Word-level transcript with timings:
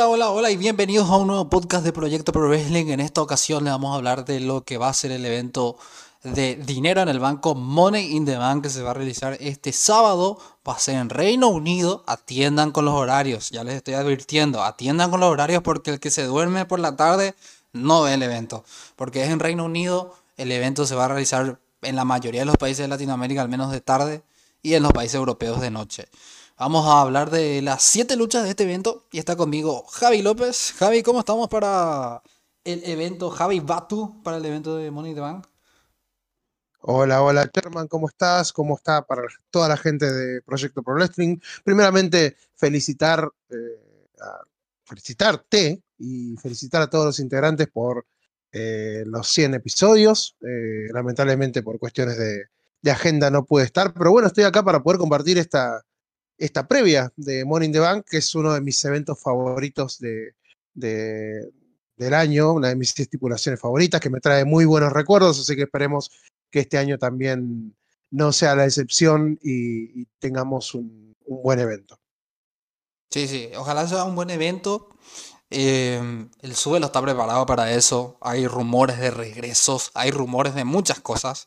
Hola, 0.00 0.08
hola, 0.08 0.30
hola 0.30 0.50
y 0.50 0.56
bienvenidos 0.56 1.10
a 1.10 1.16
un 1.18 1.26
nuevo 1.26 1.50
podcast 1.50 1.84
de 1.84 1.92
Proyecto 1.92 2.32
Pro 2.32 2.48
Wrestling. 2.48 2.86
En 2.86 3.00
esta 3.00 3.20
ocasión 3.20 3.64
le 3.64 3.70
vamos 3.70 3.92
a 3.92 3.96
hablar 3.96 4.24
de 4.24 4.40
lo 4.40 4.64
que 4.64 4.78
va 4.78 4.88
a 4.88 4.94
ser 4.94 5.12
el 5.12 5.26
evento 5.26 5.76
de 6.22 6.56
dinero 6.56 7.02
en 7.02 7.10
el 7.10 7.20
banco 7.20 7.54
Money 7.54 8.16
in 8.16 8.24
the 8.24 8.38
Bank 8.38 8.62
que 8.62 8.70
se 8.70 8.80
va 8.80 8.92
a 8.92 8.94
realizar 8.94 9.36
este 9.40 9.72
sábado. 9.72 10.38
Va 10.66 10.72
a 10.72 10.78
ser 10.78 10.94
en 10.94 11.10
Reino 11.10 11.48
Unido. 11.48 12.02
Atiendan 12.06 12.70
con 12.70 12.86
los 12.86 12.94
horarios. 12.94 13.50
Ya 13.50 13.62
les 13.62 13.74
estoy 13.74 13.92
advirtiendo. 13.92 14.64
Atiendan 14.64 15.10
con 15.10 15.20
los 15.20 15.30
horarios 15.30 15.62
porque 15.62 15.90
el 15.90 16.00
que 16.00 16.10
se 16.10 16.24
duerme 16.24 16.64
por 16.64 16.80
la 16.80 16.96
tarde 16.96 17.34
no 17.74 18.00
ve 18.00 18.14
el 18.14 18.22
evento. 18.22 18.64
Porque 18.96 19.22
es 19.24 19.28
en 19.28 19.38
Reino 19.38 19.66
Unido. 19.66 20.14
El 20.38 20.50
evento 20.50 20.86
se 20.86 20.94
va 20.94 21.04
a 21.04 21.08
realizar 21.08 21.60
en 21.82 21.96
la 21.96 22.06
mayoría 22.06 22.40
de 22.40 22.46
los 22.46 22.56
países 22.56 22.84
de 22.84 22.88
Latinoamérica, 22.88 23.42
al 23.42 23.50
menos 23.50 23.70
de 23.70 23.82
tarde, 23.82 24.22
y 24.62 24.72
en 24.72 24.82
los 24.82 24.94
países 24.94 25.16
europeos 25.16 25.60
de 25.60 25.70
noche. 25.70 26.08
Vamos 26.60 26.86
a 26.86 27.00
hablar 27.00 27.30
de 27.30 27.62
las 27.62 27.82
siete 27.82 28.16
luchas 28.16 28.44
de 28.44 28.50
este 28.50 28.64
evento 28.64 29.06
y 29.10 29.18
está 29.18 29.34
conmigo 29.34 29.86
Javi 29.86 30.20
López. 30.20 30.74
Javi, 30.76 31.02
¿cómo 31.02 31.20
estamos 31.20 31.48
para 31.48 32.20
el 32.64 32.84
evento? 32.84 33.30
Javi 33.30 33.60
Batu 33.60 34.22
para 34.22 34.36
el 34.36 34.44
evento 34.44 34.76
de 34.76 34.90
Money 34.90 35.14
the 35.14 35.20
Bank. 35.20 35.46
Hola, 36.80 37.22
hola 37.22 37.50
Sherman, 37.50 37.88
¿cómo 37.88 38.10
estás? 38.10 38.52
¿Cómo 38.52 38.76
está 38.76 39.06
para 39.06 39.22
toda 39.48 39.68
la 39.70 39.78
gente 39.78 40.12
de 40.12 40.42
Proyecto 40.42 40.82
Pro 40.82 40.96
Wrestling? 40.96 41.38
Primeramente, 41.64 42.36
felicitar, 42.56 43.26
eh, 43.48 44.14
felicitarte 44.84 45.82
y 45.96 46.36
felicitar 46.36 46.82
a 46.82 46.90
todos 46.90 47.06
los 47.06 47.20
integrantes 47.20 47.68
por 47.68 48.04
eh, 48.52 49.04
los 49.06 49.26
100 49.28 49.54
episodios. 49.54 50.36
Eh, 50.42 50.92
lamentablemente 50.92 51.62
por 51.62 51.78
cuestiones 51.78 52.18
de, 52.18 52.48
de, 52.82 52.90
agenda 52.90 53.30
no 53.30 53.46
pude 53.46 53.64
estar, 53.64 53.94
pero 53.94 54.10
bueno, 54.10 54.28
estoy 54.28 54.44
acá 54.44 54.62
para 54.62 54.82
poder 54.82 54.98
compartir 54.98 55.38
esta, 55.38 55.82
esta 56.40 56.66
previa 56.66 57.12
de 57.16 57.44
Morning 57.44 57.70
the 57.70 57.78
Bank, 57.78 58.06
que 58.08 58.16
es 58.16 58.34
uno 58.34 58.54
de 58.54 58.62
mis 58.62 58.82
eventos 58.86 59.20
favoritos 59.20 59.98
de, 59.98 60.32
del 60.74 62.14
año, 62.14 62.54
una 62.54 62.68
de 62.68 62.76
mis 62.76 62.98
estipulaciones 62.98 63.60
favoritas, 63.60 64.00
que 64.00 64.08
me 64.08 64.20
trae 64.20 64.46
muy 64.46 64.64
buenos 64.64 64.90
recuerdos, 64.90 65.38
así 65.38 65.54
que 65.54 65.64
esperemos 65.64 66.10
que 66.50 66.60
este 66.60 66.78
año 66.78 66.96
también 66.96 67.76
no 68.10 68.32
sea 68.32 68.56
la 68.56 68.64
excepción 68.64 69.38
y, 69.42 70.06
tengamos 70.18 70.74
un, 70.74 71.14
buen 71.26 71.60
evento. 71.60 72.00
Sí, 73.10 73.28
sí, 73.28 73.50
ojalá 73.54 73.86
sea 73.86 74.04
un 74.04 74.16
buen 74.16 74.30
evento. 74.30 74.88
Eh, 75.50 76.00
el 76.40 76.56
suelo 76.56 76.86
está 76.86 77.02
preparado 77.02 77.44
para 77.44 77.72
eso. 77.72 78.16
Hay 78.20 78.46
rumores 78.46 78.98
de 78.98 79.10
regresos, 79.10 79.90
hay 79.94 80.10
rumores 80.10 80.54
de 80.54 80.64
muchas 80.64 81.00
cosas. 81.00 81.46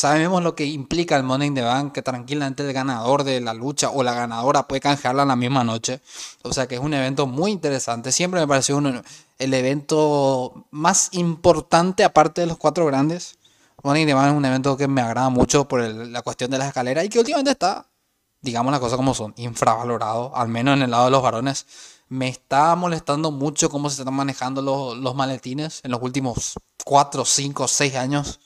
Sabemos 0.00 0.42
lo 0.42 0.54
que 0.54 0.64
implica 0.64 1.14
el 1.18 1.24
Money 1.24 1.48
in 1.48 1.54
the 1.54 1.60
Bank, 1.60 1.92
que 1.92 2.00
tranquilamente 2.00 2.66
el 2.66 2.72
ganador 2.72 3.22
de 3.22 3.38
la 3.42 3.52
lucha 3.52 3.90
o 3.90 4.02
la 4.02 4.14
ganadora 4.14 4.66
puede 4.66 4.80
canjearla 4.80 5.24
en 5.24 5.28
la 5.28 5.36
misma 5.36 5.62
noche. 5.62 6.00
O 6.40 6.54
sea 6.54 6.66
que 6.66 6.76
es 6.76 6.80
un 6.80 6.94
evento 6.94 7.26
muy 7.26 7.50
interesante. 7.50 8.10
Siempre 8.10 8.40
me 8.40 8.48
pareció 8.48 8.78
el 8.78 9.52
evento 9.52 10.64
más 10.70 11.10
importante 11.12 12.02
aparte 12.02 12.40
de 12.40 12.46
los 12.46 12.56
cuatro 12.56 12.86
grandes. 12.86 13.36
Money 13.82 14.04
in 14.04 14.08
the 14.08 14.14
Bank 14.14 14.28
es 14.28 14.38
un 14.38 14.44
evento 14.46 14.74
que 14.74 14.88
me 14.88 15.02
agrada 15.02 15.28
mucho 15.28 15.68
por 15.68 15.82
la 15.82 16.22
cuestión 16.22 16.50
de 16.50 16.56
las 16.56 16.68
escaleras 16.68 17.04
y 17.04 17.10
que 17.10 17.18
últimamente 17.18 17.50
está, 17.50 17.86
digamos 18.40 18.70
las 18.70 18.80
cosas 18.80 18.96
como 18.96 19.12
son, 19.12 19.34
infravalorado, 19.36 20.34
al 20.34 20.48
menos 20.48 20.78
en 20.78 20.82
el 20.84 20.92
lado 20.92 21.04
de 21.04 21.10
los 21.10 21.22
varones. 21.22 21.66
Me 22.08 22.28
está 22.28 22.74
molestando 22.74 23.32
mucho 23.32 23.68
cómo 23.68 23.90
se 23.90 24.00
están 24.00 24.14
manejando 24.14 24.62
los, 24.62 24.96
los 24.96 25.14
maletines 25.14 25.82
en 25.84 25.90
los 25.90 26.00
últimos 26.00 26.54
4, 26.86 27.22
5, 27.26 27.68
6 27.68 27.96
años 27.96 28.40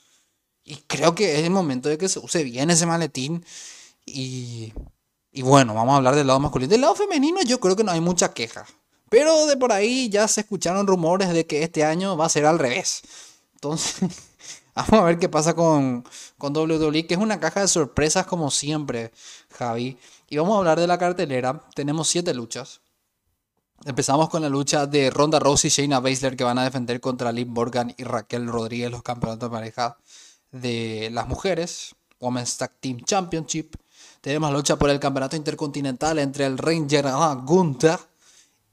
y 0.65 0.77
creo 0.87 1.13
que 1.13 1.39
es 1.39 1.45
el 1.45 1.51
momento 1.51 1.89
de 1.89 1.97
que 1.97 2.09
se 2.09 2.19
use 2.19 2.43
bien 2.43 2.71
ese 2.71 2.87
maletín. 2.87 3.45
Y, 4.03 4.73
y 5.31 5.43
bueno, 5.43 5.75
vamos 5.75 5.93
a 5.93 5.97
hablar 5.97 6.15
del 6.15 6.25
lado 6.25 6.39
masculino. 6.39 6.71
Del 6.71 6.81
lado 6.81 6.95
femenino 6.95 7.39
yo 7.43 7.59
creo 7.59 7.75
que 7.75 7.83
no 7.83 7.91
hay 7.91 8.01
mucha 8.01 8.33
queja. 8.33 8.65
Pero 9.09 9.45
de 9.45 9.57
por 9.57 9.71
ahí 9.71 10.09
ya 10.09 10.27
se 10.27 10.41
escucharon 10.41 10.87
rumores 10.87 11.29
de 11.29 11.45
que 11.45 11.61
este 11.63 11.83
año 11.83 12.17
va 12.17 12.25
a 12.25 12.29
ser 12.29 12.47
al 12.47 12.57
revés. 12.57 13.03
Entonces, 13.53 14.09
vamos 14.75 14.93
a 14.93 15.03
ver 15.03 15.19
qué 15.19 15.29
pasa 15.29 15.53
con, 15.53 16.03
con 16.39 16.57
WWE, 16.57 17.05
que 17.05 17.13
es 17.13 17.19
una 17.19 17.39
caja 17.39 17.61
de 17.61 17.67
sorpresas 17.67 18.25
como 18.25 18.49
siempre, 18.49 19.11
Javi. 19.51 19.99
Y 20.29 20.37
vamos 20.37 20.55
a 20.55 20.57
hablar 20.59 20.79
de 20.79 20.87
la 20.87 20.97
cartelera. 20.97 21.61
Tenemos 21.75 22.07
siete 22.07 22.33
luchas. 22.33 22.81
Empezamos 23.85 24.29
con 24.29 24.41
la 24.41 24.49
lucha 24.49 24.87
de 24.87 25.11
Ronda 25.11 25.37
Rousey 25.37 25.67
y 25.67 25.71
Shayna 25.71 25.99
Baszler 25.99 26.35
que 26.35 26.43
van 26.43 26.57
a 26.57 26.63
defender 26.63 26.99
contra 26.99 27.31
Liv 27.31 27.47
Morgan 27.47 27.93
y 27.95 28.03
Raquel 28.03 28.47
Rodríguez 28.47 28.89
los 28.89 29.03
campeonatos 29.03 29.51
de 29.51 29.55
pareja 29.55 29.97
de 30.61 31.09
las 31.11 31.27
mujeres, 31.27 31.95
Women's 32.19 32.57
Tag 32.57 32.71
Team 32.79 33.01
Championship. 33.01 33.75
Tenemos 34.21 34.51
lucha 34.51 34.77
por 34.77 34.89
el 34.89 34.99
campeonato 34.99 35.35
intercontinental 35.35 36.19
entre 36.19 36.45
el 36.45 36.57
Ranger 36.57 37.05
Gunther 37.43 37.99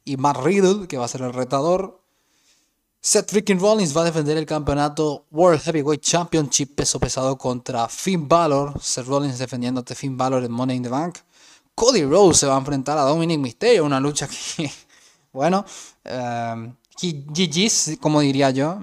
y 0.04 0.16
Matt 0.16 0.38
Riddle, 0.38 0.87
que 0.87 0.97
va 0.97 1.04
a 1.04 1.09
ser 1.09 1.22
el 1.22 1.32
retador. 1.32 2.00
Seth 3.00 3.31
Freaking 3.31 3.59
Rollins 3.59 3.97
va 3.97 4.03
a 4.03 4.04
defender 4.04 4.37
el 4.37 4.47
campeonato 4.47 5.26
World 5.32 5.60
Heavyweight 5.60 6.03
Championship 6.03 6.76
peso 6.76 7.00
pesado 7.00 7.37
contra 7.37 7.88
Finn 7.88 8.28
Balor. 8.28 8.81
Seth 8.81 9.06
Rollins 9.06 9.38
defendiendo 9.38 9.82
Finn 9.84 10.16
Balor 10.16 10.44
en 10.44 10.53
Money 10.53 10.76
in 10.76 10.82
the 10.84 10.88
Bank. 10.88 11.19
Cody 11.75 12.04
Rose 12.04 12.41
se 12.41 12.47
va 12.47 12.54
a 12.54 12.59
enfrentar 12.59 12.97
a 12.98 13.03
Dominic 13.03 13.41
Mysterio, 13.41 13.84
una 13.84 13.98
lucha 13.98 14.28
que, 14.28 14.71
bueno, 15.32 15.65
eh, 16.04 16.72
GG's, 16.97 17.98
como 18.00 18.20
diría 18.20 18.50
yo, 18.50 18.78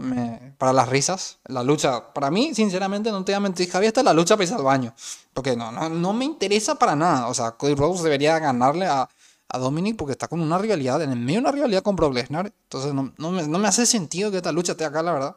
para 0.57 0.73
las 0.73 0.89
risas. 0.89 1.37
La 1.45 1.63
lucha, 1.63 2.13
para 2.13 2.31
mí, 2.31 2.53
sinceramente, 2.53 3.11
no 3.11 3.23
te 3.23 3.31
voy 3.31 3.37
a 3.37 3.39
mentir, 3.39 3.69
Javier, 3.69 3.89
esta 3.89 4.01
es 4.01 4.05
la 4.05 4.13
lucha 4.13 4.35
irse 4.39 4.53
al 4.53 4.63
baño. 4.63 4.93
Porque 5.33 5.55
no, 5.55 5.71
no, 5.71 6.13
me 6.13 6.25
interesa 6.25 6.75
para 6.75 6.95
nada. 6.95 7.27
O 7.27 7.33
sea, 7.33 7.51
Cody 7.51 7.75
Rhodes 7.75 8.03
debería 8.03 8.39
ganarle 8.39 8.85
a, 8.85 9.07
Dominic 9.51 9.95
porque 9.95 10.11
está 10.11 10.27
con 10.27 10.41
una 10.41 10.59
rivalidad, 10.59 11.01
en 11.01 11.11
el 11.11 11.19
medio 11.19 11.39
de 11.39 11.45
una 11.45 11.51
rivalidad 11.51 11.81
con 11.81 11.95
Brock. 11.95 12.15
Entonces, 12.17 12.93
no, 12.93 13.13
no, 13.17 13.31
me, 13.31 13.67
hace 13.67 13.85
sentido 13.85 14.29
que 14.29 14.37
esta 14.37 14.51
lucha 14.51 14.73
esté 14.73 14.85
acá, 14.85 15.01
la 15.01 15.13
verdad. 15.13 15.35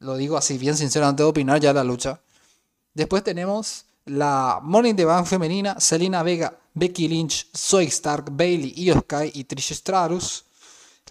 Lo 0.00 0.16
digo 0.16 0.36
así, 0.36 0.56
bien 0.56 0.76
sincero, 0.76 1.06
antes 1.06 1.24
de 1.24 1.30
opinar 1.30 1.58
ya 1.60 1.72
la 1.72 1.82
lucha. 1.82 2.20
Después 2.94 3.24
tenemos 3.24 3.86
la 4.04 4.60
Morning 4.62 4.94
the 4.94 5.04
Bank 5.04 5.26
femenina, 5.26 5.80
Selena 5.80 6.22
Vega, 6.22 6.56
Becky 6.74 7.08
Lynch, 7.08 7.48
Zoe 7.56 7.84
Stark, 7.84 8.26
Bailey, 8.30 8.72
Io 8.76 9.00
Sky 9.00 9.32
y 9.34 9.44
Trish 9.44 9.72
Stratus 9.72 10.44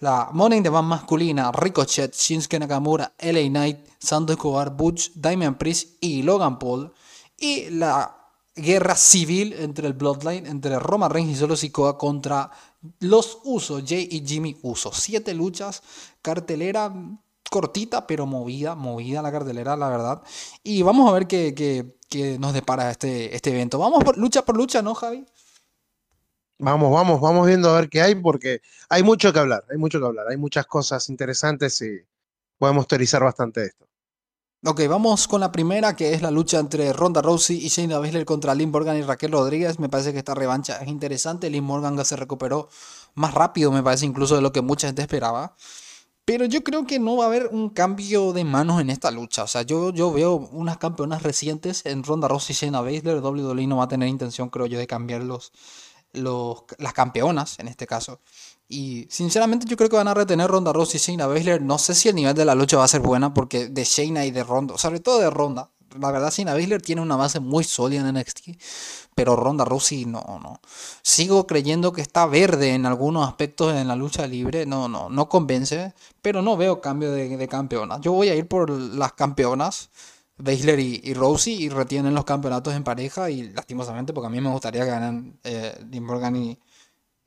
la 0.02 0.30
Money 0.34 0.58
in 0.58 0.64
the 0.64 0.70
masculina, 0.70 1.52
Ricochet, 1.52 2.14
Shinsuke 2.14 2.60
Nakamura, 2.60 3.14
LA 3.20 3.50
Knight, 3.50 3.80
Santos 4.00 4.36
Escobar, 4.36 4.76
Butch, 4.76 5.12
Diamond 5.14 5.58
Priest 5.58 5.98
y 6.02 6.24
Logan 6.24 6.60
Paul. 6.60 6.92
Y 7.38 7.70
la 7.72 8.16
guerra 8.56 8.96
civil 8.96 9.54
entre 9.54 9.88
el 9.88 9.94
Bloodline, 9.94 10.48
entre 10.48 10.80
Roma 10.80 11.08
Reigns 11.08 11.32
y 11.32 11.36
Solo 11.36 11.56
Sikoa 11.56 11.98
contra 11.98 12.50
los 13.00 13.40
Usos, 13.44 13.84
Jay 13.88 14.08
y 14.12 14.26
Jimmy 14.26 14.58
Uso. 14.64 14.92
Siete 14.94 15.34
luchas, 15.34 15.82
cartelera 16.22 16.94
cortita 17.50 18.06
pero 18.06 18.26
movida, 18.26 18.76
movida 18.76 19.22
la 19.22 19.32
cartelera, 19.32 19.76
la 19.76 19.90
verdad. 19.90 20.22
Y 20.64 20.82
vamos 20.82 21.10
a 21.10 21.14
ver 21.14 21.28
qué, 21.28 21.54
qué, 22.10 22.38
nos 22.40 22.54
depara 22.54 22.92
este, 22.92 23.36
este 23.36 23.52
evento. 23.52 23.80
Vamos 23.80 24.04
por, 24.04 24.18
lucha 24.18 24.44
por 24.44 24.58
lucha, 24.58 24.82
¿no, 24.82 24.94
Javi? 24.96 25.26
Vamos, 26.60 26.92
vamos, 26.92 27.22
vamos 27.22 27.46
viendo 27.46 27.70
a 27.70 27.80
ver 27.80 27.90
qué 27.90 28.02
hay, 28.02 28.16
porque 28.16 28.62
hay 28.90 29.04
mucho 29.04 29.32
que 29.32 29.40
hablar, 29.40 29.64
hay 29.70 29.78
mucho 29.78 30.00
que 30.00 30.06
hablar, 30.06 30.26
hay 30.28 30.38
muchas 30.38 30.66
cosas 30.66 31.08
interesantes 31.10 31.80
y 31.82 32.00
podemos 32.58 32.88
teorizar 32.88 33.24
bastante 33.24 33.64
esto. 33.64 33.88
Ok, 34.66 34.82
vamos 34.90 35.28
con 35.28 35.40
la 35.40 35.52
primera, 35.52 35.96
que 35.96 36.16
es 36.16 36.24
la 36.24 36.32
lucha 36.32 36.58
entre 36.58 36.92
Ronda 36.92 37.22
Rousey 37.22 37.64
y 37.64 37.70
Shayna 37.70 38.00
Baszler 38.00 38.26
contra 38.26 38.56
Lynn 38.56 38.72
Morgan 38.72 38.98
y 38.98 39.04
Raquel 39.04 39.32
Rodríguez. 39.32 39.78
Me 39.78 39.88
parece 39.88 40.14
que 40.14 40.18
esta 40.18 40.34
revancha 40.34 40.78
es 40.82 40.88
interesante. 40.88 41.52
Lynn 41.52 41.64
Morgan 41.64 42.04
se 42.04 42.16
recuperó 42.16 42.68
más 43.14 43.36
rápido, 43.36 43.72
me 43.72 43.84
parece, 43.84 44.08
incluso 44.08 44.36
de 44.36 44.42
lo 44.42 44.52
que 44.52 44.62
mucha 44.62 44.88
gente 44.88 45.04
esperaba. 45.04 45.56
Pero 46.26 46.46
yo 46.46 46.64
creo 46.64 46.88
que 46.88 46.98
no 46.98 47.18
va 47.18 47.26
a 47.26 47.28
haber 47.28 47.48
un 47.52 47.70
cambio 47.70 48.34
de 48.34 48.44
manos 48.44 48.82
en 48.82 48.90
esta 48.90 49.12
lucha. 49.12 49.44
O 49.44 49.48
sea, 49.48 49.62
yo, 49.62 49.92
yo 49.94 50.12
veo 50.12 50.34
unas 50.52 50.78
campeonas 50.78 51.22
recientes 51.22 51.86
en 51.86 52.04
Ronda 52.04 52.28
Rousey 52.28 52.54
y 52.54 52.58
Shayna 52.58 52.82
Baszler. 52.82 53.22
WWE 53.24 53.68
no 53.68 53.78
va 53.78 53.84
a 53.84 53.88
tener 53.88 54.10
intención, 54.10 54.50
creo 54.50 54.66
yo, 54.66 54.80
de 54.80 54.88
cambiarlos 54.88 55.52
las 56.18 56.94
campeonas 56.94 57.60
en 57.60 57.68
este 57.68 57.88
caso. 57.88 58.20
Y 58.70 59.08
sinceramente 59.10 59.66
yo 59.66 59.78
creo 59.78 59.90
que 59.90 59.96
van 59.96 60.10
a 60.10 60.14
retener 60.14 60.50
Ronda 60.50 60.74
Rousey 60.74 61.00
y 61.00 61.04
Shayna 61.04 61.28
Baszler. 61.28 61.62
No 61.62 61.78
sé 61.78 61.96
si 61.96 62.10
el 62.10 62.16
nivel 62.16 62.36
de 62.36 62.46
la 62.46 62.56
lucha 62.56 62.78
va 62.78 62.84
a 62.84 62.90
ser 62.90 63.02
buena 63.02 63.34
porque 63.34 63.70
de 63.70 63.84
Shayna 63.84 64.26
y 64.26 64.32
de 64.32 64.44
Ronda, 64.44 64.78
sobre 64.78 65.00
todo 65.00 65.20
de 65.20 65.30
Ronda. 65.30 65.70
La 65.98 66.12
verdad 66.12 66.32
Shayna 66.32 66.54
Baszler 66.54 66.82
tiene 66.82 67.02
una 67.02 67.16
base 67.16 67.40
muy 67.40 67.64
sólida 67.64 68.08
en 68.08 68.16
NXT, 68.16 68.50
pero 69.16 69.38
Ronda 69.38 69.64
Rousey 69.64 70.06
no, 70.06 70.22
no. 70.44 70.60
Sigo 71.02 71.48
creyendo 71.48 71.94
que 71.94 72.02
está 72.02 72.26
verde 72.26 72.74
en 72.74 72.86
algunos 72.86 73.26
aspectos 73.26 73.74
en 73.74 73.88
la 73.88 73.96
lucha 73.96 74.28
libre. 74.28 74.66
No, 74.66 74.90
no, 74.90 75.10
no 75.10 75.30
convence, 75.30 75.94
pero 76.22 76.42
no 76.42 76.58
veo 76.58 76.82
cambio 76.82 77.12
de, 77.12 77.38
de 77.38 77.48
campeonas. 77.48 78.02
Yo 78.02 78.12
voy 78.12 78.28
a 78.30 78.36
ir 78.36 78.48
por 78.48 78.70
las 78.70 79.14
campeonas. 79.14 79.90
Baszler 80.38 80.80
y, 80.80 81.02
y, 81.04 81.14
y 81.52 81.70
retienen 81.70 82.14
los 82.14 82.26
campeonatos 82.26 82.74
en 82.76 82.84
pareja 82.84 83.30
y 83.30 83.50
lastimosamente 83.50 84.14
porque 84.14 84.28
a 84.28 84.30
mí 84.30 84.40
me 84.40 84.52
gustaría 84.52 84.84
que 84.84 84.92
ganen 84.92 85.40
eh, 85.44 86.00
Morgan 86.00 86.36
y, 86.36 86.60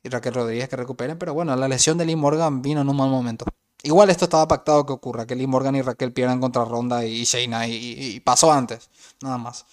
Raquel 0.03 0.33
Rodríguez 0.33 0.67
que 0.67 0.77
recuperen, 0.77 1.19
pero 1.19 1.33
bueno, 1.33 1.55
la 1.55 1.67
lesión 1.67 1.97
de 1.97 2.05
Lee 2.05 2.15
Morgan 2.15 2.61
vino 2.61 2.81
en 2.81 2.89
un 2.89 2.97
mal 2.97 3.09
momento. 3.09 3.45
Igual 3.83 4.09
esto 4.09 4.25
estaba 4.25 4.47
pactado 4.47 4.85
que 4.85 4.93
ocurra, 4.93 5.27
que 5.27 5.35
Lee 5.35 5.45
Morgan 5.45 5.75
y 5.75 5.81
Raquel 5.81 6.11
pierdan 6.13 6.39
contra 6.39 6.65
Ronda 6.65 7.05
y 7.05 7.23
Shayna 7.23 7.67
y, 7.67 8.19
pasó 8.21 8.51
antes, 8.51 8.89
nada 9.21 9.37
más. 9.37 9.65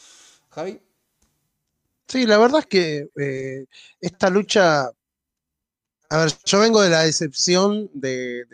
Javi. 0.50 0.81
Sí, 2.08 2.26
la 2.26 2.38
verdad 2.38 2.61
es 2.61 2.67
que 2.67 3.08
eh, 3.20 3.67
esta 4.00 4.31
lucha 4.31 4.91
A 6.11 6.19
ver, 6.19 6.32
yo 6.44 6.58
vengo 6.58 6.81
de 6.81 6.91
la 6.91 7.02
decepción 7.02 7.91
de, 7.93 8.44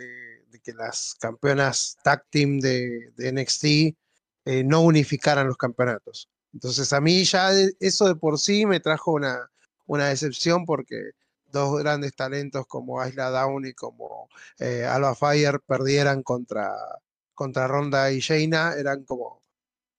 que 0.63 0.73
las 0.73 1.15
campeonas 1.21 1.97
tag 2.03 2.25
team 2.31 2.59
de, 2.59 3.13
NXT 3.19 3.97
eh, 4.45 4.65
no 4.65 4.81
unificaran 4.83 5.47
los 5.47 5.57
campeonatos. 5.57 6.29
Entonces 6.53 6.93
a 6.93 7.01
mí 7.01 7.25
ya 7.25 7.51
eso 7.81 8.07
de 8.07 8.15
por 8.15 8.39
sí 8.39 8.67
me 8.67 8.81
trajo 8.81 9.13
una, 9.13 9.51
una 9.87 10.09
decepción 10.09 10.65
porque 10.65 11.13
dos 11.55 11.79
grandes 11.79 12.15
talentos 12.15 12.67
como 12.67 13.05
Isla 13.07 13.31
Down 13.31 13.67
y 13.67 13.73
como 13.75 14.29
eh, 14.59 14.85
Alba 14.85 15.15
Fire 15.15 15.61
perdieran 15.61 16.23
contra, 16.23 16.73
contra 17.33 17.67
Ronda 17.67 18.11
y 18.13 18.21
Jaina, 18.21 18.75
eran 18.75 19.05
como 19.05 19.41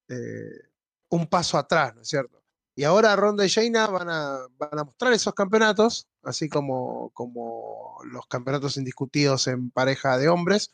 eh, 0.09 0.61
un 1.09 1.27
paso 1.27 1.57
atrás, 1.57 1.95
¿no 1.95 2.01
es 2.01 2.07
cierto? 2.07 2.43
Y 2.75 2.83
ahora 2.83 3.15
Ronda 3.15 3.45
y 3.45 3.49
Jaina 3.49 3.87
van 3.87 4.09
a, 4.09 4.37
van 4.57 4.77
a 4.79 4.83
mostrar 4.83 5.13
esos 5.13 5.33
campeonatos, 5.33 6.07
así 6.23 6.49
como, 6.49 7.09
como 7.11 7.99
los 8.03 8.27
campeonatos 8.27 8.75
indiscutidos 8.75 9.47
en 9.47 9.71
pareja 9.71 10.17
de 10.17 10.27
hombres, 10.27 10.71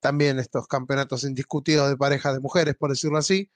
también 0.00 0.38
estos 0.38 0.66
campeonatos 0.66 1.24
indiscutidos 1.24 1.88
de 1.88 1.96
pareja 1.96 2.32
de 2.32 2.40
mujeres, 2.40 2.74
por 2.76 2.90
decirlo 2.90 3.18
así. 3.18 3.50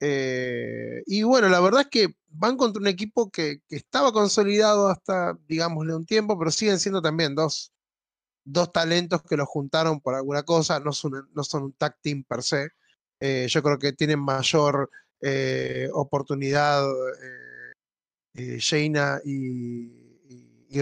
Eh, 0.00 1.02
y 1.06 1.22
bueno, 1.22 1.48
la 1.48 1.60
verdad 1.60 1.82
es 1.82 1.88
que 1.88 2.16
van 2.28 2.56
contra 2.56 2.80
un 2.80 2.88
equipo 2.88 3.30
que, 3.30 3.62
estaba 3.70 4.12
consolidado 4.12 4.88
hasta, 4.88 5.38
digámosle, 5.48 5.94
un 5.94 6.04
tiempo, 6.04 6.38
pero 6.38 6.50
siguen 6.50 6.78
siendo 6.78 7.00
también 7.00 7.34
dos, 7.34 7.72
dos 8.44 8.72
talentos 8.72 9.22
que 9.22 9.36
los 9.36 9.48
juntaron 9.48 10.00
por 10.00 10.14
alguna 10.14 10.42
cosa, 10.42 10.80
no 10.80 10.92
son, 10.92 11.28
no 11.32 11.44
son 11.44 11.64
un 11.64 11.72
tag 11.72 11.96
team 12.02 12.24
per 12.24 12.42
se. 12.42 12.70
Eh, 13.20 13.46
yo 13.48 13.62
creo 13.62 13.78
que 13.78 13.92
tienen 13.94 14.20
mayor 14.20 14.90
eh, 15.22 15.88
oportunidad 15.94 16.86
Jaina 18.58 19.20
y, 19.24 19.92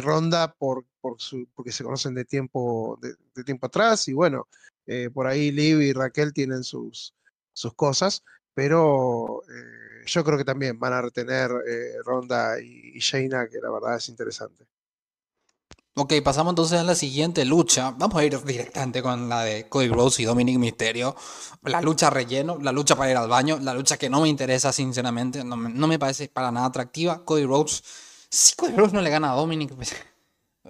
Ronda 0.01 0.53
por, 0.53 0.85
por 1.01 1.21
su, 1.21 1.47
porque 1.55 1.71
se 1.71 1.85
conocen 1.85 2.15
de 2.15 2.25
tiempo, 2.25 2.99
de, 3.01 3.45
tiempo 3.45 3.67
atrás 3.67 4.09
y 4.09 4.13
bueno, 4.13 4.49
por 5.13 5.27
ahí 5.27 5.51
Liv 5.51 5.81
y 5.81 5.93
Raquel 5.93 6.33
tienen 6.33 6.65
sus, 6.65 7.15
sus 7.53 7.75
cosas, 7.75 8.23
pero 8.55 9.43
yo 10.07 10.25
creo 10.25 10.39
que 10.39 10.45
también 10.45 10.79
van 10.79 10.93
a 10.93 11.03
retener 11.03 11.51
Ronda 12.05 12.61
y, 12.61 12.93
y 12.95 13.01
Jaina, 13.01 13.49
que 13.49 13.59
la 13.61 13.71
verdad 13.71 13.97
es 13.97 14.09
interesante. 14.09 14.67
Ok, 15.97 16.13
pasamos 16.25 16.51
entonces 16.51 16.81
a 16.81 16.83
la 16.83 16.97
siguiente 16.97 17.45
lucha. 17.45 17.93
Vamos 17.93 18.17
a 18.17 18.25
ir 18.25 18.37
directamente 18.43 19.01
con 19.01 19.29
la 19.29 19.45
de 19.45 19.69
Cody 19.69 19.87
Rhodes 19.87 20.19
y 20.19 20.25
Dominic 20.25 20.59
Mysterio. 20.59 21.15
La 21.63 21.81
lucha 21.81 22.11
relleno, 22.11 22.59
la 22.61 22.73
lucha 22.73 22.97
para 22.97 23.13
ir 23.13 23.17
al 23.17 23.29
baño, 23.29 23.61
la 23.61 23.75
lucha 23.75 23.97
que 23.97 24.11
no 24.11 24.21
me 24.21 24.29
interesa 24.29 24.73
sinceramente, 24.73 25.45
no 25.45 25.57
me, 25.57 25.99
parece 26.01 26.27
para 26.27 26.51
nada 26.51 26.67
atractiva. 26.67 27.25
Cody 27.25 27.45
Rhodes, 27.45 27.85
si 28.29 28.57
Cody 28.57 28.75
Rhodes 28.75 28.93
no 28.93 29.03
le 29.03 29.11
gana 29.11 29.31
a 29.31 29.37
Dominic, 29.37 29.73
pues, 29.73 29.95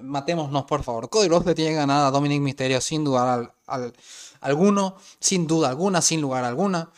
matémonos 0.02 0.64
por 0.64 0.82
favor. 0.82 1.08
Cody 1.08 1.28
Rhodes 1.28 1.46
le 1.46 1.54
tiene 1.54 1.74
ganada 1.74 2.08
a 2.08 2.10
Dominic 2.10 2.40
Mysterio 2.40 2.80
sin 2.80 3.04
dudar 3.04 3.52
al, 3.66 3.92
alguno, 4.40 4.96
sin 5.20 5.46
duda 5.46 5.68
alguna, 5.68 6.02
sin 6.02 6.20
lugar 6.20 6.44
alguna. 6.44 6.90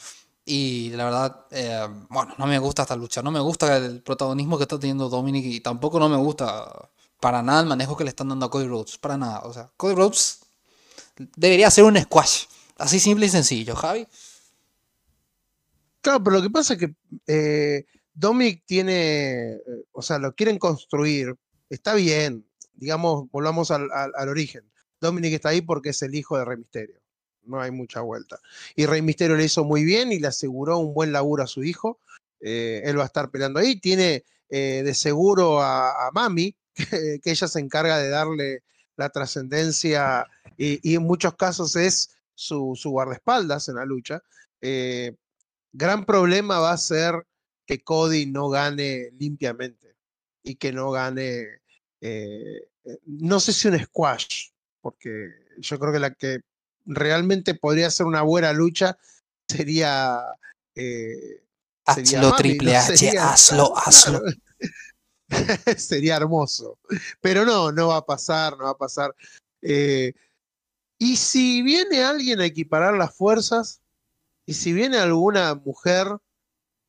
Y 0.45 0.91
la 0.91 1.05
verdad, 1.05 1.47
eh, 1.51 1.87
bueno, 2.09 2.35
no 2.39 2.47
me 2.47 2.59
gusta 2.59 2.83
esta 2.83 2.97
lucha. 2.97 3.23
No 3.23 3.31
me 3.31 3.41
gusta 3.41 3.77
el 3.77 4.03
protagonismo 4.03 4.57
que 4.57 4.65
está 4.65 4.79
teniendo 4.79 5.09
Dominic 5.09 5.45
y 5.45 5.61
tampoco 5.61 5.99
no 5.99 6.09
me 6.09 6.17
gusta 6.17 6.91
para 7.21 7.43
nada 7.43 7.61
el 7.63 7.67
manejo 7.67 7.97
que 7.97 8.05
le 8.05 8.11
están 8.11 8.29
dando 8.29 8.47
a 8.47 8.51
Cody 8.51 8.67
Rhodes. 8.67 8.99
Para 8.99 9.17
nada. 9.17 9.41
O 9.41 9.53
sea, 9.53 9.71
Cody 9.77 9.95
Rhodes 9.95 10.41
debería 11.37 11.71
ser 11.71 11.85
un 11.85 12.01
squash. 12.01 12.45
Así 12.79 13.01
simple 13.01 13.27
y 13.27 13.31
sencillo, 13.31 13.75
Javi. 13.75 14.07
Claro, 16.01 16.23
pero 16.23 16.37
lo 16.37 16.43
que 16.43 16.51
pasa 16.51 16.75
es 16.75 16.79
que 16.79 16.95
eh, 17.27 17.85
Dominic 18.15 18.63
tiene, 18.65 19.55
eh, 19.55 19.61
o 19.93 20.03
sea, 20.03 20.19
lo 20.19 20.35
quieren 20.35 20.59
construir, 20.59 21.35
está 21.69 21.95
bien, 21.95 22.46
digamos, 22.77 23.31
volvamos 23.31 23.71
al, 23.71 23.91
origen. 24.29 24.71
Dominic 25.01 25.35
está 25.35 25.51
ahí 25.51 25.61
porque 25.61 25.91
es 25.91 26.03
el 26.03 26.15
hijo 26.15 26.39
de 26.39 26.45
Rey 26.45 26.57
Misterio, 26.57 27.01
no 27.43 27.61
hay 27.61 27.71
mucha 27.71 28.01
vuelta. 28.01 28.39
Y 28.75 28.87
Rey 28.87 29.03
Misterio 29.03 29.37
le 29.37 29.45
hizo 29.45 29.65
muy 29.65 29.85
bien 29.85 30.13
y 30.13 30.19
le 30.19 30.29
aseguró 30.29 30.79
un 30.79 30.95
buen 30.95 31.13
laburo 31.13 31.43
a 31.43 31.47
su 31.47 31.65
hijo. 31.65 32.01
Eh, 32.41 32.83
él 32.85 32.99
va 32.99 33.03
a 33.03 33.07
estar 33.07 33.31
peleando 33.31 33.61
ahí, 33.61 33.81
tiene 33.81 34.25
de 34.49 34.95
seguro 34.95 35.61
a, 35.61 36.11
Mami, 36.15 36.55
que, 36.75 37.21
ella 37.25 37.49
se 37.49 37.59
encarga 37.59 37.99
de 37.99 38.09
darle 38.09 38.63
la 38.97 39.11
trascendencia 39.11 40.25
y, 40.57 40.95
en 40.95 41.03
muchos 41.03 41.35
casos 41.35 41.77
es 41.77 42.17
su, 42.35 42.79
guardaespaldas 42.85 43.69
en 43.69 43.77
la 43.77 43.85
lucha. 43.85 44.23
Eh, 44.61 45.15
gran 45.73 46.05
problema 46.05 46.59
va 46.59 46.73
a 46.73 46.79
ser 46.79 47.27
que 47.67 47.83
Cody 47.83 48.27
no 48.27 48.49
gane 48.49 49.11
limpiamente 49.19 49.97
y 50.43 50.57
que 50.57 50.73
no 50.73 50.91
gane, 50.91 51.61
eh, 52.01 52.69
eh, 52.85 52.99
no 53.07 53.41
sé 53.41 53.53
si 53.53 53.69
un 53.69 53.79
squash, 53.79 54.51
porque 54.81 55.31
yo 55.59 55.79
creo 55.79 55.93
que 55.93 55.99
la 55.99 56.15
que 56.15 56.41
realmente 56.85 57.55
podría 57.55 57.91
ser 57.91 58.07
una 58.07 58.23
buena 58.23 58.53
lucha 58.53 58.99
sería... 59.49 60.21
hazlo, 61.87 62.37
Triple 62.37 62.77
H, 62.77 63.19
hazlo, 63.19 63.77
hazlo. 63.85 64.21
Sería 65.77 66.17
hermoso. 66.17 66.79
Pero 67.21 67.45
no, 67.45 67.73
no 67.73 67.89
va 67.89 67.99
a 67.99 68.07
pasar, 68.07 68.57
no 68.57 68.65
va 68.65 68.71
a 68.71 68.79
pasar. 68.79 69.15
Eh, 69.63 70.13
y 70.99 71.17
si 71.17 71.63
viene 71.63 72.03
alguien 72.03 72.41
a 72.41 72.47
equiparar 72.47 72.95
las 72.95 73.15
fuerzas, 73.15 73.81
y 74.47 74.55
si 74.55 74.73
viene 74.73 74.99
alguna 74.99 75.55
mujer 75.55 76.07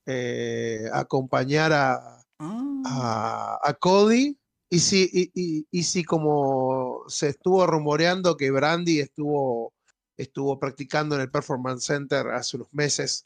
eh, 0.06 0.88
a 0.94 1.00
acompañar 1.00 1.74
a, 1.74 2.24
ah. 2.39 3.60
a, 3.63 3.74
Cody, 3.74 4.38
y 4.69 4.80
si, 4.80 5.31
y, 5.72 5.84
si 5.84 6.04
como 6.04 7.04
se 7.08 7.30
estuvo 7.30 7.66
rumoreando 7.66 8.36
que 8.36 8.52
Brandy 8.52 9.00
estuvo, 9.00 9.74
estuvo 10.18 10.60
practicando 10.60 11.16
en 11.16 11.22
el 11.22 11.31
Performance 11.31 11.86
Center 11.86 12.28
hace 12.28 12.58
unos 12.58 12.74
meses, 12.74 13.25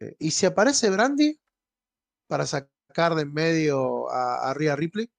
eh, 0.00 0.14
y 0.18 0.30
si 0.30 0.44
aparece 0.46 0.90
Brandy 0.90 1.38
para 2.26 2.46
sacar 2.46 3.14
de 3.14 3.22
en 3.22 3.32
medio 3.32 4.10
a, 4.10 4.50
a 4.50 4.54
Rhea 4.54 4.76
Ripley. 4.76 5.10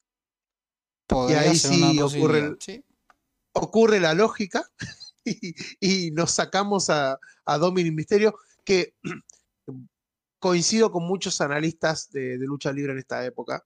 y 1.30 1.34
ahí 1.34 1.56
sí 1.56 2.00
ocurre, 2.00 2.56
ocurre 3.54 4.00
la 4.00 4.14
lógica 4.14 4.64
y, 5.80 6.12
nos 6.12 6.32
sacamos 6.32 6.90
a, 6.90 7.20
a 7.46 7.58
Dominic 7.58 7.94
Misterio, 7.94 8.38
que 8.64 8.96
coincido 10.40 10.92
con 10.92 11.08
muchos 11.08 11.42
analistas 11.42 12.12
de, 12.12 12.38
lucha 12.38 12.72
libre 12.72 12.94
en 12.94 13.00
esta 13.00 13.26
época, 13.26 13.64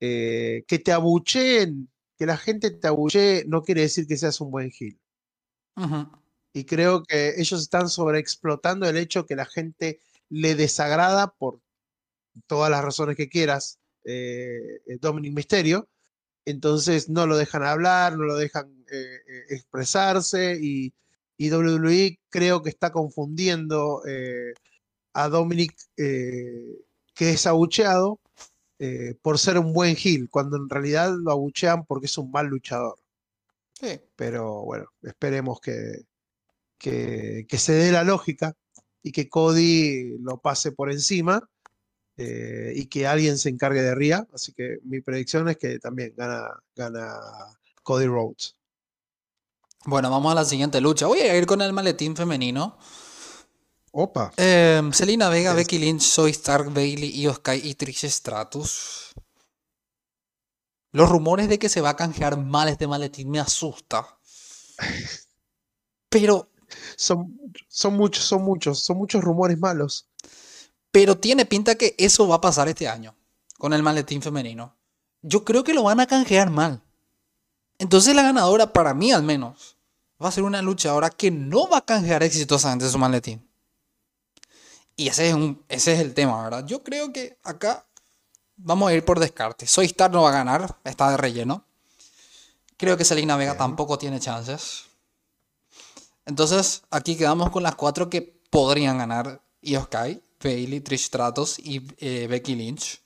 eh, 0.00 0.64
que 0.66 0.78
te 0.78 0.92
abucheen, 0.92 1.90
que 2.16 2.26
la 2.26 2.36
gente 2.36 2.70
te 2.70 2.88
abuchee 2.88 3.44
no 3.46 3.62
quiere 3.62 3.82
decir 3.82 4.06
que 4.06 4.16
seas 4.16 4.40
un 4.40 4.50
buen 4.50 4.72
heel. 4.78 4.98
Y 6.52 6.64
creo 6.64 7.02
que 7.02 7.34
ellos 7.36 7.60
están 7.60 7.90
sobreexplotando 7.90 8.88
el 8.88 8.96
hecho 8.96 9.26
que 9.26 9.36
la 9.36 9.44
gente 9.44 10.00
le 10.30 10.54
desagrada 10.54 11.34
por 11.34 11.60
todas 12.46 12.70
las 12.70 12.82
razones 12.82 13.16
que 13.16 13.28
quieras, 13.28 13.78
eh, 14.04 14.80
eh, 14.86 14.98
Dominic 15.00 15.34
Misterio. 15.34 15.88
Entonces 16.44 17.08
no 17.08 17.26
lo 17.26 17.36
dejan 17.36 17.64
hablar, 17.64 18.16
no 18.16 18.24
lo 18.24 18.36
dejan 18.36 18.84
eh, 18.90 19.20
expresarse 19.50 20.58
y, 20.60 20.94
y, 21.36 21.50
WWE 21.50 22.20
creo 22.30 22.62
que 22.62 22.70
está 22.70 22.92
confundiendo 22.92 24.00
a 25.12 25.28
Dominic 25.28 25.74
que 25.96 27.30
es 27.30 27.46
abucheado 27.46 28.20
por 29.22 29.38
ser 29.38 29.58
un 29.58 29.72
buen 29.72 29.96
heel, 29.96 30.28
cuando 30.30 30.56
en 30.56 30.68
realidad 30.68 31.14
lo 31.18 31.30
abuchean 31.30 31.84
porque 31.86 32.06
es 32.06 32.18
un 32.18 32.30
mal 32.30 32.46
luchador. 32.46 32.98
Sí. 33.72 34.00
Pero 34.16 34.62
bueno, 34.64 34.86
esperemos 35.02 35.60
que, 35.60 36.04
que, 36.78 37.46
que 37.48 37.58
se 37.58 37.72
dé 37.72 37.92
la 37.92 38.04
lógica 38.04 38.54
y 39.02 39.12
que 39.12 39.28
Cody 39.28 40.18
lo 40.18 40.38
pase 40.38 40.72
por 40.72 40.90
encima 40.90 41.48
eh, 42.16 42.72
y 42.74 42.86
que 42.86 43.06
alguien 43.06 43.38
se 43.38 43.50
encargue 43.50 43.82
de 43.82 43.94
Ria. 43.94 44.26
Así 44.32 44.52
que 44.52 44.78
mi 44.84 45.00
predicción 45.00 45.48
es 45.48 45.58
que 45.58 45.78
también 45.78 46.14
gana, 46.16 46.48
gana 46.74 47.14
Cody 47.82 48.06
Rhodes. 48.06 48.56
Bueno, 49.84 50.10
vamos 50.10 50.32
a 50.32 50.34
la 50.34 50.44
siguiente 50.44 50.80
lucha. 50.80 51.06
Voy 51.06 51.20
a 51.20 51.36
ir 51.36 51.46
con 51.46 51.62
el 51.62 51.72
maletín 51.72 52.16
femenino. 52.16 52.78
Opa. 53.98 54.30
Eh, 54.36 54.82
Selina 54.92 55.30
Vega, 55.30 55.54
Becky 55.54 55.78
Lynch, 55.78 56.02
Zoe 56.02 56.28
Stark, 56.28 56.70
Bailey, 56.70 57.18
Io 57.18 57.32
Sky 57.32 57.62
y 57.64 57.74
Trish 57.76 58.04
Stratus. 58.04 59.14
Los 60.92 61.08
rumores 61.08 61.48
de 61.48 61.58
que 61.58 61.70
se 61.70 61.80
va 61.80 61.90
a 61.90 61.96
canjear 61.96 62.36
mal 62.36 62.68
este 62.68 62.86
maletín 62.86 63.30
me 63.30 63.40
asusta. 63.40 64.06
Pero. 66.10 66.50
Son, 66.96 67.38
son 67.68 67.94
muchos, 67.94 68.24
son 68.24 68.42
muchos, 68.42 68.80
son 68.80 68.98
muchos 68.98 69.24
rumores 69.24 69.58
malos. 69.58 70.10
Pero 70.90 71.16
tiene 71.16 71.46
pinta 71.46 71.76
que 71.76 71.94
eso 71.96 72.28
va 72.28 72.34
a 72.34 72.40
pasar 72.42 72.68
este 72.68 72.88
año 72.88 73.16
con 73.56 73.72
el 73.72 73.82
maletín 73.82 74.20
femenino. 74.20 74.76
Yo 75.22 75.42
creo 75.42 75.64
que 75.64 75.72
lo 75.72 75.84
van 75.84 76.00
a 76.00 76.06
canjear 76.06 76.50
mal. 76.50 76.82
Entonces 77.78 78.14
la 78.14 78.22
ganadora, 78.22 78.74
para 78.74 78.92
mí 78.92 79.10
al 79.12 79.22
menos, 79.22 79.78
va 80.22 80.28
a 80.28 80.32
ser 80.32 80.44
una 80.44 80.60
luchadora 80.60 81.08
que 81.08 81.30
no 81.30 81.66
va 81.68 81.78
a 81.78 81.86
canjear 81.86 82.22
exitosamente 82.22 82.90
su 82.90 82.98
maletín. 82.98 83.45
Y 84.96 85.08
ese 85.08 85.28
es, 85.28 85.34
un, 85.34 85.62
ese 85.68 85.92
es 85.92 86.00
el 86.00 86.14
tema, 86.14 86.42
¿verdad? 86.42 86.64
Yo 86.66 86.82
creo 86.82 87.12
que 87.12 87.38
acá 87.42 87.86
vamos 88.56 88.88
a 88.88 88.94
ir 88.94 89.04
por 89.04 89.20
descarte. 89.20 89.66
Soy 89.66 89.86
Star 89.86 90.10
no 90.10 90.22
va 90.22 90.30
a 90.30 90.32
ganar, 90.32 90.78
está 90.84 91.10
de 91.10 91.16
relleno. 91.18 91.64
Creo 92.78 92.96
que 92.96 93.04
Selena 93.04 93.36
Vega 93.36 93.52
Bien. 93.52 93.58
tampoco 93.58 93.98
tiene 93.98 94.20
chances. 94.20 94.84
Entonces, 96.24 96.82
aquí 96.90 97.16
quedamos 97.16 97.50
con 97.50 97.62
las 97.62 97.74
cuatro 97.74 98.08
que 98.10 98.22
podrían 98.50 98.98
ganar 98.98 99.42
Io 99.62 99.82
Sky, 99.82 100.22
Bailey, 100.42 100.80
Trish 100.80 101.06
Stratus 101.06 101.58
y 101.58 101.86
eh, 101.98 102.26
Becky 102.28 102.54
Lynch. 102.54 103.00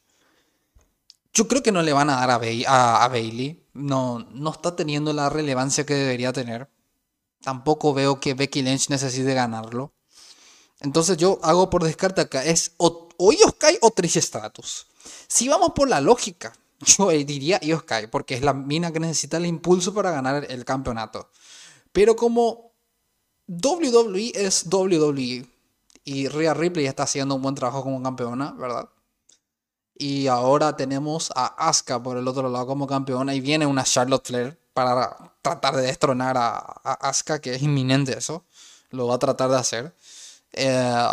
Yo 1.32 1.46
creo 1.46 1.62
que 1.62 1.70
no 1.72 1.82
le 1.82 1.92
van 1.92 2.10
a 2.10 2.16
dar 2.16 2.30
a, 2.30 2.40
a- 2.66 3.04
a 3.04 3.08
Bailey. 3.08 3.64
No, 3.72 4.18
no 4.32 4.50
está 4.50 4.74
teniendo 4.74 5.12
la 5.12 5.28
relevancia 5.28 5.84
que 5.86 5.94
debería 5.94 6.32
tener. 6.32 6.68
Tampoco 7.42 7.94
veo 7.94 8.20
que 8.20 8.34
Becky 8.34 8.62
Lynch 8.62 8.88
necesite 8.90 9.34
ganarlo. 9.34 9.92
Entonces 10.80 11.16
yo 11.16 11.38
hago 11.42 11.70
por 11.70 11.84
descarte 11.84 12.20
acá. 12.20 12.44
Es 12.44 12.72
o, 12.78 13.08
o 13.16 13.32
Io 13.32 13.48
Sky 13.48 13.78
o. 13.82 13.92
Si 15.28 15.48
vamos 15.48 15.72
por 15.74 15.88
la 15.88 16.00
lógica, 16.00 16.52
yo 16.80 17.08
diría 17.08 17.60
Io 17.62 17.80
Sky, 17.80 18.06
porque 18.10 18.34
es 18.34 18.42
la 18.42 18.54
mina 18.54 18.92
que 18.92 19.00
necesita 19.00 19.36
el 19.36 19.46
impulso 19.46 19.92
para 19.94 20.10
ganar 20.10 20.46
el 20.48 20.64
campeonato. 20.64 21.28
Pero 21.92 22.16
como 22.16 22.72
WWE 23.48 24.32
es 24.34 24.64
WWE 24.70 25.46
y 26.04 26.28
Rhea 26.28 26.54
Ripley 26.54 26.86
está 26.86 27.02
haciendo 27.02 27.34
un 27.34 27.42
buen 27.42 27.54
trabajo 27.54 27.82
como 27.82 28.02
campeona, 28.02 28.52
¿verdad? 28.52 28.88
Y 29.94 30.28
ahora 30.28 30.76
tenemos 30.76 31.30
a 31.34 31.68
Asuka 31.68 32.02
por 32.02 32.16
el 32.16 32.26
otro 32.26 32.48
lado 32.48 32.66
como 32.66 32.86
campeona 32.86 33.34
y 33.34 33.40
viene 33.40 33.66
una 33.66 33.84
Charlotte 33.84 34.26
Flair 34.26 34.58
para 34.72 35.34
tratar 35.42 35.76
de 35.76 35.82
destronar 35.82 36.38
a, 36.38 36.56
a 36.56 37.08
Asuka, 37.08 37.40
que 37.40 37.54
es 37.54 37.62
inminente 37.62 38.16
eso. 38.16 38.44
Lo 38.90 39.08
va 39.08 39.16
a 39.16 39.18
tratar 39.18 39.50
de 39.50 39.56
hacer. 39.58 39.94
Eh, 40.52 41.04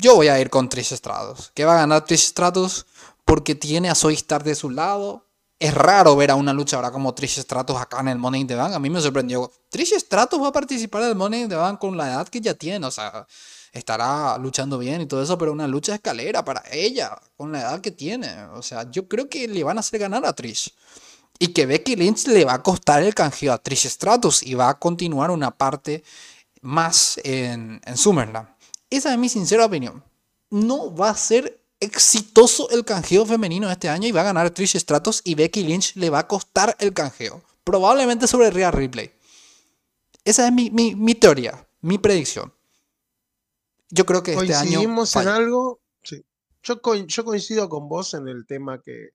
yo 0.00 0.14
voy 0.16 0.28
a 0.28 0.40
ir 0.40 0.50
con 0.50 0.68
Trish 0.68 0.94
Stratus. 0.94 1.50
Que 1.54 1.64
va 1.64 1.74
a 1.74 1.80
ganar 1.80 2.04
Trish 2.04 2.26
Stratus 2.28 2.86
porque 3.24 3.54
tiene 3.54 3.90
a 3.90 3.94
Zoe 3.94 4.14
Stark 4.14 4.44
de 4.44 4.54
su 4.54 4.70
lado. 4.70 5.24
Es 5.58 5.74
raro 5.74 6.14
ver 6.14 6.30
a 6.30 6.36
una 6.36 6.52
luchadora 6.52 6.92
como 6.92 7.14
Trish 7.14 7.40
Stratus 7.40 7.76
acá 7.76 8.00
en 8.00 8.08
el 8.08 8.18
Money 8.18 8.42
in 8.42 8.46
the 8.46 8.54
Bank. 8.54 8.74
A 8.74 8.78
mí 8.78 8.90
me 8.90 9.00
sorprendió. 9.00 9.50
Trish 9.68 9.94
Stratus 9.98 10.40
va 10.40 10.48
a 10.48 10.52
participar 10.52 11.02
del 11.02 11.16
Money 11.16 11.42
in 11.42 11.48
the 11.48 11.56
Bank 11.56 11.80
con 11.80 11.96
la 11.96 12.08
edad 12.08 12.28
que 12.28 12.40
ya 12.40 12.54
tiene. 12.54 12.86
O 12.86 12.90
sea, 12.90 13.26
estará 13.72 14.38
luchando 14.38 14.78
bien 14.78 15.00
y 15.00 15.06
todo 15.06 15.22
eso, 15.22 15.36
pero 15.36 15.52
una 15.52 15.66
lucha 15.66 15.94
escalera 15.94 16.44
para 16.44 16.62
ella, 16.70 17.18
con 17.36 17.52
la 17.52 17.60
edad 17.60 17.80
que 17.80 17.90
tiene. 17.90 18.44
O 18.54 18.62
sea, 18.62 18.88
yo 18.90 19.08
creo 19.08 19.28
que 19.28 19.48
le 19.48 19.64
van 19.64 19.78
a 19.78 19.80
hacer 19.80 20.00
ganar 20.00 20.24
a 20.24 20.32
Trish. 20.32 20.72
Y 21.40 21.48
que 21.48 21.66
Becky 21.66 21.96
Lynch 21.96 22.26
le 22.26 22.44
va 22.44 22.54
a 22.54 22.62
costar 22.62 23.02
el 23.02 23.14
canjeo 23.14 23.52
a 23.52 23.58
Trish 23.58 23.88
Stratus 23.88 24.42
y 24.42 24.54
va 24.54 24.68
a 24.70 24.78
continuar 24.78 25.30
una 25.30 25.50
parte 25.50 26.02
más 26.62 27.20
en, 27.24 27.80
en 27.84 27.96
Summerland. 27.96 28.48
Esa 28.90 29.12
es 29.12 29.18
mi 29.18 29.28
sincera 29.28 29.66
opinión. 29.66 30.02
No 30.50 30.94
va 30.94 31.10
a 31.10 31.14
ser 31.16 31.60
exitoso 31.80 32.70
el 32.70 32.84
canjeo 32.84 33.24
femenino 33.26 33.70
este 33.70 33.88
año 33.88 34.08
y 34.08 34.12
va 34.12 34.22
a 34.22 34.24
ganar 34.24 34.50
Trish 34.50 34.76
Stratus 34.76 35.20
y 35.24 35.34
Becky 35.34 35.62
Lynch 35.62 35.94
le 35.96 36.10
va 36.10 36.20
a 36.20 36.26
costar 36.28 36.74
el 36.80 36.92
canjeo. 36.92 37.42
Probablemente 37.64 38.26
sobre 38.26 38.50
Rhea 38.50 38.70
Ripley. 38.70 39.12
Esa 40.24 40.46
es 40.46 40.52
mi, 40.52 40.70
mi- 40.70 40.94
mi 40.94 41.14
teoría, 41.14 41.68
mi 41.82 41.98
predicción. 41.98 42.52
Yo 43.90 44.04
creo 44.04 44.22
que 44.22 44.32
este 44.32 44.54
año... 44.54 44.78
Coincidimos 44.80 45.16
en 45.16 45.28
algo. 45.28 45.80
Sí. 46.02 46.24
Yo, 46.62 46.82
coin- 46.82 47.06
yo 47.06 47.24
coincido 47.24 47.68
con 47.68 47.88
vos 47.88 48.14
en 48.14 48.28
el 48.28 48.46
tema 48.46 48.82
que, 48.82 49.10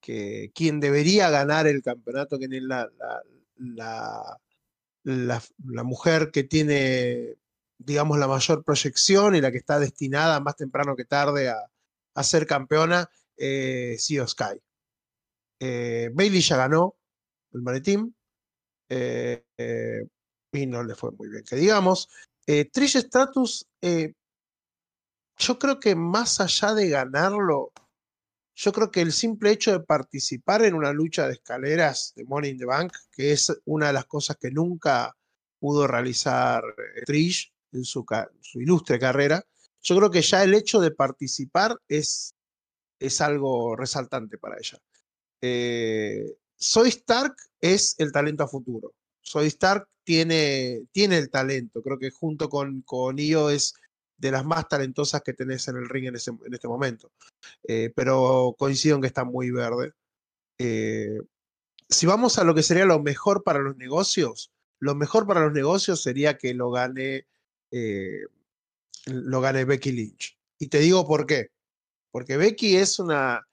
que 0.00 0.50
quien 0.54 0.80
debería 0.80 1.30
ganar 1.30 1.66
el 1.66 1.82
campeonato, 1.82 2.38
que 2.38 2.46
es 2.46 2.62
la, 2.62 2.88
la, 2.98 3.22
la, 3.56 4.40
la- 5.04 5.42
mujer 5.84 6.30
que 6.32 6.44
tiene, 6.44 7.36
digamos, 7.78 8.18
la 8.18 8.26
mayor 8.26 8.64
proyección 8.64 9.34
y 9.36 9.40
la 9.40 9.50
que 9.52 9.58
está 9.58 9.78
destinada 9.78 10.40
más 10.40 10.56
temprano 10.56 10.96
que 10.96 11.04
tarde 11.04 11.48
a, 11.50 11.56
a 12.14 12.22
ser 12.24 12.46
campeona, 12.46 13.08
eh, 13.36 13.96
Io 14.08 14.26
Sky. 14.26 14.60
Eh, 15.60 16.10
Bailey 16.12 16.40
ya 16.40 16.56
ganó 16.56 16.96
el 17.52 17.62
maletín 17.62 18.14
eh, 18.88 19.44
eh, 19.56 20.06
y 20.52 20.66
no 20.66 20.82
le 20.82 20.94
fue 20.94 21.12
muy 21.12 21.28
bien, 21.28 21.44
que 21.44 21.56
digamos. 21.56 22.08
Trish 22.46 22.98
Stratus, 22.98 23.66
yo 25.38 25.58
creo 25.58 25.80
que 25.80 25.94
más 25.94 26.40
allá 26.40 26.74
de 26.74 26.88
ganarlo, 26.90 27.72
yo 28.54 28.72
creo 28.72 28.90
que 28.90 29.00
el 29.00 29.12
simple 29.12 29.50
hecho 29.50 29.72
de 29.72 29.80
participar 29.80 30.64
en 30.64 30.74
una 30.74 30.92
lucha 30.92 31.26
de 31.26 31.34
escaleras 31.34 32.12
de 32.14 32.24
Money 32.24 32.52
in 32.52 32.58
the 32.58 32.64
Bank, 32.64 32.92
que 33.10 33.32
es 33.32 33.52
una 33.64 33.88
de 33.88 33.92
las 33.92 34.06
cosas 34.06 34.36
que 34.36 34.50
nunca 34.50 35.16
pudo 35.58 35.86
realizar 35.86 36.62
eh, 36.96 37.02
Trish 37.04 37.52
en 37.72 37.84
su, 37.84 38.04
ilustre 38.54 38.98
carrera, 38.98 39.44
yo 39.82 39.96
creo 39.96 40.10
que 40.10 40.22
ya 40.22 40.44
el 40.44 40.54
hecho 40.54 40.80
de 40.80 40.92
participar 40.92 41.76
es, 41.88 42.34
algo 43.20 43.76
resaltante 43.76 44.38
para 44.38 44.56
ella. 44.56 44.78
Eh, 45.40 46.36
Soy 46.56 46.88
Stark 46.88 47.34
es 47.60 47.94
el 47.98 48.12
talento 48.12 48.44
a 48.44 48.48
futuro. 48.48 48.94
Soy 49.20 49.48
Stark 49.48 49.88
tiene, 50.04 50.86
tiene 50.92 51.18
el 51.18 51.28
talento. 51.28 51.82
Creo 51.82 51.98
que 51.98 52.10
junto 52.10 52.48
con, 52.48 52.80
con 52.82 53.18
Io 53.18 53.50
es 53.50 53.74
de 54.16 54.30
las 54.30 54.44
más 54.44 54.68
talentosas 54.68 55.22
que 55.22 55.32
tenés 55.34 55.66
en 55.68 55.76
el 55.76 55.88
ring 55.88 56.06
en, 56.06 56.16
ese- 56.16 56.30
en 56.44 56.54
este 56.54 56.68
momento. 56.68 57.12
Eh, 57.66 57.92
pero 57.94 58.54
coincido 58.58 58.96
en 58.96 59.02
que 59.02 59.08
está 59.08 59.24
muy 59.24 59.50
verde. 59.50 59.92
Eh, 60.58 61.20
si 61.88 62.06
vamos 62.06 62.38
a 62.38 62.44
lo 62.44 62.54
que 62.54 62.62
sería 62.62 62.84
lo 62.84 63.00
mejor 63.02 63.42
para 63.44 63.58
los 63.60 63.76
negocios, 63.76 64.50
lo 64.80 64.94
mejor 64.94 65.26
para 65.26 65.40
los 65.42 65.52
negocios 65.52 66.02
sería 66.02 66.38
que 66.38 66.54
lo 66.54 66.70
gane, 66.70 67.26
eh, 67.70 68.20
lo 69.06 69.40
gane 69.40 69.64
Becky 69.64 69.92
Lynch. 69.92 70.38
Y 70.58 70.68
te 70.68 70.78
digo 70.78 71.06
por 71.06 71.26
qué. 71.26 71.50
Porque 72.10 72.36
Becky 72.36 72.76
es 72.76 72.98
una, 73.00 73.46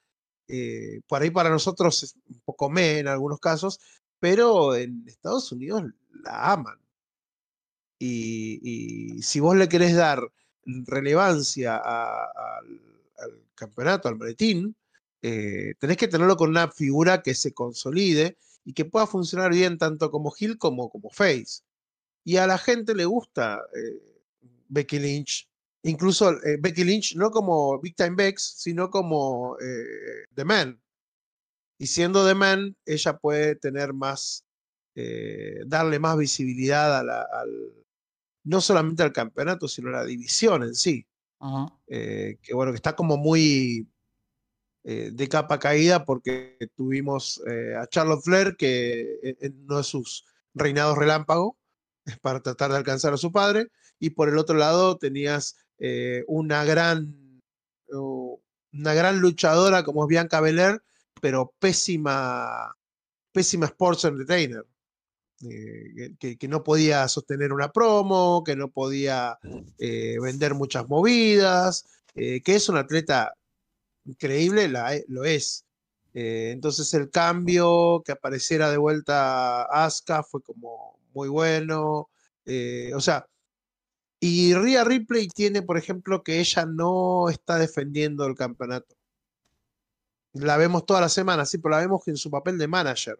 por 1.08 1.22
ahí 1.22 1.32
para 1.32 1.50
nosotros 1.50 2.04
es 2.04 2.16
un 2.30 2.42
poco 2.42 2.70
me 2.70 3.00
en 3.00 3.08
algunos 3.08 3.40
casos, 3.40 3.80
pero 4.20 4.76
en 4.76 5.04
Estados 5.08 5.52
Unidos 5.52 5.84
la 6.24 6.52
aman. 6.54 6.78
Y, 8.00 8.60
y 9.18 9.22
si 9.22 9.40
vos 9.40 9.56
le 9.56 9.70
querés 9.70 9.96
dar 9.96 10.22
relevancia 10.86 11.78
al, 11.78 12.82
campeonato, 13.56 14.08
al 14.08 14.18
maletín, 14.18 14.76
eh, 15.22 15.76
tenés 15.80 15.98
que 15.98 16.08
tenerlo 16.08 16.36
con 16.36 16.50
una 16.50 16.72
figura 16.72 17.22
que 17.22 17.36
se 17.36 17.54
consolide 17.54 18.38
y 18.66 18.74
que 18.74 18.86
pueda 18.86 19.06
funcionar 19.08 19.52
bien 19.52 19.78
tanto 19.78 20.10
como 20.10 20.34
heel 20.38 20.58
como 20.58 20.90
como 20.90 21.10
face. 21.10 21.62
Y 22.24 22.38
a 22.38 22.48
la 22.48 22.58
gente 22.58 22.96
le 22.96 23.06
gusta 23.06 23.62
eh, 23.76 24.02
Becky 24.70 25.00
Lynch, 25.00 25.48
incluso 25.84 26.32
eh, 26.44 26.58
Becky 26.60 26.84
Lynch 26.84 27.16
no 27.16 27.32
como 27.32 27.80
Big 27.80 27.96
Time 27.96 28.16
Bex, 28.16 28.42
sino 28.58 28.90
como 28.90 29.58
The 30.36 30.46
Man. 30.46 30.80
Y 31.78 31.88
siendo 31.88 32.26
The 32.28 32.36
Man, 32.36 32.76
ella 32.86 33.18
puede 33.18 33.56
tener 33.56 33.94
más, 33.94 34.46
darle 35.66 35.98
más 36.00 36.18
visibilidad 36.18 37.00
a 37.00 37.04
la- 37.04 37.28
al, 37.32 37.81
no 38.44 38.62
solamente 38.62 39.04
al 39.04 39.14
campeonato, 39.14 39.68
sino 39.68 39.90
a 39.90 39.94
la 39.94 40.06
división 40.06 40.64
en 40.64 40.76
sí. 40.76 41.06
Eh, 41.88 42.38
que 42.42 42.54
bueno, 42.54 42.72
que 42.72 42.78
está 42.78 42.96
como 42.96 43.18
muy 43.18 43.88
eh, 44.84 45.12
de 45.14 45.28
capa 45.30 45.60
caída 45.60 46.06
porque 46.06 46.58
tuvimos 46.76 47.42
eh, 47.48 47.76
a 47.76 47.88
Charlotte 47.88 48.24
Flair, 48.24 48.56
que 48.58 49.20
en- 49.40 49.64
uno 49.66 49.78
de 49.78 49.84
sus 49.84 50.26
reinados 50.54 50.98
relámpago, 50.98 51.58
para 52.22 52.42
tratar 52.42 52.72
de 52.72 52.78
alcanzar 52.78 53.14
a 53.14 53.18
su 53.18 53.32
padre, 53.32 53.70
y 54.00 54.12
por 54.12 54.28
el 54.30 54.38
otro 54.38 54.56
lado 54.58 54.98
tenías 54.98 55.58
una 56.28 56.64
gran 56.64 57.42
una 58.72 58.94
gran 58.94 59.20
luchadora 59.20 59.84
como 59.84 60.04
es 60.04 60.08
Bianca 60.08 60.40
Belair, 60.40 60.82
pero 61.20 61.54
pésima, 61.60 62.76
pésima 63.34 63.66
sports 63.66 64.06
entertainer. 64.06 64.66
Eh, 65.50 66.14
que- 66.20 66.38
que, 66.38 66.48
no 66.48 66.64
podía 66.64 67.08
sostener 67.08 67.54
una 67.54 67.72
promo, 67.72 68.44
que 68.44 68.56
no 68.56 68.70
podía 68.70 69.38
eh, 69.80 70.18
vender 70.22 70.54
muchas 70.56 70.88
movidas, 70.88 71.86
eh, 72.16 72.42
que 72.42 72.56
es 72.56 72.70
un 72.70 72.78
atleta 72.78 73.34
increíble, 74.06 74.72
lo 75.08 75.24
es. 75.26 75.66
Eh, 76.14 76.52
entonces 76.54 76.94
el 76.94 77.10
cambio, 77.10 78.02
que 78.06 78.12
apareciera 78.12 78.70
de 78.72 78.78
vuelta 78.78 79.64
Asuka 79.64 80.24
fue 80.24 80.42
como 80.42 81.00
muy 81.14 81.30
bueno. 81.30 82.10
eh, 82.46 82.92
o 82.96 83.00
sea, 83.02 83.28
y 84.20 84.54
Rhea 84.54 84.84
Ripley 84.84 85.28
tiene, 85.30 85.62
por 85.64 85.78
ejemplo, 85.78 86.24
que 86.24 86.40
ella 86.40 86.66
no 86.66 87.30
está 87.30 87.58
defendiendo 87.58 88.26
el 88.26 88.36
campeonato. 88.36 88.96
La 90.34 90.58
vemos 90.58 90.86
toda 90.86 91.02
la 91.02 91.10
semana, 91.10 91.46
sí, 91.46 91.58
pero 91.58 91.72
la 91.76 91.82
vemos 91.82 92.08
en 92.08 92.18
su 92.18 92.30
papel 92.30 92.58
de 92.58 92.68
manager. 92.68 93.20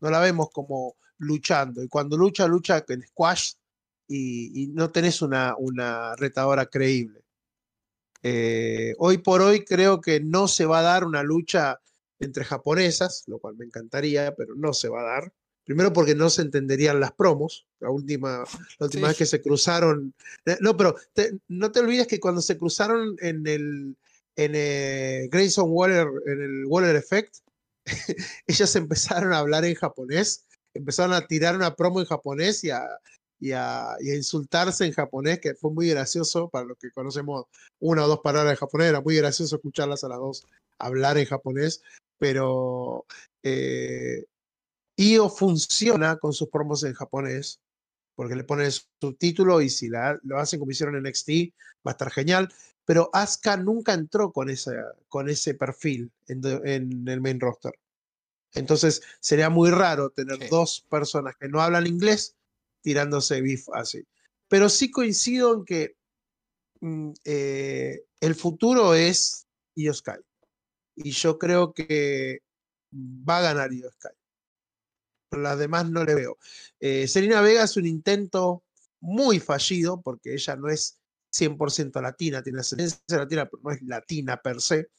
No 0.00 0.10
la 0.10 0.20
vemos 0.20 0.50
como 0.50 0.96
luchando. 1.20 1.82
Y 1.82 1.88
cuando 1.88 2.16
lucha, 2.16 2.46
lucha 2.48 2.84
en 2.88 3.02
squash 3.02 3.52
y, 4.08 4.62
y 4.64 4.66
no 4.68 4.90
tenés 4.90 5.22
una, 5.22 5.54
una 5.56 6.16
retadora 6.16 6.66
creíble. 6.66 7.20
Eh, 8.22 8.94
hoy 8.98 9.18
por 9.18 9.40
hoy 9.40 9.64
creo 9.64 10.00
que 10.00 10.20
no 10.20 10.46
se 10.48 10.66
va 10.66 10.80
a 10.80 10.82
dar 10.82 11.04
una 11.04 11.22
lucha 11.22 11.80
entre 12.18 12.44
japonesas, 12.44 13.24
lo 13.28 13.38
cual 13.38 13.56
me 13.56 13.64
encantaría, 13.64 14.34
pero 14.34 14.54
no 14.54 14.74
se 14.74 14.88
va 14.88 15.00
a 15.00 15.04
dar. 15.04 15.32
Primero 15.64 15.92
porque 15.92 16.14
no 16.14 16.28
se 16.28 16.42
entenderían 16.42 17.00
las 17.00 17.12
promos. 17.12 17.66
La 17.78 17.90
última, 17.90 18.44
la 18.78 18.86
última 18.86 19.06
Sí. 19.06 19.10
vez 19.10 19.16
que 19.18 19.26
se 19.26 19.40
cruzaron. 19.40 20.12
eh, 20.44 20.58
No, 20.60 20.76
pero 20.76 20.96
te- 21.14 21.38
no 21.48 21.70
te 21.70 21.80
olvides 21.80 22.06
que 22.06 22.20
cuando 22.20 22.42
se 22.42 22.58
cruzaron 22.58 23.16
en 23.20 23.46
el 23.46 23.96
en 24.36 24.52
eh, 24.54 25.28
Grayson 25.30 25.66
Waller, 25.70 26.06
en 26.26 26.40
el 26.42 26.64
Waller 26.66 26.96
Effect, 26.96 27.36
ellas 28.46 28.74
empezaron 28.76 29.32
a 29.32 29.38
hablar 29.38 29.64
en 29.64 29.74
japonés, 29.74 30.44
empezaron 30.74 31.14
a 31.14 31.26
tirar 31.26 31.56
una 31.56 31.74
promo 31.74 32.00
en 32.00 32.06
japonés 32.06 32.64
y 32.64 32.70
a, 32.70 32.82
y 33.40 33.52
a, 33.52 33.96
insultarse 34.00 34.84
en 34.84 34.92
japonés, 34.92 35.40
que 35.40 35.54
fue 35.54 35.70
muy 35.72 35.88
gracioso 35.88 36.48
para 36.48 36.66
los 36.66 36.78
que 36.78 36.90
conocemos 36.90 37.46
una 37.78 38.04
o 38.04 38.08
dos 38.08 38.20
palabras 38.20 38.52
de 38.52 38.56
japonés, 38.56 38.88
era 38.88 39.00
muy 39.00 39.16
gracioso 39.16 39.56
escucharlas 39.56 40.04
a 40.04 40.08
las 40.08 40.18
dos 40.18 40.46
hablar 40.78 41.18
en 41.18 41.26
japonés, 41.26 41.82
pero 42.18 43.06
eh, 43.42 44.24
IO 44.96 45.28
funciona 45.28 46.16
con 46.16 46.32
sus 46.32 46.48
promos 46.48 46.84
en 46.84 46.94
japonés, 46.94 47.60
porque 48.14 48.34
le 48.34 48.44
ponen 48.44 48.70
subtítulo 49.00 49.60
y 49.62 49.70
si 49.70 49.88
la, 49.88 50.18
lo 50.24 50.38
hacen 50.38 50.58
como 50.58 50.72
hicieron 50.72 50.96
en 50.96 51.04
NXT, 51.04 51.30
va 51.86 51.90
a 51.90 51.90
estar 51.92 52.10
genial. 52.10 52.52
Pero 52.84 53.08
Asuka 53.12 53.56
nunca 53.56 53.94
entró 53.94 54.32
con, 54.32 54.48
con 55.08 55.28
ese 55.28 55.54
perfil 55.54 56.10
en, 56.26 57.08
el 57.08 57.20
main 57.20 57.40
roster. 57.40 57.72
Entonces 58.54 59.02
sería 59.20 59.48
muy 59.50 59.70
raro 59.70 60.10
tener 60.10 60.48
dos 60.48 60.84
personas 60.88 61.36
que 61.36 61.48
no 61.48 61.60
hablan 61.60 61.86
inglés 61.86 62.36
tirándose 62.80 63.40
beef 63.40 63.68
así. 63.74 64.02
Pero 64.48 64.68
sí 64.68 64.90
coincido 64.90 65.54
en 65.54 65.64
que 65.64 65.96
mm, 66.80 67.12
eh, 67.24 68.04
el 68.20 68.34
futuro 68.34 68.94
es 68.94 69.46
Io 69.76 69.94
Sky. 69.94 70.18
Y 70.96 71.12
yo 71.12 71.38
creo 71.38 71.72
que 71.72 72.42
va 72.92 73.38
a 73.38 73.42
ganar 73.42 73.72
Io 73.72 73.90
Sky. 73.90 74.14
Pero 75.28 75.42
las 75.42 75.58
demás 75.58 75.88
no 75.88 76.04
le 76.04 76.14
veo. 76.14 76.38
Eh, 76.80 77.06
Selena 77.06 77.40
Vega 77.40 77.62
es 77.62 77.76
un 77.76 77.86
intento 77.86 78.64
muy 79.00 79.38
fallido 79.38 80.02
porque 80.02 80.34
ella 80.34 80.56
no 80.56 80.68
es 80.68 80.98
100% 81.32 82.00
latina, 82.02 82.42
tiene 82.42 82.60
ascendencia 82.60 83.00
latina, 83.10 83.48
pero 83.48 83.62
no 83.62 83.70
es 83.70 83.80
latina 83.82 84.36
per 84.42 84.60
se, 84.60 84.90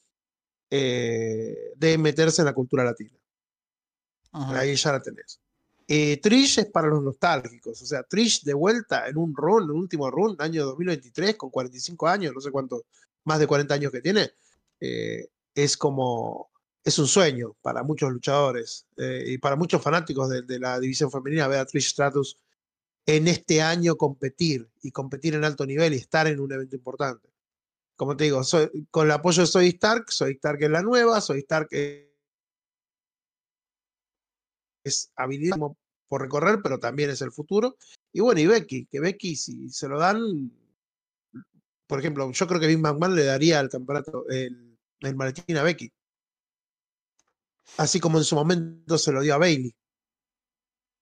eh, 0.69 1.73
de 1.75 1.97
meterse 1.97 2.41
en 2.41 2.45
la 2.45 2.53
cultura 2.53 2.83
latina. 2.83 3.20
Ahí 4.31 4.75
ya 4.75 4.91
la 4.91 5.01
tenés. 5.01 5.39
Eh, 5.93 6.21
Trish 6.21 6.59
es 6.59 6.67
para 6.67 6.87
los 6.87 7.03
nostálgicos, 7.03 7.81
o 7.81 7.85
sea, 7.85 8.03
Trish 8.03 8.43
de 8.43 8.53
vuelta 8.53 9.09
en 9.09 9.17
un 9.17 9.35
run, 9.35 9.63
en 9.63 9.71
un 9.71 9.79
último 9.79 10.09
run, 10.09 10.37
año 10.39 10.63
2023, 10.63 11.35
con 11.35 11.49
45 11.49 12.07
años, 12.07 12.33
no 12.33 12.39
sé 12.39 12.49
cuánto, 12.49 12.85
más 13.25 13.39
de 13.39 13.47
40 13.47 13.73
años 13.73 13.91
que 13.91 13.99
tiene, 13.99 14.31
eh, 14.79 15.27
es 15.53 15.75
como, 15.75 16.49
es 16.81 16.97
un 16.97 17.07
sueño 17.07 17.57
para 17.61 17.83
muchos 17.83 18.09
luchadores 18.09 18.85
eh, 18.95 19.25
y 19.27 19.37
para 19.37 19.57
muchos 19.57 19.81
fanáticos 19.81 20.29
de, 20.29 20.59
la 20.59 20.79
división 20.79 21.11
femenina 21.11 21.49
ver 21.49 21.59
a 21.59 21.65
Trish 21.65 21.89
Stratus 21.89 22.37
en 23.05 23.27
este 23.27 23.61
año 23.61 23.97
competir 23.97 24.69
y 24.81 24.91
competir 24.91 25.35
en 25.35 25.43
alto 25.43 25.65
nivel 25.65 25.93
y 25.93 25.97
estar 25.97 26.25
en 26.27 26.39
un 26.39 26.53
evento 26.53 26.77
importante. 26.77 27.27
Como 27.97 28.15
te 28.15 28.23
digo, 28.23 28.41
con 28.91 29.07
el 29.07 29.11
apoyo 29.11 29.41
de 29.41 29.47
Soy 29.47 29.67
Stark, 29.67 30.09
Soy 30.09 30.35
Stark 30.35 30.63
es 30.63 30.69
la 30.69 30.81
nueva, 30.81 31.19
Soy 31.19 31.39
Stark 31.39 31.67
es 31.71 32.10
habilidad 35.15 35.57
por 36.07 36.21
recorrer, 36.21 36.59
pero 36.61 36.79
también 36.79 37.09
es 37.09 37.21
el 37.21 37.31
futuro. 37.31 37.77
Y 38.11 38.19
bueno, 38.19 38.41
y 38.41 38.47
Becky, 38.47 38.85
que 38.85 38.99
Becky, 38.99 39.35
si 39.35 39.69
se 39.69 39.87
lo 39.87 39.99
dan, 39.99 40.51
por 41.87 41.99
ejemplo, 41.99 42.29
yo 42.31 42.47
creo 42.47 42.59
que 42.59 42.67
Vince 42.67 42.81
McMahon 42.81 43.15
le 43.15 43.23
daría 43.23 43.59
el 43.59 43.69
campeonato, 43.69 44.25
el, 44.29 44.77
el 44.99 45.15
maletín 45.15 45.57
a 45.57 45.63
Becky. 45.63 45.91
Así 47.77 47.99
como 47.99 48.17
en 48.17 48.23
su 48.23 48.35
momento 48.35 48.97
se 48.97 49.11
lo 49.11 49.21
dio 49.21 49.35
a 49.35 49.37
Bailey. 49.37 49.73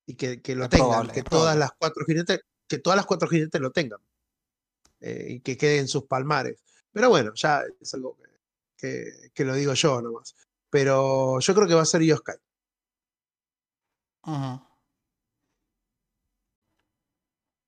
Y 0.05 0.15
que, 0.15 0.41
que 0.41 0.55
lo 0.55 0.69
tengan, 0.69 1.07
que 1.07 1.23
todas 1.23 1.55
las 1.57 1.71
cuatro 1.77 2.03
jinetes, 2.05 2.41
que 2.67 2.79
todas 2.79 2.97
las 2.97 3.05
cuatro 3.05 3.27
jinetes 3.27 3.61
lo 3.61 3.71
tengan. 3.71 3.99
Eh, 4.99 5.25
y 5.29 5.39
que 5.41 5.57
queden 5.57 5.87
sus 5.87 6.05
palmares. 6.05 6.63
Pero 6.91 7.09
bueno, 7.09 7.33
ya 7.35 7.63
es 7.79 7.93
algo 7.93 8.17
que, 8.75 9.31
que, 9.33 9.45
lo 9.45 9.55
digo 9.55 9.73
yo 9.73 10.01
nomás. 10.01 10.35
Pero 10.69 11.39
yo 11.39 11.55
creo 11.55 11.67
que 11.67 11.73
va 11.73 11.81
a 11.81 11.85
ser 11.85 12.01
Yoskai. 12.01 12.37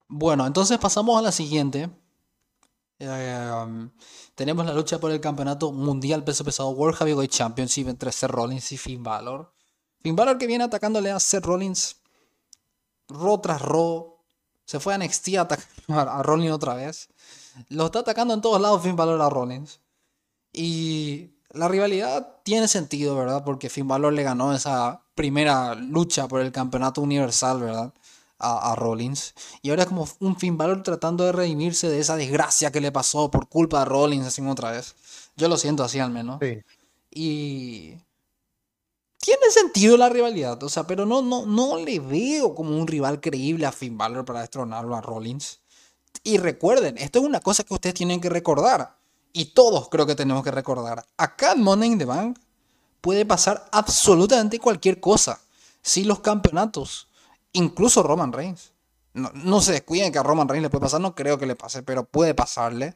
Bueno, 0.07 0.45
entonces 0.45 0.77
pasamos 0.77 1.17
a 1.17 1.21
la 1.21 1.31
siguiente. 1.31 1.89
Em, 2.99 3.89
tenemos 4.35 4.65
la 4.65 4.73
lucha 4.73 4.99
por 4.99 5.09
el 5.09 5.19
campeonato 5.19 5.71
mundial 5.71 6.23
peso 6.23 6.43
pesado 6.43 6.69
World 6.69 6.97
Heavyweight 6.99 7.31
Championship 7.31 7.87
entre 7.87 8.11
Seth 8.11 8.29
Rollins 8.29 8.71
y 8.73 8.77
Finn 8.77 9.01
Balor. 9.01 9.51
Finn 10.01 10.15
Balor 10.15 10.37
que 10.37 10.47
viene 10.47 10.65
atacándole 10.65 11.09
a 11.11 11.19
Seth 11.19 11.45
Rollins 11.45 12.01
ro 13.07 13.39
tras 13.39 13.61
ro. 13.61 14.19
Se 14.65 14.79
fue 14.79 14.93
a 14.93 14.97
NXT 14.97 15.35
a 15.37 15.41
atacar 15.41 15.67
a 15.87 16.21
Rollins 16.21 16.53
otra 16.53 16.75
vez. 16.75 17.09
Lo 17.69 17.85
está 17.87 17.99
atacando 17.99 18.33
en 18.33 18.41
todos 18.41 18.61
lados 18.61 18.83
Finn 18.83 18.95
Balor 18.95 19.21
a 19.21 19.29
Rollins. 19.29 19.79
Y 20.53 21.31
la 21.49 21.67
rivalidad 21.67 22.41
tiene 22.43 22.67
sentido, 22.67 23.15
¿verdad? 23.15 23.43
Porque 23.43 23.69
Finn 23.69 23.87
Balor 23.87 24.13
le 24.13 24.23
ganó 24.23 24.53
esa 24.53 25.05
primera 25.21 25.75
lucha 25.75 26.27
por 26.27 26.41
el 26.41 26.51
campeonato 26.51 26.99
universal, 26.99 27.61
¿verdad? 27.61 27.93
a, 28.39 28.73
Rollins. 28.75 29.35
Y 29.61 29.69
ahora 29.69 29.83
es 29.83 29.89
como 29.89 30.07
un 30.19 30.35
Finn 30.35 30.57
Balor 30.57 30.81
tratando 30.81 31.25
de 31.25 31.31
redimirse 31.31 31.87
de 31.89 31.99
esa 31.99 32.15
desgracia 32.15 32.71
que 32.71 32.81
le 32.81 32.91
pasó 32.91 33.29
por 33.29 33.47
culpa 33.47 33.81
de 33.81 33.85
Rollins, 33.85 34.25
así 34.25 34.41
otra 34.41 34.71
vez. 34.71 34.95
Yo 35.37 35.47
lo 35.47 35.57
siento 35.57 35.83
así 35.83 35.99
al 35.99 36.09
menos. 36.09 36.39
Y 37.11 37.93
tiene 39.19 39.51
sentido 39.51 39.95
la 39.95 40.09
rivalidad, 40.09 40.63
o 40.63 40.69
sea, 40.69 40.87
pero 40.87 41.05
no, 41.05 41.21
no, 41.21 41.45
no 41.45 41.77
le 41.77 41.99
veo 41.99 42.55
como 42.55 42.75
un 42.75 42.87
rival 42.87 43.21
creíble 43.21 43.67
a 43.67 43.71
Finn 43.71 43.99
Balor 43.99 44.25
para 44.25 44.41
destronarlo 44.41 44.95
a 44.95 45.01
Rollins. 45.01 45.61
Y 46.23 46.39
recuerden, 46.39 46.97
esto 46.97 47.19
es 47.19 47.25
una 47.25 47.41
cosa 47.41 47.63
que 47.63 47.75
ustedes 47.75 47.93
tienen 47.93 48.19
que 48.19 48.29
recordar. 48.29 48.97
Y 49.33 49.53
todos 49.53 49.87
creo 49.89 50.07
que 50.07 50.15
tenemos 50.15 50.43
que 50.43 50.49
recordar. 50.49 51.05
Acá 51.15 51.51
en 51.51 51.61
Money 51.61 51.91
in 51.91 51.99
the 51.99 52.05
Bank 52.05 52.39
puede 53.01 53.25
pasar 53.25 53.67
absolutamente 53.71 54.59
cualquier 54.59 54.99
cosa. 54.99 55.41
Si 55.81 56.03
los 56.03 56.19
campeonatos 56.19 57.07
incluso 57.53 58.03
Roman 58.03 58.33
Reigns. 58.33 58.71
No, 59.13 59.59
se 59.59 59.73
descuiden 59.73 60.11
que 60.11 60.19
a 60.19 60.23
Roman 60.23 60.47
Reigns 60.47 60.63
le 60.63 60.69
puede 60.69 60.83
pasar, 60.83 61.01
no 61.01 61.15
creo 61.15 61.37
que 61.37 61.45
le 61.45 61.55
pase, 61.55 61.83
pero 61.83 62.05
puede 62.05 62.33
pasarle. 62.33 62.95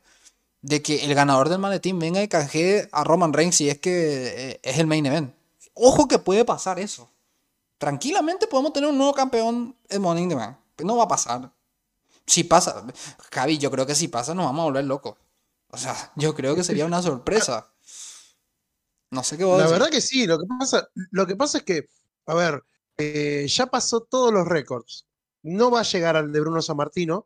De 0.61 0.81
que 0.81 1.03
el 1.05 1.13
ganador 1.13 1.49
del 1.49 1.59
maletín 1.59 1.99
venga 1.99 2.23
y 2.23 2.27
canjee 2.27 2.89
a 2.91 3.03
Roman 3.03 3.33
Reigns 3.33 3.55
si 3.55 3.69
es 3.69 3.79
que 3.79 4.51
eh, 4.51 4.59
es 4.63 4.79
el 4.79 4.87
main 4.87 5.05
event. 5.05 5.35
Ojo 5.73 6.07
que 6.07 6.17
puede 6.17 6.43
pasar 6.45 6.79
eso. 6.79 7.09
Tranquilamente 7.77 8.47
podemos 8.47 8.73
tener 8.73 8.89
un 8.89 8.97
nuevo 8.97 9.13
campeón 9.13 9.75
en 9.89 10.17
in 10.17 10.29
the 10.29 10.35
Bank. 10.35 10.57
No 10.83 10.97
va 10.97 11.03
a 11.03 11.07
pasar. 11.07 11.51
Si 12.25 12.43
pasa, 12.43 12.83
Javi, 13.31 13.57
yo 13.59 13.69
creo 13.69 13.85
que 13.85 13.93
si 13.93 14.07
pasa 14.07 14.33
nos 14.33 14.45
vamos 14.45 14.61
a 14.61 14.65
volver 14.65 14.85
locos. 14.85 15.15
O 15.69 15.77
sea, 15.77 16.11
yo 16.15 16.33
creo 16.33 16.55
que 16.55 16.63
sería 16.63 16.85
una 16.85 17.01
sorpresa. 17.01 17.67
No 19.15 19.23
sé 19.23 19.37
qué 19.37 19.45
vos 19.45 19.57
La 19.57 19.69
verdad 19.69 19.89
que 19.89 20.01
sí, 20.01 20.27
lo 20.27 20.37
que 20.37 20.45
pasa, 20.45 20.89
lo 21.11 21.25
que 21.25 21.37
pasa 21.37 21.59
es 21.59 21.63
que, 21.63 21.87
a 22.25 22.33
ver, 22.35 22.61
eh, 22.97 23.45
ya 23.47 23.67
pasó 23.67 24.01
todos 24.01 24.33
los 24.33 24.45
récords. 24.45 25.07
No 25.41 25.71
va 25.71 25.79
a 25.79 25.83
llegar 25.83 26.17
al 26.17 26.33
de 26.33 26.41
Bruno 26.41 26.61
Sammartino, 26.61 27.25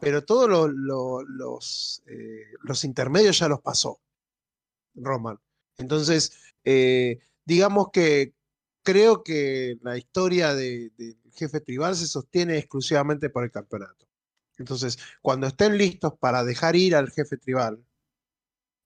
pero 0.00 0.24
todos 0.24 0.48
los, 0.48 2.02
eh, 2.06 2.46
los 2.62 2.84
intermedios 2.84 3.38
ya 3.38 3.48
los 3.48 3.60
pasó 3.60 4.00
Roman. 4.94 5.38
Entonces, 5.76 6.32
eh, 6.64 7.18
digamos 7.44 7.90
que 7.92 8.32
creo 8.82 9.22
que 9.22 9.78
la 9.82 9.98
historia 9.98 10.54
del 10.54 11.18
jefe 11.34 11.60
tribal 11.60 11.96
se 11.96 12.06
sostiene 12.06 12.56
exclusivamente 12.56 13.28
por 13.28 13.44
el 13.44 13.50
campeonato. 13.50 14.06
Entonces, 14.56 14.98
cuando 15.20 15.46
estén 15.46 15.76
listos 15.76 16.14
para 16.18 16.44
dejar 16.44 16.76
ir 16.76 16.96
al 16.96 17.10
jefe 17.10 17.36
tribal, 17.36 17.84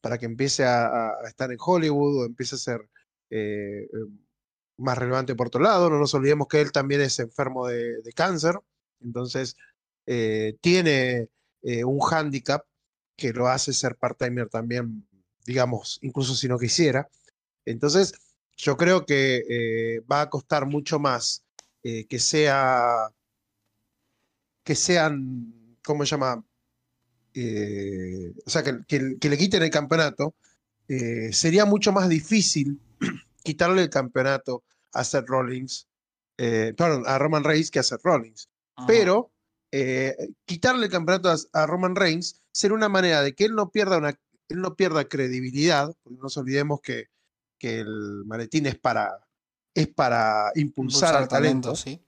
para 0.05 0.19
que 0.19 0.27
empiece 0.27 0.65
a, 0.67 1.15
estar 1.27 1.51
en 1.51 1.57
Hollywood 1.59 2.21
o 2.21 2.27
empiece 2.27 2.57
a 2.57 2.59
ser 2.59 2.91
más 4.77 4.99
relevante 4.99 5.35
por 5.35 5.47
otro 5.47 5.63
lado. 5.63 5.89
No 5.89 5.99
nos 5.99 6.13
olvidemos 6.13 6.47
que 6.47 6.61
él 6.61 6.73
también 6.73 7.01
es 7.01 7.19
enfermo 7.19 7.67
de, 7.67 8.13
cáncer, 8.15 8.59
entonces 9.01 9.57
eh, 10.05 10.59
tiene 10.61 11.31
eh, 11.63 11.85
un 11.85 12.01
hándicap 12.01 12.67
que 13.17 13.33
lo 13.33 13.49
hace 13.49 13.73
ser 13.73 13.97
part-timer 13.97 14.51
también, 14.51 15.09
digamos, 15.47 15.99
incluso 16.03 16.35
si 16.35 16.49
no 16.49 16.59
quisiera. 16.59 17.09
Entonces, 17.65 18.13
yo 18.59 18.77
creo 18.77 19.07
que 19.07 19.43
eh, 19.49 20.01
va 20.01 20.21
a 20.21 20.29
costar 20.29 20.67
mucho 20.67 20.99
más 20.99 21.41
que 21.83 22.19
sea, 22.19 23.11
que 24.65 24.75
sean, 24.75 25.77
¿cómo 25.83 26.07
se 26.07 26.13
llama? 26.13 26.43
O 27.35 28.51
sea, 28.51 28.63
que, 28.63 29.17
que, 29.19 29.29
le 29.29 29.39
quiten 29.39 29.63
el 29.63 29.71
campeonato, 29.71 30.35
sería 31.33 31.65
mucho 31.65 31.93
más 31.93 32.09
difícil 32.09 32.81
quitarle 33.43 33.83
el 33.83 33.91
campeonato 33.91 34.65
a 34.95 35.05
Seth 35.05 35.29
Rollins, 35.29 35.89
eh, 36.39 36.73
perdón, 36.77 37.05
a 37.07 37.19
Roman 37.19 37.45
Reigns 37.45 37.71
que 37.71 37.81
a 37.81 37.83
Seth 37.83 38.03
Rollins. 38.03 38.49
Pero 38.87 39.31
eh, 39.71 40.17
quitarle 40.45 40.87
el 40.87 40.93
campeonato 40.93 41.33
a, 41.53 41.67
Roman 41.67 41.95
Reigns 41.95 42.43
sería 42.53 42.77
una 42.77 42.89
manera 42.89 43.23
de 43.23 43.35
que 43.35 43.45
él 43.45 43.55
no 43.55 43.71
pierda, 43.71 43.99
una, 43.99 44.19
él 44.49 44.61
no 44.61 44.75
pierda 44.75 45.05
credibilidad, 45.05 45.95
porque 46.03 46.17
no 46.17 46.23
nos 46.25 46.37
olvidemos 46.37 46.81
que, 46.81 47.09
que 47.59 47.81
el 47.81 48.25
maletín 48.25 48.67
es 48.67 48.79
para, 48.79 49.27
es 49.75 49.89
para 49.89 50.51
impulsar, 50.55 51.15
al 51.15 51.29
talento. 51.29 51.77
sí. 51.77 52.01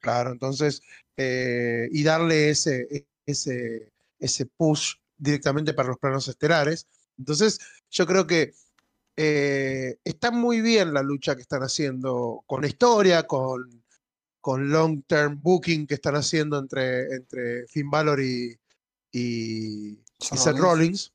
Claro, 0.00 0.32
entonces, 0.32 0.82
eh, 1.16 1.88
y 1.90 2.02
darle 2.02 2.50
ese, 2.50 3.06
ese, 3.24 3.90
ese 4.24 4.46
push 4.46 4.94
directamente 5.16 5.74
para 5.74 5.88
los 5.88 5.98
planos 5.98 6.26
estelares. 6.28 6.86
Entonces, 7.18 7.60
yo 7.90 8.06
creo 8.06 8.26
que 8.26 8.54
eh, 9.16 9.96
está 10.02 10.30
muy 10.30 10.60
bien 10.60 10.92
la 10.92 11.02
lucha 11.02 11.36
que 11.36 11.42
están 11.42 11.62
haciendo 11.62 12.42
con 12.46 12.64
historia, 12.64 13.24
con, 13.24 13.84
con 14.40 14.70
long 14.70 15.02
term 15.06 15.40
booking 15.40 15.86
que 15.86 15.94
están 15.94 16.16
haciendo 16.16 16.58
entre, 16.58 17.14
entre 17.14 17.66
Finn 17.68 17.90
Balor 17.90 18.20
y, 18.20 18.58
y, 19.12 19.98
Seth 20.18 20.56
Rollins. 20.56 21.12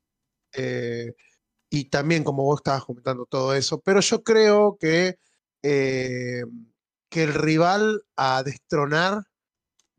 Eh, 0.54 1.14
y 1.68 1.84
también, 1.84 2.24
como 2.24 2.42
vos 2.44 2.60
estabas 2.60 2.84
comentando 2.84 3.26
todo 3.26 3.54
eso, 3.54 3.80
pero 3.80 4.00
yo 4.00 4.24
creo 4.24 4.76
que, 4.80 5.18
eh, 5.62 6.42
que 7.08 7.22
el 7.22 7.34
rival 7.34 8.04
a 8.16 8.42
destronar 8.42 9.24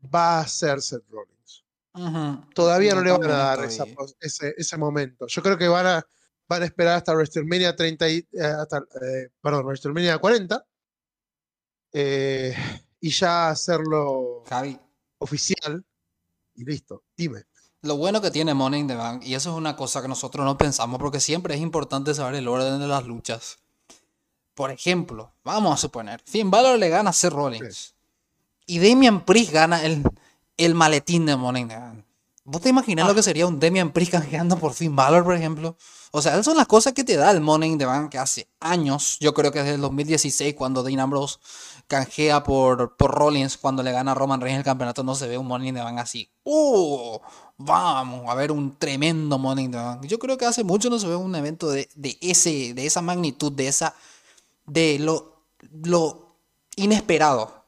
va 0.02 0.40
a 0.40 0.46
ser 0.48 0.82
Seth 0.82 1.08
Rollins. 1.08 1.41
Todavía 2.54 2.94
no 2.94 3.02
le 3.02 3.12
van 3.12 3.24
a 3.24 3.36
dar 3.36 3.64
ese, 3.64 4.54
ese, 4.56 4.76
momento. 4.78 5.26
Yo 5.26 5.42
creo 5.42 5.58
que 5.58 5.68
van 5.68 5.86
a, 5.86 6.06
van 6.48 6.62
a 6.62 6.64
esperar 6.64 6.96
hasta 6.96 7.12
WrestleMania 7.12 7.76
30 7.76 8.08
y, 8.08 8.16
eh, 8.32 8.42
hasta, 8.42 8.78
eh, 8.78 9.28
perdón, 9.40 9.66
WrestleMania 9.66 10.18
40 10.18 10.64
eh, 11.92 12.56
y 13.00 13.10
ya 13.10 13.50
hacerlo 13.50 14.42
oficial 15.18 15.84
y 16.54 16.64
listo. 16.64 17.04
Dime. 17.16 17.44
Lo 17.82 17.96
bueno 17.96 18.22
que 18.22 18.30
tiene 18.30 18.54
Money 18.54 18.80
in 18.80 18.86
the 18.86 18.94
Bank, 18.94 19.24
y 19.24 19.34
eso 19.34 19.50
es 19.50 19.56
una 19.56 19.74
cosa 19.74 20.00
que 20.00 20.08
nosotros 20.08 20.46
no 20.46 20.56
pensamos, 20.56 21.00
porque 21.00 21.18
siempre 21.18 21.54
es 21.54 21.60
importante 21.60 22.14
saber 22.14 22.36
el 22.36 22.46
orden 22.46 22.78
de 22.78 22.86
las 22.86 23.04
luchas. 23.04 23.58
Por 24.54 24.70
ejemplo, 24.70 25.34
vamos 25.42 25.74
a 25.74 25.76
suponer, 25.76 26.22
Finn 26.24 26.50
Balor 26.50 26.78
le 26.78 26.88
gana 26.88 27.10
a 27.10 27.12
Seth 27.12 27.32
Rollins. 27.32 27.96
Y 28.66 28.78
Damian 28.78 29.24
Priest 29.24 29.52
gana 29.52 29.84
el, 29.84 30.04
el 30.56 30.74
maletín 30.74 31.26
de 31.26 31.34
the 31.34 31.76
Bank. 31.76 32.04
¿Vos 32.44 32.60
te 32.60 32.70
imaginas 32.70 33.06
lo 33.06 33.12
ah. 33.12 33.14
que 33.14 33.22
sería 33.22 33.46
un 33.46 33.60
Damian 33.60 33.92
Priest 33.92 34.12
canjeando 34.12 34.58
por 34.58 34.74
Finn 34.74 34.96
Balor, 34.96 35.22
por 35.22 35.34
ejemplo? 35.34 35.76
O 36.10 36.20
sea, 36.20 36.32
esas 36.32 36.44
son 36.44 36.56
las 36.56 36.66
cosas 36.66 36.92
que 36.92 37.04
te 37.04 37.16
da 37.16 37.30
el 37.30 37.40
Money 37.40 37.70
in 37.70 37.78
the 37.78 37.86
Bank 37.86 38.10
que 38.10 38.18
hace 38.18 38.48
años, 38.58 39.16
yo 39.20 39.32
creo 39.32 39.52
que 39.52 39.60
desde 39.60 39.76
el 39.76 39.80
2016, 39.80 40.54
cuando 40.54 40.82
Dean 40.82 40.98
Ambrose 40.98 41.38
canjea 41.86 42.42
por, 42.42 42.96
por 42.96 43.12
Rollins, 43.12 43.56
cuando 43.56 43.82
le 43.82 43.92
gana 43.92 44.12
a 44.12 44.14
Roman 44.14 44.40
Reigns 44.40 44.58
el 44.58 44.64
campeonato, 44.64 45.04
no 45.04 45.14
se 45.14 45.28
ve 45.28 45.38
un 45.38 45.46
Money 45.46 45.68
in 45.68 45.76
the 45.76 45.82
Bank 45.82 45.98
así. 45.98 46.30
¡Uh! 46.42 47.18
Vamos 47.58 48.28
a 48.28 48.34
ver 48.34 48.50
un 48.50 48.76
tremendo 48.76 49.38
Money 49.38 49.66
in 49.66 49.70
the 49.70 49.76
Bank. 49.78 50.04
Yo 50.06 50.18
creo 50.18 50.36
que 50.36 50.44
hace 50.44 50.64
mucho 50.64 50.90
no 50.90 50.98
se 50.98 51.06
ve 51.06 51.14
un 51.14 51.34
evento 51.36 51.70
de, 51.70 51.88
de 51.94 52.18
ese, 52.20 52.74
de 52.74 52.86
esa 52.86 53.02
magnitud, 53.02 53.52
de 53.52 53.68
esa. 53.68 53.94
de 54.66 54.98
lo, 54.98 55.44
lo 55.84 56.34
inesperado. 56.74 57.64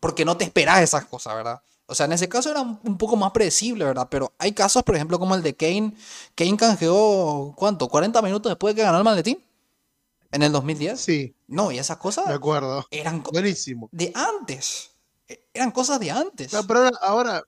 Porque 0.00 0.24
no 0.24 0.36
te 0.36 0.44
esperas 0.44 0.80
esas 0.80 1.04
cosas, 1.04 1.34
¿verdad? 1.34 1.62
O 1.86 1.94
sea, 1.94 2.06
en 2.06 2.12
ese 2.12 2.28
caso 2.28 2.50
era 2.50 2.62
un 2.62 2.96
poco 2.96 3.14
más 3.16 3.32
predecible, 3.32 3.84
¿verdad? 3.84 4.08
Pero 4.10 4.32
hay 4.38 4.52
casos, 4.52 4.82
por 4.82 4.96
ejemplo, 4.96 5.18
como 5.18 5.34
el 5.34 5.42
de 5.42 5.54
Kane. 5.54 5.94
Kane 6.34 6.56
canjeó, 6.56 7.54
¿cuánto? 7.56 7.88
¿40 7.88 8.22
minutos 8.22 8.50
después 8.50 8.74
de 8.74 8.80
que 8.80 8.84
ganó 8.84 8.98
el 8.98 9.04
maletín? 9.04 9.38
¿En 10.32 10.42
el 10.42 10.50
2010? 10.50 10.98
Sí. 10.98 11.34
No, 11.46 11.70
y 11.70 11.78
esas 11.78 11.98
cosas. 11.98 12.26
De 12.26 12.34
acuerdo. 12.34 12.86
Eran 12.90 13.22
Buenísimo. 13.22 13.88
De 13.92 14.10
antes. 14.14 14.90
E, 15.28 15.46
eran 15.52 15.70
cosas 15.70 16.00
de 16.00 16.10
antes. 16.10 16.52
pero 16.66 16.90
ahora, 17.02 17.42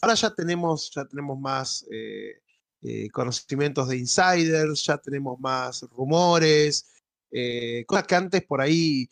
ahora, 0.00 0.14
ya, 0.14 0.34
tenemos, 0.34 0.90
ya 0.92 1.04
tenemos 1.04 1.38
más 1.38 1.86
eh, 1.90 2.42
eh, 2.82 3.08
conocimientos 3.10 3.88
de 3.88 3.98
insiders, 3.98 4.84
ya 4.84 4.98
tenemos 4.98 5.38
más 5.38 5.82
rumores, 5.92 6.86
eh, 7.30 7.84
cosas 7.86 8.06
que 8.06 8.14
antes 8.16 8.42
por 8.44 8.60
ahí 8.60 9.08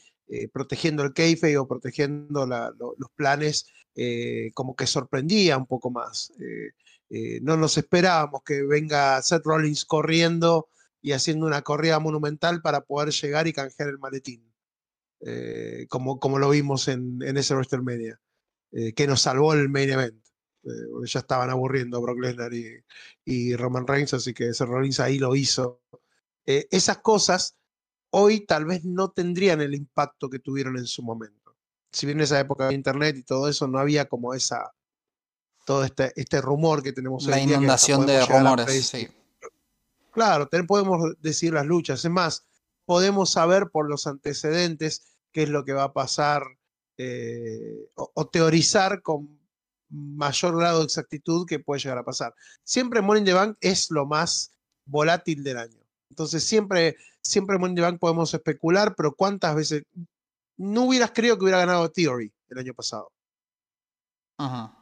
protegiendo 0.53 1.03
el 1.03 1.13
keife 1.13 1.57
o 1.57 1.69
protegiendo 1.69 2.47
los 2.47 3.11
planes 3.15 3.67
eh, 3.99 4.51
como 4.53 4.77
que 4.77 4.87
sorprendía 4.87 5.57
un 5.57 5.67
poco 5.67 5.91
más. 5.91 6.31
Eh, 6.39 6.73
eh, 7.09 7.41
no 7.43 7.57
nos 7.57 7.79
esperábamos 7.79 8.43
que 8.45 8.63
venga 8.63 9.23
Seth 9.23 9.45
Rollins 9.45 9.87
corriendo 9.87 10.69
y 11.01 11.13
haciendo 11.13 11.47
una 11.47 11.63
corrida 11.63 11.99
monumental 11.99 12.61
para 12.61 12.83
poder 12.83 13.11
llegar 13.11 13.47
y 13.47 13.55
canjear 13.55 13.89
el 13.89 13.99
maletín, 13.99 14.53
como, 15.89 16.19
como 16.21 16.39
lo 16.39 16.51
vimos 16.51 16.89
en, 16.89 17.23
en 17.23 17.37
ese 17.37 17.55
WrestleMania, 17.55 18.21
que 18.95 19.07
nos 19.07 19.23
salvó 19.23 19.55
el 19.55 19.69
main 19.69 19.91
event. 19.91 20.23
ya 21.05 21.21
estaban 21.21 21.49
aburriendo 21.51 22.03
Brock 22.03 22.19
Lesnar 22.21 22.53
y, 22.53 22.85
y, 23.25 23.55
Roman 23.55 23.87
Reigns, 23.87 24.15
así 24.15 24.35
que 24.35 24.53
Seth 24.53 24.69
Rollins 24.69 25.01
ahí 25.01 25.19
lo 25.19 25.37
hizo. 25.37 25.81
esas 26.45 26.99
cosas 26.99 27.57
hoy 28.11 28.47
tal 28.47 28.65
vez 28.65 28.85
no 28.85 29.11
tendrían 29.11 29.61
el 29.61 29.75
impacto 29.75 30.29
que 30.31 30.39
tuvieron 30.39 30.77
en 30.77 30.87
su 30.87 31.03
momento 31.03 31.47
si 31.97 32.05
bien 32.05 32.19
en 32.19 32.25
esa 32.25 32.39
época 32.39 32.69
de 32.69 32.75
internet 32.75 33.17
y 33.17 33.23
todo 33.23 33.49
eso, 33.49 33.67
no 33.67 33.79
había 33.79 34.07
como 34.07 34.35
esa, 34.35 34.75
todo 35.65 35.83
este, 35.83 36.13
este 36.17 36.43
rumor 36.43 36.83
que 36.83 36.93
tenemos 36.93 37.25
La 37.25 37.41
inundación 37.41 38.05
de 38.05 38.23
rumores, 38.27 38.87
sí. 38.87 39.09
Claro, 40.11 40.47
podemos 40.69 41.15
decir 41.21 41.55
las 41.55 41.65
luchas. 41.65 42.05
Es 42.05 42.11
más, 42.11 42.45
podemos 42.85 43.31
saber 43.31 43.71
por 43.71 43.89
los 43.89 44.07
antecedentes 44.07 45.17
qué 45.33 45.45
es 45.45 45.49
lo 45.49 45.65
que 45.65 45.73
va 45.73 45.85
a 45.85 45.93
pasar 45.95 46.43
eh, 46.99 47.89
o, 47.95 48.27
teorizar 48.29 49.01
con 49.01 49.41
mayor 49.89 50.59
grado 50.59 50.81
de 50.81 50.85
exactitud 50.85 51.47
que 51.47 51.61
puede 51.61 51.81
llegar 51.81 51.97
a 51.97 52.05
pasar. 52.05 52.35
Siempre 52.63 53.01
Money 53.01 53.21
in 53.21 53.25
the 53.25 53.33
Bank 53.33 53.57
es 53.63 53.91
lo 53.91 54.05
más 54.05 54.53
volátil 54.85 55.43
del 55.43 55.57
año. 55.57 55.81
Entonces 56.11 56.45
siempre, 56.45 56.97
siempre 57.31 57.59
Money 57.59 57.73
in 57.73 57.77
the 57.77 57.83
Bank 57.83 57.99
podemos 57.99 58.33
especular, 58.33 58.95
pero 58.97 59.15
¿cuántas 59.15 59.55
veces? 59.55 59.83
no 60.57 60.85
hubieras 60.85 61.13
creído 61.13 61.37
que 61.37 61.45
hubiera 61.45 61.59
ganado 61.59 61.91
Theory 61.91 62.33
el 62.49 62.59
año 62.59 62.75
pasado. 62.75 63.13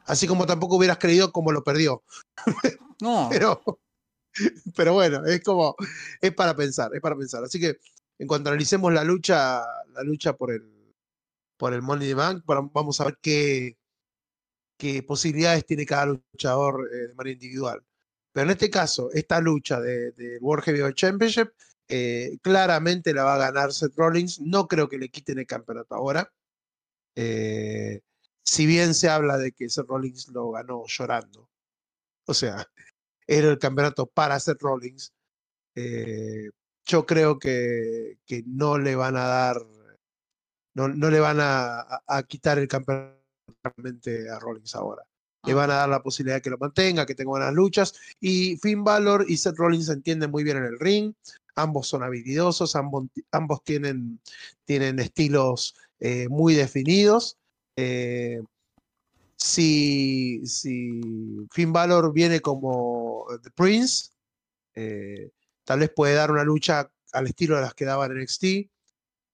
Así 0.05 0.27
como 0.27 0.45
tampoco 0.45 0.75
hubieras 0.75 0.97
creído 0.97 1.31
como 1.31 1.51
lo 1.51 1.63
perdió. 1.63 2.03
No. 3.01 3.27
pero, 3.29 3.61
pero 4.73 4.93
bueno, 4.93 5.25
es 5.25 5.43
como, 5.43 5.75
es 6.21 6.33
para 6.33 6.55
pensar, 6.55 6.95
es 6.95 7.01
para 7.01 7.17
pensar. 7.17 7.43
Así 7.43 7.59
que 7.59 7.77
en 8.17 8.25
cuanto 8.25 8.49
analicemos 8.49 8.93
la 8.93 9.03
lucha, 9.03 9.61
la 9.91 10.01
lucha 10.01 10.31
por 10.31 10.53
el, 10.53 10.93
por 11.57 11.73
el 11.73 11.81
Money 11.81 12.07
the 12.07 12.13
Bank, 12.13 12.43
vamos 12.45 13.01
a 13.01 13.05
ver 13.05 13.17
qué, 13.21 13.77
qué 14.77 15.03
posibilidades 15.03 15.65
tiene 15.65 15.85
cada 15.85 16.05
luchador 16.05 16.89
eh, 16.89 17.07
de 17.07 17.15
manera 17.15 17.33
individual. 17.33 17.83
Pero 18.31 18.45
en 18.45 18.51
este 18.51 18.69
caso, 18.69 19.09
esta 19.11 19.41
lucha 19.41 19.81
del 19.81 20.15
de 20.15 20.37
World 20.39 20.63
Heavyweight 20.63 20.95
Championship 20.95 21.49
eh, 21.87 22.37
claramente 22.41 23.13
la 23.13 23.23
va 23.23 23.35
a 23.35 23.51
ganar 23.51 23.71
Seth 23.71 23.95
Rollins. 23.95 24.39
No 24.41 24.67
creo 24.67 24.89
que 24.89 24.97
le 24.97 25.09
quiten 25.09 25.39
el 25.39 25.47
campeonato 25.47 25.95
ahora. 25.95 26.31
Eh, 27.15 28.01
si 28.43 28.65
bien 28.65 28.93
se 28.93 29.09
habla 29.09 29.37
de 29.37 29.51
que 29.51 29.69
Seth 29.69 29.87
Rollins 29.87 30.27
lo 30.29 30.51
ganó 30.51 30.83
llorando. 30.87 31.49
O 32.27 32.33
sea, 32.33 32.57
era 33.27 33.49
el 33.49 33.59
campeonato 33.59 34.07
para 34.07 34.39
Seth 34.39 34.61
Rollins. 34.61 35.13
Eh, 35.75 36.49
yo 36.85 37.05
creo 37.05 37.39
que, 37.39 38.19
que, 38.25 38.43
no 38.45 38.77
le 38.77 38.95
van 38.95 39.17
a 39.17 39.25
dar, 39.25 39.57
no, 40.75 40.87
no 40.87 41.09
le 41.09 41.19
van 41.19 41.39
a, 41.41 42.01
a, 42.07 42.23
quitar 42.23 42.59
el 42.59 42.67
campeonato 42.67 43.19
a 43.63 44.39
Rollins 44.39 44.75
ahora. 44.75 45.03
Le 45.43 45.53
van 45.53 45.69
a 45.71 45.75
dar 45.75 45.89
la 45.89 46.01
posibilidad 46.01 46.37
de 46.37 46.41
que 46.41 46.49
lo 46.49 46.57
mantenga, 46.57 47.05
que 47.05 47.15
tenga 47.15 47.29
buenas 47.29 47.53
luchas. 47.53 47.93
Y 48.19 48.57
Finn 48.57 48.83
Balor 48.83 49.25
y 49.27 49.37
Seth 49.37 49.57
Rollins 49.57 49.87
se 49.87 49.93
entienden 49.93 50.31
muy 50.31 50.43
bien 50.43 50.57
en 50.57 50.65
el 50.65 50.79
ring 50.79 51.13
ambos 51.55 51.87
son 51.87 52.03
habilidosos, 52.03 52.75
ambos, 52.75 53.07
ambos 53.31 53.63
tienen, 53.63 54.19
tienen 54.65 54.99
estilos 54.99 55.75
eh, 55.99 56.27
muy 56.29 56.53
definidos. 56.53 57.37
Eh, 57.75 58.41
si, 59.35 60.45
si, 60.45 61.01
Finn 61.51 61.73
Balor 61.73 62.13
viene 62.13 62.41
como 62.41 63.25
The 63.41 63.51
Prince, 63.51 64.09
eh, 64.75 65.31
tal 65.63 65.79
vez 65.79 65.91
puede 65.95 66.15
dar 66.15 66.31
una 66.31 66.43
lucha 66.43 66.91
al 67.13 67.27
estilo 67.27 67.55
de 67.55 67.61
las 67.61 67.73
que 67.73 67.85
daban 67.85 68.11
en 68.11 68.19
NXT. 68.19 68.69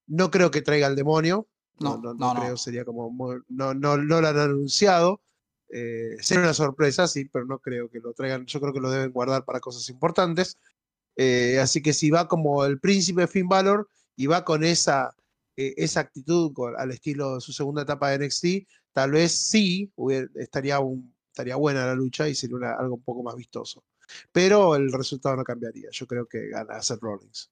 No 0.07 0.29
creo 0.29 0.51
que 0.51 0.61
traiga 0.61 0.87
al 0.87 0.95
demonio. 0.95 1.47
No, 1.79 1.97
no, 1.97 2.35
creo, 2.35 2.57
sería 2.57 2.85
como. 2.85 3.11
no, 3.49 3.73
no, 3.73 3.97
lo 3.97 4.17
han 4.17 4.25
anunciado. 4.25 5.19
sería 5.67 6.43
una 6.43 6.53
sorpresa, 6.53 7.07
sí, 7.07 7.25
pero 7.25 7.45
no 7.45 7.57
creo 7.57 7.89
que 7.89 7.99
lo 7.99 8.13
traigan. 8.13 8.45
Yo 8.45 8.61
creo 8.61 8.71
que 8.71 8.79
lo 8.79 8.91
deben 8.91 9.11
guardar 9.11 9.45
para 9.45 9.59
cosas 9.59 9.89
importantes. 9.89 10.57
Eh, 11.15 11.59
así 11.59 11.81
que 11.81 11.93
si 11.93 12.09
va 12.09 12.27
como 12.27 12.65
el 12.65 12.79
príncipe 12.79 13.27
Finn 13.27 13.47
Balor 13.47 13.89
y 14.15 14.27
va 14.27 14.45
con 14.45 14.63
esa, 14.63 15.15
eh, 15.55 15.73
esa 15.77 16.01
actitud 16.01 16.51
al 16.77 16.91
estilo 16.91 17.35
de 17.35 17.41
su 17.41 17.53
segunda 17.53 17.83
etapa 17.83 18.09
de 18.09 18.25
NXT, 18.25 18.45
tal 18.93 19.11
vez 19.11 19.31
sí 19.31 19.91
estaría, 20.35 20.79
un, 20.79 21.13
estaría 21.27 21.55
buena 21.55 21.85
la 21.85 21.95
lucha 21.95 22.27
y 22.27 22.35
sería 22.35 22.73
algo 22.79 22.95
un 22.95 23.03
poco 23.03 23.23
más 23.23 23.35
vistoso. 23.35 23.83
Pero 24.31 24.75
el 24.75 24.91
resultado 24.91 25.35
no 25.37 25.43
cambiaría. 25.43 25.89
Yo 25.91 26.05
creo 26.05 26.25
que 26.25 26.49
gana 26.49 26.81
Seth 26.81 27.01
Rollins. 27.01 27.49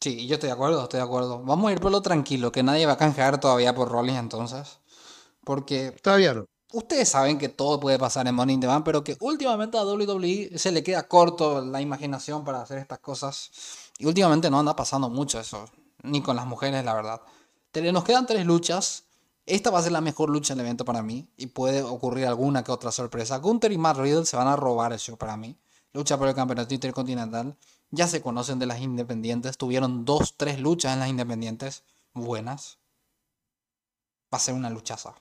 Sí, 0.00 0.26
yo 0.26 0.34
estoy 0.34 0.48
de 0.48 0.54
acuerdo, 0.54 0.82
estoy 0.82 0.98
de 0.98 1.04
acuerdo. 1.04 1.42
Vamos 1.42 1.70
a 1.70 1.72
ir 1.72 1.80
por 1.80 1.92
lo 1.92 2.00
tranquilo, 2.00 2.50
que 2.50 2.62
nadie 2.62 2.86
va 2.86 2.94
a 2.94 2.96
canjear 2.96 3.38
todavía 3.38 3.74
por 3.74 3.90
Rollins 3.90 4.18
entonces. 4.18 4.80
Porque. 5.44 5.92
Todavía 6.02 6.34
no 6.34 6.46
ustedes 6.72 7.08
saben 7.08 7.38
que 7.38 7.48
todo 7.48 7.80
puede 7.80 7.98
pasar 7.98 8.26
en 8.26 8.34
Money 8.34 8.54
in 8.54 8.60
the 8.60 8.66
Bank, 8.66 8.84
pero 8.84 9.02
que 9.04 9.16
últimamente 9.20 9.78
a 9.78 9.84
WWE 9.84 10.58
se 10.58 10.72
le 10.72 10.82
queda 10.82 11.08
corto 11.08 11.64
la 11.64 11.80
imaginación 11.80 12.44
para 12.44 12.62
hacer 12.62 12.78
estas 12.78 12.98
cosas. 13.00 13.50
Y 13.98 14.06
últimamente 14.06 14.50
no 14.50 14.58
anda 14.58 14.74
pasando 14.76 15.10
mucho 15.10 15.38
eso, 15.38 15.66
ni 16.02 16.22
con 16.22 16.36
las 16.36 16.46
mujeres, 16.46 16.84
la 16.84 16.94
verdad. 16.94 17.20
Nos 17.92 18.04
quedan 18.04 18.26
tres 18.26 18.46
luchas. 18.46 19.04
Esta 19.46 19.70
va 19.70 19.78
a 19.78 19.82
ser 19.82 19.92
la 19.92 20.00
mejor 20.00 20.30
lucha 20.30 20.54
del 20.54 20.64
evento 20.64 20.84
para 20.84 21.02
mí. 21.02 21.28
Y 21.36 21.46
puede 21.46 21.82
ocurrir 21.82 22.26
alguna 22.26 22.64
que 22.64 22.72
otra 22.72 22.92
sorpresa. 22.92 23.38
Gunther 23.38 23.72
y 23.72 23.78
Matt 23.78 23.98
Riddle 23.98 24.26
se 24.26 24.36
van 24.36 24.48
a 24.48 24.56
robar 24.56 24.92
el 24.92 24.98
show 24.98 25.16
para 25.16 25.36
mí. 25.36 25.56
Lucha 25.92 26.18
por 26.18 26.28
el 26.28 26.34
campeonato 26.34 26.72
intercontinental. 26.74 27.56
ya 27.90 28.06
se 28.06 28.22
conocen 28.22 28.60
de 28.60 28.66
las 28.66 28.80
independientes, 28.80 29.58
tuvieron 29.58 30.04
dos, 30.04 30.36
tres 30.36 30.60
luchas 30.60 30.92
en 30.92 31.00
las 31.00 31.08
independientes 31.08 31.82
buenas. 32.14 32.78
Va 34.32 34.38
a 34.38 34.40
ser 34.40 34.54
una 34.54 34.70
luchaza. 34.70 35.14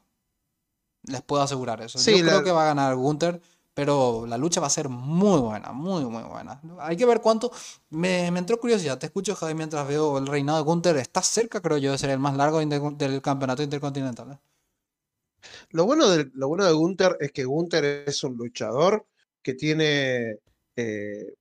Les 1.10 1.22
puedo 1.22 1.42
asegurar 1.42 1.82
eso. 1.82 1.98
Sí, 2.00 2.18
Yo 2.20 2.24
la- 2.26 2.32
creo 2.32 2.44
que 2.44 2.52
va 2.52 2.64
a 2.64 2.68
ganar 2.68 2.96
Gunther, 2.96 3.42
pero 3.74 4.26
la 4.28 4.38
lucha 4.38 4.62
va 4.62 4.68
a 4.68 4.70
ser 4.70 4.90
muy 4.90 5.40
buena, 5.40 5.72
muy, 5.72 6.04
muy 6.06 6.24
buena. 6.24 6.62
Hay 6.80 6.98
que 6.98 7.06
ver 7.06 7.22
cuánto. 7.22 7.52
Me, 7.90 8.30
me 8.32 8.40
entró 8.40 8.60
curiosidad, 8.60 8.98
te 9.00 9.06
escucho, 9.08 9.36
Javi, 9.36 9.54
mientras 9.56 9.88
veo 9.88 10.18
el 10.18 10.28
reinado 10.28 10.58
de 10.60 10.64
Gunther. 10.66 10.98
Está 10.98 11.22
cerca, 11.22 11.62
creo 11.62 11.78
yo, 11.78 11.92
de 11.92 11.98
ser 11.98 12.10
el 12.10 12.20
más 12.20 12.36
largo 12.36 12.60
del 12.60 13.22
campeonato 13.22 13.64
intercontinental. 13.64 14.32
¿eh? 14.34 14.38
Lo 15.72 15.86
bueno, 15.86 16.10
de, 16.10 16.30
lo 16.34 16.48
bueno 16.48 16.66
de 16.66 16.74
Gunther 16.74 17.18
es 17.20 17.32
que 17.32 17.46
Gunther 17.46 18.04
es 18.08 18.24
un 18.24 18.36
luchador 18.38 19.06
que 19.42 19.54
tiene. 19.54 20.38
eh, 20.76 21.34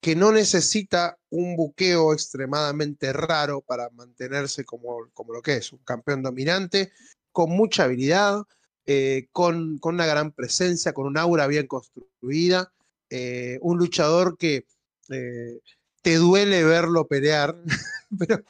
que 0.00 0.14
no 0.14 0.32
necesita 0.32 1.16
un 1.30 1.56
buqueo 1.56 2.12
extremadamente 2.12 3.10
raro 3.14 3.62
para 3.62 3.88
mantenerse 3.88 4.62
como, 4.62 4.98
como 5.14 5.32
lo 5.32 5.40
que 5.40 5.54
es, 5.56 5.72
un 5.72 5.78
campeón 5.78 6.22
dominante, 6.22 6.92
con 7.32 7.48
mucha 7.48 7.84
habilidad, 7.84 8.42
eh, 8.86 9.28
con, 9.32 9.78
con 9.78 9.94
una 9.94 10.06
gran 10.06 10.32
presencia, 10.32 10.92
con 10.92 11.06
un 11.06 11.16
aura 11.16 11.46
bien 11.46 11.66
construida, 11.66 12.72
eh, 13.10 13.58
un 13.62 13.78
luchador 13.78 14.36
que 14.36 14.66
eh, 15.10 15.60
te 16.02 16.16
duele 16.16 16.64
verlo 16.64 17.06
pelear, 17.06 17.56
pero 18.18 18.42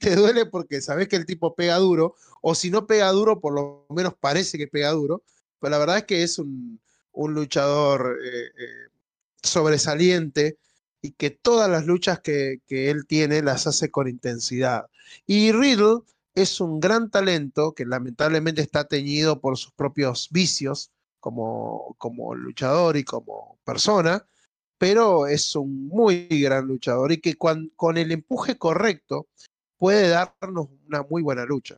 te 0.00 0.16
duele 0.16 0.46
porque 0.46 0.80
sabes 0.80 1.08
que 1.08 1.16
el 1.16 1.26
tipo 1.26 1.54
pega 1.54 1.76
duro, 1.76 2.14
o 2.40 2.54
si 2.54 2.70
no 2.70 2.86
pega 2.86 3.10
duro, 3.10 3.40
por 3.40 3.54
lo 3.54 3.86
menos 3.90 4.14
parece 4.18 4.58
que 4.58 4.66
pega 4.66 4.90
duro, 4.92 5.22
pero 5.60 5.70
la 5.70 5.78
verdad 5.78 5.98
es 5.98 6.04
que 6.04 6.22
es 6.22 6.38
un, 6.38 6.80
un 7.12 7.34
luchador 7.34 8.18
sobresaliente 9.42 10.58
y 11.02 11.12
que 11.12 11.30
todas 11.30 11.68
las 11.68 11.86
luchas 11.86 12.20
que, 12.20 12.60
que 12.66 12.90
él 12.90 13.06
tiene 13.06 13.42
las 13.42 13.66
hace 13.66 13.90
con 13.90 14.08
intensidad. 14.08 14.86
Y 15.26 15.52
Riddle 15.52 16.00
es 16.34 16.60
un 16.60 16.80
gran 16.80 17.10
talento 17.10 17.74
que 17.74 17.84
lamentablemente 17.86 18.62
está 18.62 18.84
teñido 18.84 19.40
por 19.40 19.56
sus 19.58 19.72
propios 19.72 20.28
vicios 20.30 20.90
como, 21.20 21.94
como 21.98 22.34
luchador 22.34 22.96
y 22.96 23.04
como 23.04 23.58
persona, 23.64 24.26
pero 24.78 25.26
es 25.26 25.54
un 25.56 25.88
muy 25.88 26.26
gran 26.28 26.66
luchador 26.66 27.12
y 27.12 27.20
que 27.20 27.34
cuan- 27.36 27.70
con 27.76 27.96
el 27.98 28.12
empuje 28.12 28.58
correcto 28.58 29.28
puede 29.78 30.08
darnos 30.08 30.68
una 30.86 31.02
muy 31.02 31.22
buena 31.22 31.44
lucha. 31.44 31.76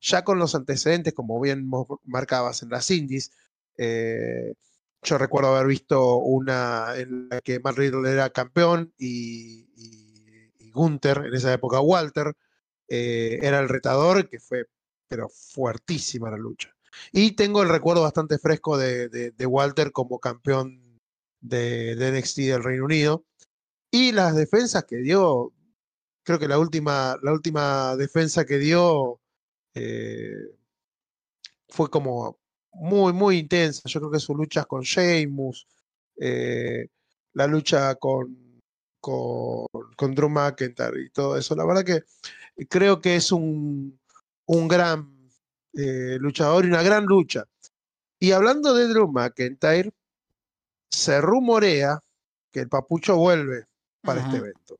Ya 0.00 0.22
con 0.24 0.38
los 0.38 0.54
antecedentes, 0.54 1.14
como 1.14 1.40
bien 1.40 1.68
marcabas 2.04 2.62
en 2.62 2.68
las 2.70 2.90
indies, 2.90 3.32
eh, 3.78 4.54
yo 5.02 5.18
recuerdo 5.18 5.54
haber 5.54 5.66
visto 5.66 6.16
una 6.16 6.94
en 6.96 7.28
la 7.30 7.40
que 7.40 7.60
Matt 7.60 7.76
Riddle 7.76 8.10
era 8.10 8.30
campeón 8.30 8.92
y- 8.98 9.66
y 10.58 10.70
Gunther, 10.70 11.18
en 11.26 11.34
esa 11.34 11.52
época 11.52 11.80
Walter, 11.80 12.34
eh, 12.88 13.38
era 13.42 13.60
el 13.60 13.68
retador, 13.68 14.28
que 14.28 14.40
fue, 14.40 14.66
pero 15.08 15.28
fuertísima 15.28 16.30
la 16.30 16.36
lucha. 16.38 16.74
Y 17.12 17.32
tengo 17.32 17.62
el 17.62 17.68
recuerdo 17.68 18.02
bastante 18.02 18.38
fresco 18.38 18.76
de, 18.78 19.08
de- 19.08 19.46
Walter 19.46 19.92
como 19.92 20.20
campeón 20.20 21.00
de, 21.40 21.96
de 21.96 22.08
NXT 22.08 22.38
del 22.48 22.62
Reino 22.64 22.84
Unido. 22.84 23.24
Y 23.90 24.12
las 24.12 24.36
defensas 24.36 24.84
que 24.84 24.98
dio, 24.98 25.52
creo 26.24 26.38
que 26.38 26.48
la 26.48 26.58
última, 26.58 27.18
la 27.22 27.32
última 27.32 27.96
defensa 27.96 28.44
que 28.46 28.58
dio 28.58 29.20
eh, 29.74 30.34
fue 31.68 31.90
como 31.90 32.38
muy, 32.72 33.12
muy 33.12 33.38
intensa. 33.38 33.82
Yo 33.86 34.00
creo 34.00 34.10
que 34.12 34.20
sus 34.20 34.36
luchas 34.36 34.66
con 34.66 34.82
Sheamus, 34.82 35.66
eh, 36.20 36.88
la 37.32 37.46
lucha 37.46 37.94
con, 37.96 38.60
con, 39.00 39.66
con 39.96 40.14
Drew 40.14 40.28
McIntyre 40.28 41.02
y 41.02 41.10
todo 41.10 41.36
eso. 41.36 41.54
La 41.56 41.64
verdad 41.66 41.84
que 41.84 42.02
creo 42.68 43.00
que 43.00 43.16
es 43.16 43.32
un, 43.32 43.98
un 44.46 44.68
gran 44.68 45.30
eh, 45.74 46.18
luchador 46.20 46.64
y 46.64 46.68
una 46.68 46.82
gran 46.82 47.04
lucha. 47.04 47.44
Y 48.18 48.32
hablando 48.32 48.74
de 48.74 48.88
Drew 48.88 49.10
McIntyre, 49.10 49.92
se 50.88 51.20
rumorea 51.20 52.00
que 52.50 52.60
el 52.60 52.68
papucho 52.68 53.16
vuelve 53.16 53.66
para 54.02 54.20
este 54.20 54.36
evento. 54.36 54.78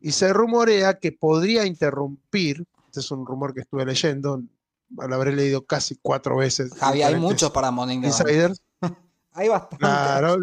Y 0.00 0.12
se 0.12 0.32
rumorea 0.32 0.98
que 0.98 1.12
podría 1.12 1.66
interrumpir, 1.66 2.64
este 2.86 3.00
es 3.00 3.10
un 3.10 3.26
rumor 3.26 3.54
que 3.54 3.62
estuve 3.62 3.84
leyendo, 3.84 4.42
lo 4.90 5.14
habré 5.14 5.34
leído 5.34 5.64
casi 5.64 5.98
cuatro 6.00 6.36
veces. 6.36 6.72
Javi, 6.74 7.02
hay 7.02 7.16
muchos 7.16 7.50
para 7.50 7.70
Morning. 7.70 8.02
Insiders. 8.02 8.62
Hay 9.36 9.48
bastante. 9.48 9.78
Claro, 9.78 10.36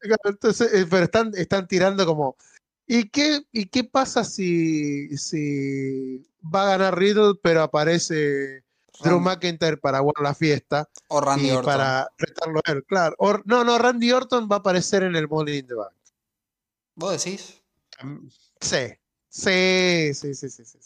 entonces, 0.24 0.72
eh, 0.72 0.86
pero 0.88 1.04
están, 1.04 1.32
están 1.34 1.68
tirando 1.68 2.06
como. 2.06 2.36
¿Y 2.88 3.08
qué, 3.10 3.42
¿Y 3.52 3.66
qué 3.66 3.84
pasa 3.84 4.24
si, 4.24 5.16
si 5.18 6.26
va 6.42 6.62
a 6.62 6.78
ganar 6.78 6.98
Riddle, 6.98 7.34
pero 7.42 7.62
aparece 7.62 8.64
Drew 9.02 9.20
McIntyre 9.20 9.76
para 9.76 10.00
guardar 10.00 10.22
la 10.24 10.34
fiesta 10.34 10.88
o 11.08 11.20
Randy 11.20 11.48
y 11.48 11.50
Orton. 11.50 11.64
para 11.66 12.08
retarlo 12.16 12.60
a 12.64 12.72
él? 12.72 12.84
Claro. 12.84 13.16
No, 13.44 13.62
no, 13.62 13.78
Randy 13.78 14.10
Orton 14.10 14.48
va 14.50 14.56
a 14.56 14.58
aparecer 14.60 15.02
en 15.02 15.14
el 15.16 15.28
Money 15.28 15.58
in 15.58 15.66
the 15.66 15.74
Bank. 15.74 15.92
¿Vos 16.96 17.22
decís? 17.24 17.62
Mm, 18.02 18.26
Sí, 18.60 18.86
sí, 19.28 20.14
sí, 20.14 20.34
sí, 20.34 20.48
sí, 20.50 20.64
sí. 20.64 20.78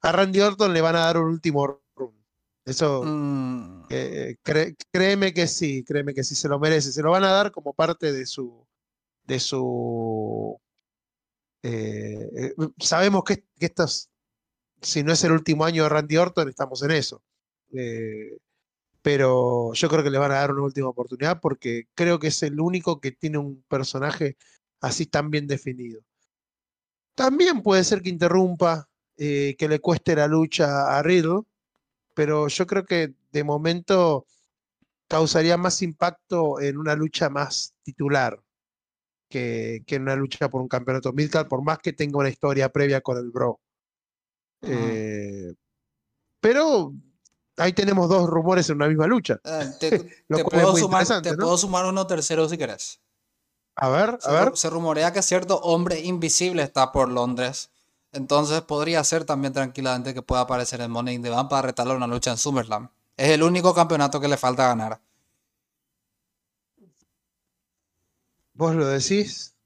A 0.00 0.12
Randy 0.12 0.40
Orton 0.40 0.72
le 0.72 0.80
van 0.80 0.96
a 0.96 1.00
dar 1.00 1.18
un 1.18 1.26
último 1.26 1.80
run. 1.96 2.14
Eso, 2.64 3.02
Mm, 3.04 3.82
eh, 3.90 4.36
cre- 4.44 4.76
créeme 4.92 5.34
que 5.34 5.46
sí, 5.48 5.82
créeme 5.84 6.14
que 6.14 6.22
sí 6.24 6.34
se 6.36 6.48
lo 6.48 6.58
merece. 6.60 6.92
Se 6.92 7.02
lo 7.02 7.10
van 7.10 7.24
a 7.24 7.32
dar 7.32 7.50
como 7.50 7.72
parte 7.74 8.12
de 8.12 8.26
su. 8.26 8.64
De 9.24 9.38
su 9.40 10.58
eh, 11.62 12.28
eh, 12.36 12.54
sabemos 12.78 13.22
que, 13.24 13.44
estos, 13.58 14.10
si 14.80 15.02
no 15.02 15.12
es 15.12 15.24
el 15.24 15.32
último 15.32 15.64
año 15.64 15.84
de 15.84 15.88
Randy 15.88 16.16
Orton, 16.16 16.48
estamos 16.48 16.82
en 16.82 16.90
eso. 16.92 17.22
Eh, 17.72 18.38
pero 19.02 19.72
yo 19.74 19.88
creo 19.88 20.04
que 20.04 20.10
le 20.10 20.18
van 20.18 20.32
a 20.32 20.36
dar 20.36 20.52
una 20.52 20.62
última 20.62 20.88
oportunidad 20.88 21.40
porque 21.40 21.88
creo 21.94 22.18
que 22.18 22.28
es 22.28 22.42
el 22.42 22.60
único 22.60 23.00
que 23.00 23.12
tiene 23.12 23.38
un 23.38 23.64
personaje 23.68 24.36
así 24.80 25.06
tan 25.06 25.30
bien 25.30 25.46
definido. 25.46 26.02
También 27.14 27.62
puede 27.62 27.84
ser 27.84 28.02
que 28.02 28.10
interrumpa, 28.10 28.88
que 29.16 29.68
le 29.68 29.80
cueste 29.80 30.16
la 30.16 30.26
lucha 30.26 30.98
a 30.98 31.02
Riddle, 31.02 31.42
pero 32.14 32.48
yo 32.48 32.66
creo 32.66 32.84
que 32.84 33.14
de 33.30 33.44
momento 33.44 34.26
causaría 35.08 35.56
más 35.56 35.82
impacto 35.82 36.60
en 36.60 36.78
una 36.78 36.96
lucha 36.96 37.28
más 37.28 37.74
titular 37.82 38.42
que, 39.32 39.82
que 39.86 39.96
en 39.96 40.02
una 40.02 40.14
lucha 40.16 40.48
por 40.50 40.60
un 40.60 40.68
campeonato 40.68 41.12
midcard, 41.12 41.48
por 41.48 41.62
más 41.62 41.78
que 41.78 41.92
tenga 41.92 42.18
una 42.18 42.28
historia 42.28 42.68
previa 42.70 43.00
con 43.00 43.16
el 43.16 43.30
Bro. 43.30 43.58
Eh, 44.62 45.54
pero 46.40 46.92
ahí 47.56 47.72
tenemos 47.72 48.08
dos 48.08 48.28
rumores 48.28 48.68
en 48.70 48.76
una 48.76 48.88
misma 48.88 49.06
lucha. 49.06 49.40
eh, 49.44 49.66
te, 49.80 50.44
puedo 50.44 50.76
sumar, 50.76 51.06
te 51.22 51.30
¿no? 51.32 51.36
puedo 51.38 51.56
sumar 51.58 51.86
uno 51.86 52.06
tercero 52.06 52.48
si 52.48 52.58
querés. 52.58 53.00
A 53.74 53.88
ver, 53.88 54.18
Se, 54.20 54.28
a 54.28 54.32
ver. 54.32 54.48
ru- 54.50 54.56
se 54.56 54.68
rumorea 54.70 55.12
que 55.12 55.22
cierto 55.22 55.58
hombre 55.60 56.00
invisible 56.00 56.62
está 56.62 56.92
por 56.92 57.08
Londres. 57.10 57.70
Entonces 58.12 58.60
podría 58.60 59.02
ser 59.04 59.24
también 59.24 59.54
tranquilamente 59.54 60.12
que 60.12 60.20
pueda 60.20 60.42
aparecer 60.42 60.82
en 60.82 60.90
Money 60.90 61.14
in 61.14 61.22
the 61.22 61.30
Bank 61.30 61.48
para 61.48 61.62
retarle 61.68 61.94
una 61.94 62.06
lucha 62.06 62.30
en 62.30 62.36
SummerSlam. 62.36 62.90
Es 63.16 63.30
el 63.30 63.42
único 63.42 63.72
campeonato 63.74 64.20
que 64.20 64.28
le 64.28 64.36
falta 64.36 64.66
ganar. 64.68 65.00
Vos 68.54 68.74
lo 68.74 68.86
decís. 68.86 69.56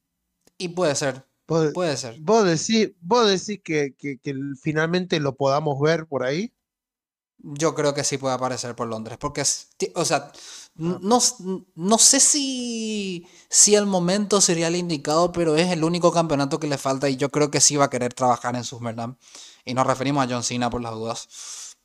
Y 0.59 0.69
puede 0.69 0.95
ser, 0.95 1.27
Vos, 1.47 1.71
puede 1.75 1.97
ser. 1.97 2.19
vos 2.21 2.45
decís, 2.45 2.93
vos 3.01 3.29
decís 3.29 3.61
que, 3.63 3.95
que- 3.97 4.19
que 4.19 4.35
finalmente 4.63 5.21
lo 5.21 5.37
podamos 5.37 5.79
ver 5.81 6.07
por 6.07 6.23
ahí. 6.25 6.53
Yo 7.39 7.75
creo 7.75 7.93
que 7.95 8.03
sí 8.05 8.17
puede 8.17 8.35
aparecer 8.35 8.75
por 8.75 8.89
Londres. 8.89 9.19
Porque, 9.21 9.43
es- 9.43 9.69
o 9.95 10.05
sea, 10.05 10.33
Ah. 10.79 10.99
no, 11.03 11.21
no 11.75 11.99
sé 11.99 12.21
si, 12.21 13.27
si 13.51 13.75
el 13.75 13.87
momento 13.87 14.41
sería 14.41 14.69
el 14.69 14.77
indicado, 14.77 15.33
pero 15.33 15.57
es 15.57 15.71
el 15.71 15.85
único 15.85 16.13
campeonato 16.13 16.59
que 16.59 16.67
le 16.67 16.79
falta 16.79 17.09
y 17.09 17.17
yo 17.17 17.29
creo 17.31 17.51
que 17.51 17.61
sí 17.61 17.77
va 17.77 17.87
a 17.87 17.91
querer 17.91 18.15
trabajar 18.15 18.57
en 18.57 18.65
SummerSlam. 18.65 19.17
Y 19.65 19.75
nos 19.75 19.87
referimos 19.87 20.25
a 20.27 20.29
John 20.33 20.43
Cena 20.43 20.71
por 20.71 20.81
las 20.83 20.93
dudas. 20.93 21.29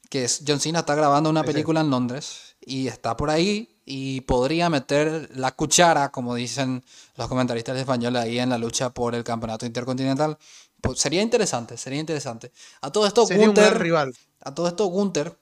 Que 0.09 0.23
es, 0.25 0.43
John 0.47 0.59
Cena 0.59 0.79
está 0.79 0.95
grabando 0.95 1.29
una 1.29 1.43
película 1.43 1.81
en 1.81 1.89
Londres 1.89 2.55
y 2.61 2.87
está 2.87 3.15
por 3.17 3.29
ahí 3.29 3.80
y 3.93 4.21
podría 4.21 4.69
meter 4.69 5.29
la 5.35 5.51
cuchara, 5.55 6.11
como 6.11 6.35
dicen 6.35 6.83
los 7.17 7.27
comentaristas 7.27 7.77
españoles, 7.77 8.21
ahí 8.23 8.39
en 8.39 8.49
la 8.49 8.57
lucha 8.57 8.89
por 8.91 9.15
el 9.15 9.23
campeonato 9.23 9.65
intercontinental. 9.65 10.37
Pues 10.81 10.99
sería 10.99 11.21
interesante, 11.21 11.77
sería 11.77 11.99
interesante. 11.99 12.51
A 12.81 12.91
todo 12.91 13.05
esto, 13.05 13.25
Sería 13.25 13.43
un 13.43 13.47
Gunther, 13.47 13.69
gran 13.71 13.81
rival. 13.81 14.13
a 14.41 14.53
todo 14.55 14.67
esto, 14.67 14.85
Gunther 14.85 15.37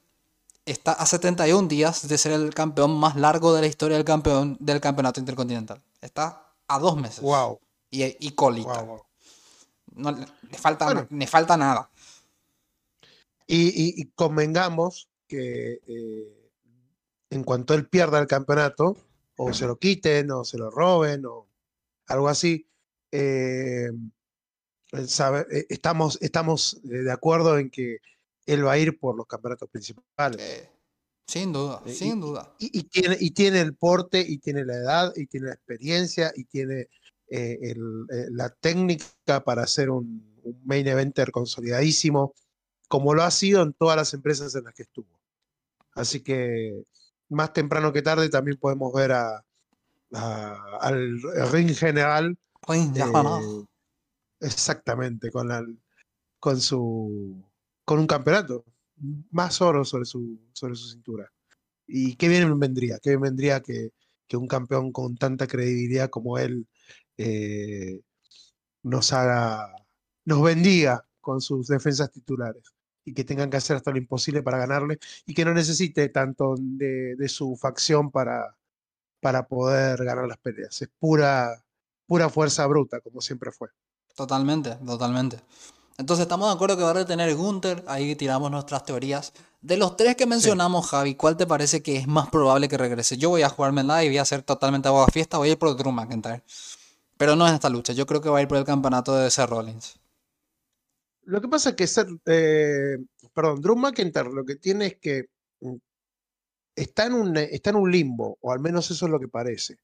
está 0.66 0.94
a 0.94 1.06
71 1.06 1.68
días 1.68 2.08
de 2.08 2.18
ser 2.18 2.32
el 2.34 2.54
campeón 2.54 2.92
más 3.00 3.16
largo 3.16 3.54
de 3.54 3.62
la 3.62 3.68
historia 3.68 3.98
del, 3.98 4.06
campeón, 4.06 4.58
del 4.60 4.82
campeonato 4.82 5.20
intercontinental. 5.20 5.82
Está 6.02 6.54
a 6.68 6.80
dos 6.80 6.98
meses. 6.98 7.22
Wow, 7.22 7.60
Y, 7.92 8.04
y 8.28 8.32
colita. 8.32 8.82
wow, 8.82 8.86
wow. 8.86 9.02
No, 9.96 10.12
le, 10.12 10.58
falta, 10.58 10.86
Bueno. 10.86 11.08
le 11.10 11.28
falta 11.28 11.58
nada. 11.58 11.90
Y, 13.48 13.68
y- 13.70 13.94
y 14.02 14.06
convengamos 14.16 15.10
que 15.28 15.80
eh, 15.88 16.39
en 17.30 17.44
cuanto 17.44 17.74
él 17.74 17.88
pierda 17.88 18.20
el 18.20 18.28
campeonato, 18.28 18.98
o 19.38 19.54
se 19.54 19.66
lo 19.66 19.78
quiten, 19.78 20.32
o 20.32 20.44
se 20.44 20.58
lo 20.58 20.70
roben, 20.70 21.26
o 21.26 21.48
algo 22.08 22.28
así, 22.28 22.68
eh, 23.12 23.90
eh, 24.92 25.66
estamos, 25.70 26.18
estamos 26.22 26.80
de 26.84 27.12
acuerdo 27.12 27.58
en 27.58 27.70
que 27.70 28.00
él 28.46 28.66
va 28.66 28.74
a 28.74 28.78
ir 28.78 29.00
por 29.00 29.16
los 29.16 29.28
campeonatos 29.28 29.70
principales. 29.70 30.70
sin 31.28 31.54
duda, 31.54 31.82
sin 31.86 32.20
duda. 32.20 32.54
Y, 32.58 32.84
tiene, 32.84 33.16
y 33.20 33.32
tiene 33.32 33.62
el 33.62 33.76
porte, 33.76 34.26
y 34.28 34.40
tiene 34.40 34.66
la 34.66 34.76
edad, 34.76 35.14
y 35.16 35.28
tiene 35.28 35.48
la 35.48 35.54
experiencia, 35.54 36.34
y 36.36 36.46
tiene 36.46 36.90
la 37.30 38.50
técnica 38.50 39.44
para 39.46 39.68
ser 39.68 39.92
un, 39.92 40.30
un 40.44 40.62
main 40.66 40.88
eventer 40.88 41.32
consolidadísimo, 41.32 42.34
como 42.88 43.14
lo 43.14 43.24
ha 43.24 43.32
sido 43.32 43.62
en 43.62 43.74
todas 43.74 43.96
las 43.96 44.14
empresas 44.14 44.56
en 44.56 44.64
las 44.64 44.74
que 44.74 44.84
estuvo. 44.84 45.20
Así 45.94 46.22
que 46.22 46.84
más 47.30 47.54
temprano 47.54 47.94
que 47.94 48.02
tarde 48.02 48.30
también 48.30 48.58
podemos 48.58 48.94
ver 48.94 49.12
a, 49.12 49.44
al 50.82 51.22
ring 51.52 51.74
general. 51.76 52.38
Eh, 53.42 53.66
exactamente, 54.42 55.32
con, 55.32 55.48
la, 55.48 55.66
con 56.40 56.60
su 56.60 57.44
con 57.86 58.00
un 58.00 58.08
campeonato. 58.08 58.66
Más 59.32 59.62
oro 59.62 59.86
sobre 59.86 60.06
su, 60.06 60.40
sobre 60.54 60.76
su 60.76 60.90
cintura. 60.90 61.32
Y 61.88 62.16
qué 62.16 62.28
bien 62.28 62.60
vendría, 62.60 63.00
qué 63.00 63.12
bien 63.12 63.22
vendría 63.22 63.62
que, 63.62 63.92
un 64.34 64.48
campeón 64.48 64.92
con 64.92 65.16
tanta 65.16 65.48
credibilidad 65.48 66.10
como 66.10 66.38
él 66.38 66.68
eh, 67.18 68.02
nos 68.84 69.12
haga, 69.12 69.74
nos 70.26 70.44
bendiga 70.44 71.04
con 71.20 71.42
sus 71.42 71.68
defensas 71.68 72.12
titulares 72.12 72.64
y 73.10 73.14
que 73.14 73.24
tengan 73.24 73.50
que 73.50 73.58
hacer 73.58 73.76
hasta 73.76 73.92
lo 73.92 73.98
imposible 73.98 74.44
para 74.44 74.60
ganarle 74.60 75.00
y 75.26 75.34
que 75.34 75.44
no 75.44 75.54
necesite 75.54 76.10
tanto 76.10 76.56
de, 76.58 77.28
su 77.28 77.56
facción 77.58 78.12
para, 78.12 78.56
para 79.20 79.48
poder 79.48 80.04
ganar 80.04 80.28
las 80.28 80.38
peleas. 80.38 80.82
Es 80.82 80.90
pura, 81.00 81.64
pura 82.06 82.30
fuerza 82.30 82.66
bruta, 82.68 83.00
como 83.02 83.20
siempre 83.22 83.52
fue. 83.52 83.70
Totalmente, 84.16 84.76
totalmente. 84.86 85.40
Entonces 85.98 86.24
estamos 86.24 86.48
de 86.48 86.56
acuerdo 86.56 86.78
que 86.78 86.84
va 86.84 86.92
a 86.92 86.94
retener 86.94 87.36
Gunther, 87.36 87.84
ahí 87.88 88.16
tiramos 88.16 88.50
nuestras 88.52 88.86
teorías. 88.86 89.34
De 89.62 89.76
los 89.76 89.98
tres 89.98 90.16
que 90.16 90.26
mencionamos, 90.26 90.88
Javi, 90.88 91.16
¿cuál 91.16 91.36
te 91.36 91.46
parece 91.46 91.82
que 91.82 91.98
es 91.98 92.08
más 92.08 92.30
probable 92.30 92.70
que 92.70 92.78
regrese? 92.78 93.18
Yo 93.18 93.30
voy 93.30 93.42
a 93.42 93.50
jugarme 93.50 93.84
la 93.84 94.04
y 94.04 94.08
voy 94.08 94.18
a 94.18 94.22
hacer 94.22 94.44
totalmente 94.44 94.88
agua 94.88 95.08
fiesta, 95.12 95.38
voy 95.38 95.50
a 95.50 95.52
ir 95.54 95.58
por 95.58 95.76
Drew 95.76 95.92
McIntyre. 95.92 96.44
Pero 97.18 97.36
no 97.36 97.46
en 97.48 97.56
esta 97.56 97.70
lucha, 97.70 97.92
yo 97.92 98.06
creo 98.06 98.22
que 98.22 98.30
va 98.30 98.38
a 98.38 98.42
ir 98.42 98.48
por 98.48 98.58
el 98.58 98.64
campeonato 98.64 99.14
de 99.16 99.30
Seth 99.30 99.50
Rollins. 99.50 99.99
Lo 101.30 101.42
que 101.42 101.48
pasa 101.48 101.70
es 101.70 101.76
que 101.76 101.86
eh, 102.26 102.98
perdón, 103.34 103.62
Drew 103.62 103.76
McIntyre 103.76 104.32
lo 104.34 104.44
que 104.44 104.56
tiene 104.56 104.88
es 104.88 104.96
que 104.98 105.26
mm, 105.62 105.76
está 106.76 107.06
en 107.06 107.14
un, 107.14 107.38
está 107.38 107.70
en 107.70 107.76
un 107.76 107.92
limbo, 107.92 108.40
o 108.42 108.52
al 108.52 108.60
menos 108.60 108.90
eso 108.90 109.06
es 109.06 109.12
lo 109.12 109.20
que 109.20 109.28
parece. 109.28 109.78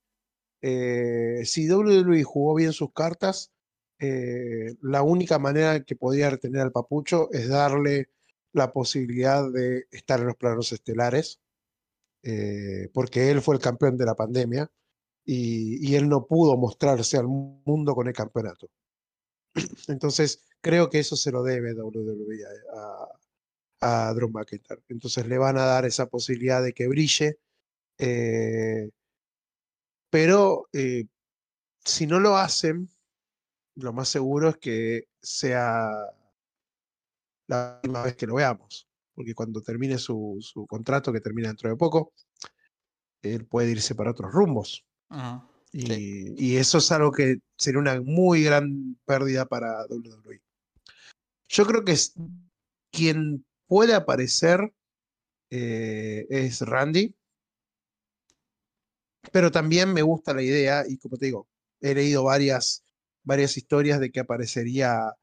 Eh, 0.62 1.44
si 1.46 1.72
WWE 1.72 2.24
jugó 2.24 2.56
bien 2.56 2.74
sus 2.74 2.92
cartas, 2.94 3.52
eh, 4.00 4.76
la 4.82 5.04
única 5.04 5.38
manera 5.38 5.84
que 5.84 5.96
podía 5.96 6.32
retener 6.32 6.64
al 6.64 6.72
papucho 6.72 7.30
es 7.32 7.48
darle 7.48 8.10
la 8.54 8.74
posibilidad 8.74 9.48
de 9.52 9.86
estar 9.92 10.22
en 10.22 10.28
los 10.28 10.38
planos 10.38 10.72
estelares, 10.72 11.40
porque 12.94 13.30
él 13.30 13.42
fue 13.42 13.56
el 13.56 13.62
campeón 13.62 13.98
de 13.98 14.06
la 14.06 14.16
pandemia 14.16 14.72
y 15.26 15.96
él 15.96 16.10
no 16.10 16.26
pudo 16.26 16.58
mostrarse 16.58 17.18
al 17.18 17.28
mundo 17.28 17.94
con 17.94 18.08
el 18.08 18.14
campeonato. 18.14 18.68
Entonces, 19.88 20.46
creo 20.62 20.90
que 20.90 21.00
eso 21.00 21.16
se 21.16 21.32
lo 21.32 21.44
debe 21.44 21.74
WWE 21.74 22.40
a, 22.74 23.08
a 23.82 24.14
Drew 24.14 24.30
McIntyre. 24.30 24.82
Entonces 24.90 25.28
le 25.28 25.38
van 25.38 25.58
a 25.58 25.66
dar 25.66 25.86
esa 25.86 26.08
posibilidad 26.08 26.64
de 26.64 26.74
que 26.74 26.88
brille. 26.88 27.40
Eh, 27.98 28.90
pero 30.10 30.68
eh, 30.74 31.06
si 31.84 32.08
no 32.08 32.20
lo 32.20 32.38
hacen, 32.38 32.90
lo 33.76 33.94
más 33.94 34.10
seguro 34.10 34.50
es 34.50 34.58
que 34.58 35.08
sea 35.22 35.90
la 37.48 37.80
última 37.84 38.04
vez 38.04 38.16
que 38.16 38.28
lo 38.28 38.36
veamos. 38.36 38.88
Porque 39.14 39.34
cuando 39.34 39.62
termine 39.62 39.98
su, 39.98 40.38
su 40.42 40.66
contrato, 40.68 41.14
que 41.14 41.22
termina 41.22 41.50
dentro 41.50 41.70
de 41.70 41.76
poco, 41.76 42.14
él 43.22 43.46
puede 43.46 43.72
irse 43.72 43.96
para 43.96 44.12
otros 44.12 44.32
rumbos. 44.32 44.86
Y, 45.78 46.56
eso 46.56 46.78
es 46.78 46.90
algo 46.94 47.12
que 47.12 47.40
sería 47.58 47.82
una 47.82 48.00
muy 48.02 48.44
gran 48.44 48.98
pérdida 49.04 49.46
para 49.46 49.86
WWE. 49.90 50.42
Yo 51.50 51.66
creo 51.66 51.84
que 51.84 51.98
quien 52.92 53.46
puede 53.68 53.94
aparecer 53.94 54.74
eh, 55.50 56.28
es 56.30 56.62
Randy, 56.62 57.14
pero 59.34 59.52
también 59.52 59.92
me 59.94 60.02
gusta 60.02 60.34
la 60.34 60.44
idea, 60.44 60.86
y 60.88 60.98
como 60.98 61.18
te 61.18 61.26
digo, 61.26 61.50
he 61.82 61.94
leído 61.94 62.24
varias, 62.24 62.86
varias 63.24 63.58
historias 63.58 64.00
de 64.00 64.12
que 64.12 64.22
aparecería 64.22 65.14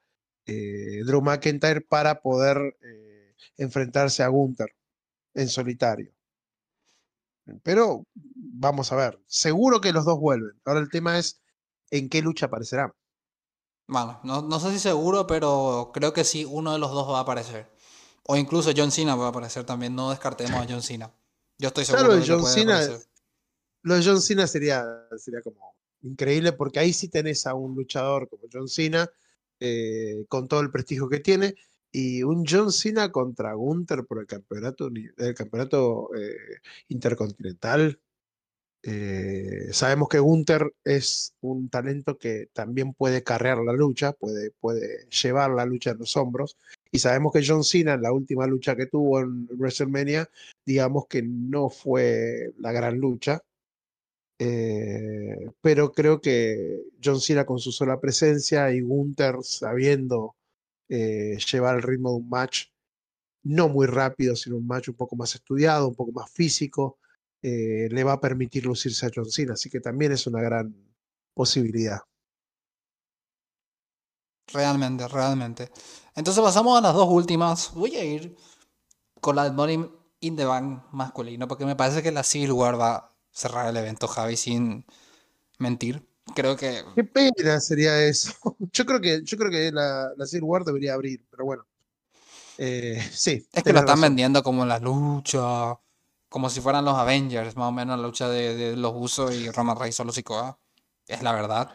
eh, 0.44 1.00
Drew 1.06 1.22
McIntyre 1.22 1.80
para 1.80 2.20
poder 2.20 2.76
eh, 2.82 3.34
enfrentarse 3.56 4.22
a 4.22 4.28
Gunther 4.28 4.74
en 5.32 5.48
solitario. 5.48 6.12
Pero 7.62 8.06
vamos 8.14 8.92
a 8.92 8.96
ver, 8.96 9.20
seguro 9.26 9.80
que 9.80 9.92
los 9.92 10.04
dos 10.04 10.18
vuelven. 10.18 10.60
Ahora 10.64 10.80
el 10.80 10.88
tema 10.88 11.18
es 11.18 11.40
en 11.90 12.08
qué 12.08 12.22
lucha 12.22 12.46
aparecerá. 12.46 12.94
Bueno, 13.88 14.20
no, 14.24 14.60
sé 14.60 14.70
si 14.70 14.78
seguro, 14.78 15.26
pero 15.26 15.90
creo 15.92 16.12
que 16.12 16.24
sí, 16.24 16.44
uno 16.44 16.72
de 16.72 16.78
los 16.78 16.92
dos 16.92 17.08
va 17.10 17.18
a 17.18 17.22
aparecer. 17.22 17.70
O 18.24 18.36
incluso 18.36 18.70
John 18.74 18.92
Cena 18.92 19.16
va 19.16 19.26
a 19.26 19.30
aparecer 19.30 19.64
también, 19.64 19.94
no 19.94 20.10
descartemos 20.10 20.54
a 20.54 20.66
John 20.68 20.82
Cena. 20.82 21.12
Yo 21.58 21.68
estoy 21.68 21.84
seguro 21.84 22.06
claro, 22.06 22.20
de 22.20 22.26
John 22.26 22.46
Cena, 22.46 22.80
Lo 23.82 23.96
de 23.96 24.04
John 24.04 24.22
Cena 24.22 24.46
sería, 24.46 24.84
sería 25.18 25.42
como 25.42 25.74
increíble, 26.02 26.52
porque 26.52 26.78
ahí 26.78 26.92
sí 26.92 27.08
tenés 27.08 27.46
a 27.46 27.54
un 27.54 27.74
luchador 27.74 28.28
como 28.28 28.44
John 28.50 28.68
Cena, 28.68 29.10
eh, 29.60 30.24
con 30.28 30.48
todo 30.48 30.60
el 30.60 30.70
prestigio 30.70 31.08
que 31.08 31.20
tiene, 31.20 31.54
y 31.92 32.22
un 32.22 32.44
John 32.48 32.72
Cena 32.72 33.12
contra 33.12 33.52
Gunther 33.54 34.04
por 34.06 34.18
el 34.20 34.26
campeonato, 34.26 34.90
el 35.18 35.34
campeonato 35.34 36.10
eh, 36.16 36.60
intercontinental. 36.88 38.00
Eh, 38.84 39.68
sabemos 39.72 40.08
que 40.08 40.18
Gunther 40.18 40.72
es 40.84 41.34
un 41.40 41.68
talento 41.68 42.18
que 42.18 42.48
también 42.52 42.94
puede 42.94 43.22
carrear 43.22 43.58
la 43.58 43.72
lucha, 43.74 44.12
puede, 44.12 44.50
puede 44.52 45.06
llevar 45.08 45.50
la 45.52 45.66
lucha 45.66 45.90
en 45.92 45.98
los 45.98 46.16
hombros. 46.16 46.56
Y 46.90 46.98
sabemos 46.98 47.32
que 47.32 47.44
John 47.46 47.62
Cena 47.62 47.94
en 47.94 48.02
la 48.02 48.12
última 48.12 48.46
lucha 48.46 48.74
que 48.74 48.86
tuvo 48.86 49.20
en 49.20 49.46
WrestleMania, 49.56 50.28
digamos 50.66 51.06
que 51.06 51.22
no 51.22 51.70
fue 51.70 52.52
la 52.58 52.72
gran 52.72 52.98
lucha. 52.98 53.42
Eh, 54.38 55.50
pero 55.60 55.92
creo 55.92 56.20
que 56.20 56.82
John 57.02 57.20
Cena 57.20 57.44
con 57.46 57.58
su 57.60 57.70
sola 57.70 58.00
presencia 58.00 58.72
y 58.72 58.80
Gunther 58.80 59.36
sabiendo 59.42 60.34
eh, 60.88 61.38
llevar 61.50 61.76
el 61.76 61.82
ritmo 61.82 62.10
de 62.10 62.16
un 62.16 62.28
match 62.28 62.66
no 63.44 63.68
muy 63.68 63.86
rápido, 63.86 64.36
sino 64.36 64.56
un 64.56 64.66
match 64.66 64.88
un 64.88 64.94
poco 64.94 65.16
más 65.16 65.34
estudiado, 65.34 65.88
un 65.88 65.94
poco 65.94 66.12
más 66.12 66.30
físico, 66.30 66.98
eh, 67.42 67.88
le 67.90 68.04
va 68.04 68.12
a 68.12 68.20
permitir 68.20 68.66
lucirse 68.66 69.06
a 69.06 69.10
John 69.14 69.30
Cena, 69.30 69.54
así 69.54 69.68
que 69.68 69.80
también 69.80 70.12
es 70.12 70.26
una 70.26 70.40
gran 70.40 70.74
posibilidad. 71.34 72.00
Realmente, 74.52 75.08
realmente. 75.08 75.70
Entonces 76.14 76.42
pasamos 76.42 76.78
a 76.78 76.82
las 76.82 76.94
dos 76.94 77.08
últimas. 77.08 77.72
Voy 77.74 77.96
a 77.96 78.04
ir 78.04 78.36
con 79.20 79.36
la 79.36 79.44
de 79.44 79.52
Money 79.52 79.90
in 80.20 80.36
the 80.36 80.44
Bank 80.44 80.84
masculino, 80.92 81.48
porque 81.48 81.66
me 81.66 81.76
parece 81.76 82.02
que 82.02 82.12
la 82.12 82.24
War 82.52 82.78
va 82.78 82.96
a 82.96 83.16
cerrar 83.30 83.68
el 83.68 83.76
evento, 83.76 84.06
Javi, 84.06 84.36
sin 84.36 84.84
mentir. 85.58 86.06
Creo 86.34 86.56
que. 86.56 86.84
Qué 86.94 87.04
pena 87.04 87.60
sería 87.60 88.02
eso. 88.02 88.32
Yo 88.72 88.86
creo 88.86 89.00
que, 89.00 89.22
yo 89.22 89.36
creo 89.36 89.50
que 89.50 89.70
la, 89.72 90.10
la 90.16 90.26
Civil 90.26 90.44
War 90.44 90.64
debería 90.64 90.94
abrir, 90.94 91.24
pero 91.30 91.44
bueno. 91.44 91.64
Eh, 92.58 93.02
sí. 93.12 93.46
Es 93.52 93.62
que 93.62 93.72
lo 93.72 93.80
están 93.80 94.00
vendiendo 94.00 94.42
como 94.42 94.64
la 94.64 94.78
lucha, 94.78 95.78
como 96.28 96.50
si 96.50 96.60
fueran 96.60 96.84
los 96.84 96.96
Avengers, 96.96 97.56
más 97.56 97.68
o 97.68 97.72
menos 97.72 97.98
la 97.98 98.06
lucha 98.06 98.28
de, 98.28 98.76
los 98.76 98.92
Usos 98.94 99.34
y 99.34 99.50
Roman 99.50 99.78
Reigns 99.78 99.96
solo 99.96 100.12
Sikoa. 100.12 100.58
Es 101.06 101.22
la 101.22 101.32
verdad. 101.32 101.70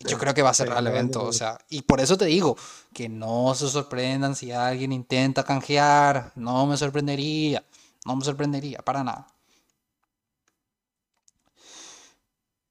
Yo 0.00 0.16
creo 0.16 0.32
que 0.32 0.42
va 0.42 0.50
a 0.50 0.54
cerrar 0.54 0.78
el 0.78 0.86
evento, 0.86 1.22
o 1.22 1.32
sea, 1.32 1.58
y 1.68 1.82
por 1.82 2.00
eso 2.00 2.16
te 2.16 2.24
digo 2.24 2.56
que 2.94 3.10
no 3.10 3.54
se 3.54 3.68
sorprendan 3.68 4.34
si 4.34 4.50
alguien 4.50 4.92
intenta 4.92 5.44
canjear, 5.44 6.32
no 6.36 6.66
me 6.66 6.78
sorprendería, 6.78 7.62
no 8.06 8.16
me 8.16 8.24
sorprendería, 8.24 8.78
para 8.78 9.04
nada. 9.04 9.26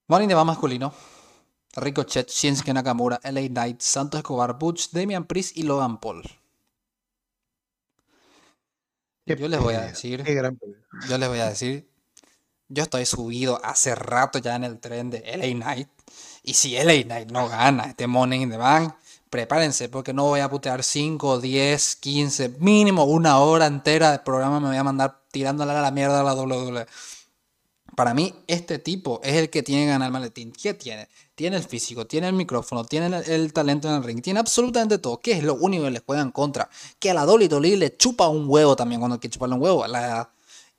Morning 0.07 0.27
de 0.27 0.33
va 0.33 0.43
masculino. 0.43 0.91
Ricochet, 1.79 2.29
Shinsuke 2.29 2.73
Nakamura, 2.73 3.19
LA 3.23 3.47
Knight, 3.49 3.81
Santos 3.81 4.19
Escobar, 4.19 4.57
Butch, 4.57 4.89
Damian 4.91 5.25
Priest 5.25 5.57
y 5.57 5.63
Logan 5.63 5.99
Paul. 5.99 6.23
yo 9.25 9.47
les 9.47 9.59
voy 9.59 9.75
a 9.75 9.81
decir. 9.81 10.23
yo 11.07 11.17
les 11.17 11.29
voy 11.29 11.39
a 11.39 11.49
decir. 11.49 11.87
Yo 12.67 12.83
estoy 12.83 13.05
subido 13.05 13.59
hace 13.63 13.95
rato 13.95 14.37
ya 14.39 14.55
en 14.55 14.63
el 14.63 14.79
tren 14.79 15.09
de 15.09 15.23
LA 15.25 15.53
Knight. 15.53 15.89
Y 16.43 16.53
si 16.53 16.75
LA 16.75 17.03
Knight 17.03 17.31
no 17.31 17.49
gana 17.49 17.85
este 17.85 18.07
Morning 18.07 18.41
in 18.41 18.51
the 18.51 18.57
Bank, 18.57 18.93
prepárense 19.29 19.89
porque 19.89 20.13
no 20.13 20.25
voy 20.25 20.39
a 20.39 20.49
putear 20.49 20.83
5, 20.83 21.39
10, 21.39 21.95
15, 21.95 22.49
mínimo 22.59 23.05
una 23.05 23.39
hora 23.39 23.65
entera 23.67 24.11
de 24.11 24.19
programa 24.19 24.59
me 24.59 24.67
voy 24.67 24.77
a 24.77 24.83
mandar 24.83 25.21
tirándole 25.31 25.71
a 25.71 25.81
la 25.81 25.91
mierda 25.91 26.21
a 26.21 26.23
la 26.23 26.33
WWE. 26.33 26.85
Para 27.95 28.13
mí, 28.13 28.33
este 28.47 28.79
tipo 28.79 29.19
es 29.23 29.35
el 29.35 29.49
que 29.49 29.63
tiene 29.63 29.83
que 29.83 29.89
ganar 29.89 30.07
el 30.07 30.13
maletín. 30.13 30.51
¿Qué 30.51 30.73
tiene? 30.73 31.09
Tiene 31.39 31.55
el 31.55 31.63
físico, 31.63 32.05
tiene 32.05 32.27
el 32.27 32.33
micrófono, 32.33 32.83
tiene 32.83 33.23
el, 33.25 33.53
talento 33.53 33.87
en 33.87 33.93
el 33.93 34.03
ring, 34.03 34.21
tiene 34.21 34.41
absolutamente 34.41 34.97
todo. 34.97 35.21
¿Qué 35.21 35.31
es 35.31 35.41
lo 35.41 35.55
único 35.55 35.85
que 35.85 35.91
les 35.91 36.03
juega 36.05 36.21
en 36.21 36.31
contra? 36.31 36.69
Que 36.99 37.11
a 37.11 37.13
la 37.13 37.23
Dolly 37.23 37.47
le 37.77 37.95
chupa 37.95 38.27
un 38.27 38.43
huevo 38.49 38.75
también 38.75 38.99
cuando 38.99 39.21
que 39.21 39.29
chuparle 39.29 39.55
un 39.55 39.61
huevo. 39.61 39.85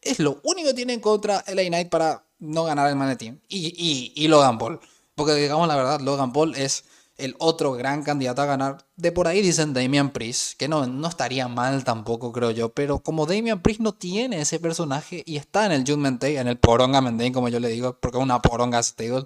Es 0.02 0.18
lo 0.18 0.38
único 0.44 0.68
que 0.68 0.74
tiene 0.74 0.92
en 0.92 1.00
contra 1.00 1.42
LA 1.46 1.62
Knight 1.68 1.88
para 1.88 2.26
no 2.40 2.64
ganar 2.64 2.90
el 2.90 3.40
y, 3.48 4.12
y 4.14 4.28
Logan 4.28 4.58
Paul. 4.58 4.78
Porque 5.14 5.32
digamos 5.32 5.66
la 5.66 5.76
verdad, 5.76 6.00
Logan 6.00 6.30
Paul 6.30 6.54
es 6.54 6.84
el 7.16 7.36
otro 7.38 7.72
gran 7.72 8.02
candidato 8.02 8.42
a 8.42 8.44
ganar. 8.44 8.84
De 8.96 9.12
por 9.12 9.28
ahí 9.28 9.40
dicen 9.40 9.72
Damian 9.72 10.10
Priest, 10.10 10.58
que 10.58 10.68
no, 10.68 10.86
no 10.86 11.08
estaría 11.08 11.48
mal 11.48 11.84
tampoco, 11.84 12.32
creo 12.32 12.50
yo. 12.50 12.68
Pero 12.74 12.98
como 12.98 13.24
Damian 13.24 13.62
Priest 13.62 13.80
no 13.80 13.94
tiene 13.94 14.42
ese 14.42 14.60
personaje 14.60 15.22
y 15.24 15.38
está 15.38 15.64
en 15.64 15.72
el 15.72 15.84
Judgment 15.86 16.20
Day, 16.20 16.36
en 16.36 16.48
el 16.48 16.58
Poronga 16.58 17.00
Mendane, 17.00 17.32
como 17.32 17.48
yo 17.48 17.60
le 17.60 17.68
digo, 17.68 17.96
porque 17.98 18.18
es 18.18 18.22
una 18.22 18.42
Poronga 18.42 18.82
Stable, 18.82 19.24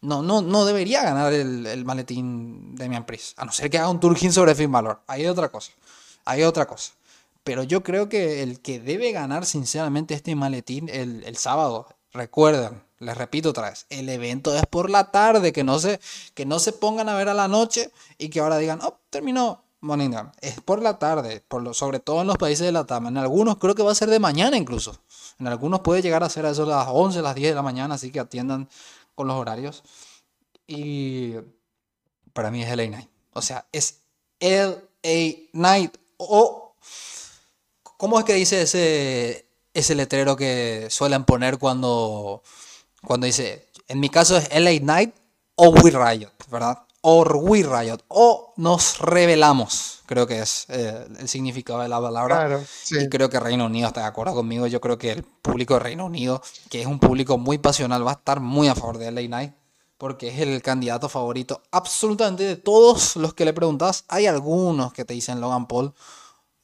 no, 0.00 0.22
no, 0.22 0.42
no 0.42 0.64
debería 0.64 1.02
ganar 1.02 1.32
el, 1.32 1.84
maletín 1.84 2.74
Damian 2.76 3.06
Priest. 3.06 3.38
A 3.38 3.44
no 3.44 3.52
ser 3.52 3.70
que 3.70 3.78
haga 3.78 3.88
un 3.88 4.00
Turgin 4.00 4.32
sobre 4.32 4.54
Finn 4.54 4.72
Balor. 4.72 5.00
Hay 5.06 5.26
otra 5.26 5.48
cosa. 5.48 5.72
Hay 6.24 6.42
otra 6.42 6.66
cosa. 6.66 6.92
Pero 7.44 7.62
yo 7.62 7.82
creo 7.82 8.08
que 8.08 8.42
el 8.42 8.60
que 8.60 8.80
debe 8.80 9.12
ganar 9.12 9.46
sinceramente 9.46 10.14
este 10.14 10.34
maletín 10.34 10.88
el, 10.88 11.22
el 11.24 11.36
sábado, 11.36 11.86
recuerden, 12.12 12.82
les 12.98 13.16
repito 13.16 13.50
otra 13.50 13.70
vez, 13.70 13.86
el 13.90 14.08
evento 14.08 14.54
es 14.56 14.66
por 14.66 14.90
la 14.90 15.10
tarde, 15.10 15.52
que 15.52 15.62
no 15.62 15.78
se, 15.78 16.00
que 16.34 16.46
no 16.46 16.58
se 16.58 16.72
pongan 16.72 17.08
a 17.08 17.14
ver 17.14 17.28
a 17.28 17.34
la 17.34 17.46
noche 17.46 17.92
y 18.18 18.30
que 18.30 18.40
ahora 18.40 18.58
digan, 18.58 18.80
oh, 18.82 18.98
terminó 19.10 19.62
Morning 19.80 20.10
Es 20.40 20.60
por 20.60 20.82
la 20.82 20.98
tarde, 20.98 21.42
por 21.46 21.62
lo, 21.62 21.74
sobre 21.74 22.00
todo 22.00 22.22
en 22.22 22.26
los 22.26 22.38
países 22.38 22.66
de 22.66 22.72
la 22.72 22.86
Tama. 22.86 23.08
En 23.08 23.18
algunos 23.18 23.58
creo 23.58 23.74
que 23.74 23.82
va 23.82 23.92
a 23.92 23.94
ser 23.94 24.08
de 24.08 24.18
mañana 24.18 24.56
incluso. 24.56 24.98
En 25.38 25.46
algunos 25.46 25.80
puede 25.80 26.02
llegar 26.02 26.24
a 26.24 26.30
ser 26.30 26.46
a 26.46 26.50
eso 26.50 26.64
las 26.66 26.88
11, 26.90 27.22
las 27.22 27.34
10 27.34 27.50
de 27.50 27.54
la 27.54 27.62
mañana, 27.62 27.94
así 27.94 28.10
que 28.10 28.18
atiendan 28.18 28.68
con 29.16 29.26
los 29.26 29.36
horarios. 29.36 29.82
Y 30.68 31.34
para 32.32 32.52
mí 32.52 32.62
es 32.62 32.68
LA 32.68 32.86
Night. 32.86 33.08
O 33.32 33.42
sea, 33.42 33.66
es 33.72 34.02
LA 34.38 35.48
Night. 35.52 35.96
O, 36.18 36.76
¿cómo 37.82 38.20
es 38.20 38.24
que 38.24 38.34
dice 38.34 38.62
ese, 38.62 39.48
ese 39.74 39.94
letrero 39.96 40.36
que 40.36 40.86
suelen 40.90 41.24
poner 41.24 41.58
cuando 41.58 42.42
cuando 43.06 43.26
dice, 43.26 43.68
en 43.88 44.00
mi 44.00 44.08
caso 44.08 44.36
es 44.36 44.48
LA 44.52 44.80
Night 44.82 45.14
o 45.54 45.70
We 45.70 45.90
Riot, 45.90 46.32
¿verdad? 46.50 46.85
O 47.08 47.22
We 47.22 47.62
Riot, 47.62 47.98
o 48.08 48.52
nos 48.56 48.98
revelamos, 48.98 50.00
creo 50.06 50.26
que 50.26 50.40
es 50.40 50.66
eh, 50.70 51.06
el 51.20 51.28
significado 51.28 51.78
de 51.78 51.88
la 51.88 52.00
palabra. 52.00 52.34
Claro, 52.34 52.64
Y 52.90 53.08
creo 53.08 53.30
que 53.30 53.38
Reino 53.38 53.66
Unido 53.66 53.86
está 53.86 54.00
de 54.00 54.06
acuerdo 54.08 54.34
conmigo. 54.34 54.66
Yo 54.66 54.80
creo 54.80 54.98
que 54.98 55.12
el 55.12 55.22
público 55.22 55.74
de 55.74 55.80
Reino 55.80 56.06
Unido, 56.06 56.42
que 56.68 56.80
es 56.80 56.86
un 56.88 56.98
público 56.98 57.38
muy 57.38 57.58
pasional, 57.58 58.04
va 58.04 58.10
a 58.10 58.14
estar 58.14 58.40
muy 58.40 58.66
a 58.66 58.74
favor 58.74 58.98
de 58.98 59.12
LA 59.12 59.20
Knight, 59.28 59.52
porque 59.98 60.30
es 60.30 60.40
el 60.40 60.60
candidato 60.62 61.08
favorito 61.08 61.62
absolutamente 61.70 62.42
de 62.42 62.56
todos 62.56 63.14
los 63.14 63.34
que 63.34 63.44
le 63.44 63.52
preguntas. 63.52 64.04
Hay 64.08 64.26
algunos 64.26 64.92
que 64.92 65.04
te 65.04 65.14
dicen 65.14 65.40
Logan 65.40 65.68
Paul, 65.68 65.94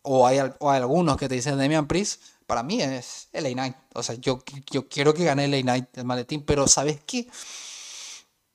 o 0.02 0.26
hay, 0.26 0.40
o 0.58 0.70
hay 0.72 0.78
algunos 0.78 1.18
que 1.18 1.28
te 1.28 1.36
dicen 1.36 1.56
Damian 1.56 1.86
Priest, 1.86 2.20
para 2.48 2.64
mí 2.64 2.82
es 2.82 3.28
LA 3.32 3.50
Knight. 3.50 3.76
O 3.94 4.02
sea, 4.02 4.16
yo, 4.16 4.40
yo 4.72 4.88
quiero 4.88 5.14
que 5.14 5.22
gane 5.22 5.46
LA 5.46 5.60
Knight 5.60 5.98
el 5.98 6.04
maletín, 6.04 6.42
pero 6.44 6.66
¿sabes 6.66 6.98
qué? 7.06 7.28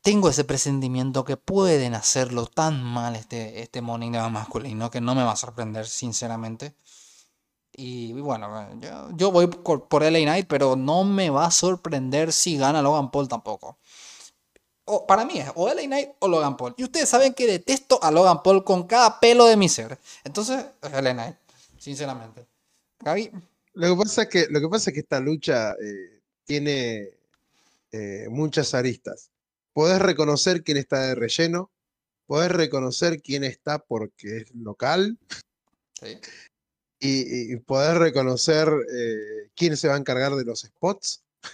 Tengo 0.07 0.29
ese 0.29 0.45
presentimiento 0.45 1.25
que 1.25 1.35
pueden 1.35 1.93
hacerlo 1.93 2.45
tan 2.45 2.81
mal 2.81 3.17
este, 3.17 3.61
este 3.61 3.81
Morning 3.81 4.13
de 4.13 4.21
masculino 4.29 4.89
que 4.89 5.01
no 5.01 5.13
me 5.15 5.23
va 5.25 5.33
a 5.33 5.35
sorprender, 5.35 5.85
sinceramente. 5.85 6.75
Y, 7.73 8.13
bueno, 8.13 8.69
yo, 9.17 9.33
voy 9.33 9.47
por, 9.47 10.03
LA 10.03 10.19
Knight, 10.19 10.47
pero 10.47 10.77
no 10.77 11.03
me 11.03 11.29
va 11.29 11.47
a 11.47 11.51
sorprender 11.51 12.31
si 12.31 12.57
gana 12.57 12.81
Logan 12.81 13.11
Paul 13.11 13.27
tampoco. 13.27 13.79
O, 14.85 15.05
para 15.05 15.25
mí 15.25 15.39
es 15.39 15.51
o 15.55 15.67
LA 15.67 15.81
Knight 15.81 16.11
o 16.19 16.29
Logan 16.29 16.55
Paul. 16.55 16.73
Y 16.77 16.85
ustedes 16.85 17.09
saben 17.09 17.33
que 17.33 17.45
detesto 17.45 18.01
a 18.01 18.09
Logan 18.09 18.41
Paul 18.43 18.63
con 18.63 18.87
cada 18.87 19.19
pelo 19.19 19.45
de 19.45 19.57
mi 19.57 19.67
ser. 19.67 19.99
Entonces, 20.23 20.67
es 20.83 20.91
LA 21.03 21.11
Knight, 21.11 21.35
sinceramente. 21.77 22.47
Gaby. 23.01 23.29
Lo 23.73 23.89
que 23.89 24.03
pasa 24.03 24.21
es 24.21 24.29
que, 24.29 24.47
lo 24.49 24.61
que, 24.61 24.69
pasa 24.69 24.89
es 24.89 24.93
que 24.93 25.01
esta 25.01 25.19
lucha 25.19 25.71
eh, 25.71 26.21
tiene 26.45 27.09
eh, 27.91 28.27
muchas 28.29 28.73
aristas. 28.73 29.31
Podés 29.77 29.99
reconocer 29.99 30.63
quién 30.63 30.77
está 30.77 31.01
de 31.01 31.13
relleno, 31.13 31.71
podés 32.25 32.49
reconocer 32.49 33.21
quién 33.21 33.43
está 33.43 33.77
porque 33.77 34.37
es 34.37 34.55
local, 34.55 35.19
y, 36.99 37.53
y, 37.53 37.55
podés 37.57 37.95
reconocer 37.95 38.69
eh, 38.91 39.51
quién 39.55 39.77
se 39.77 39.87
va 39.87 39.93
a 39.93 39.99
encargar 39.99 40.33
de 40.33 40.45
los 40.45 40.61
spots. 40.61 41.23
o 41.45 41.49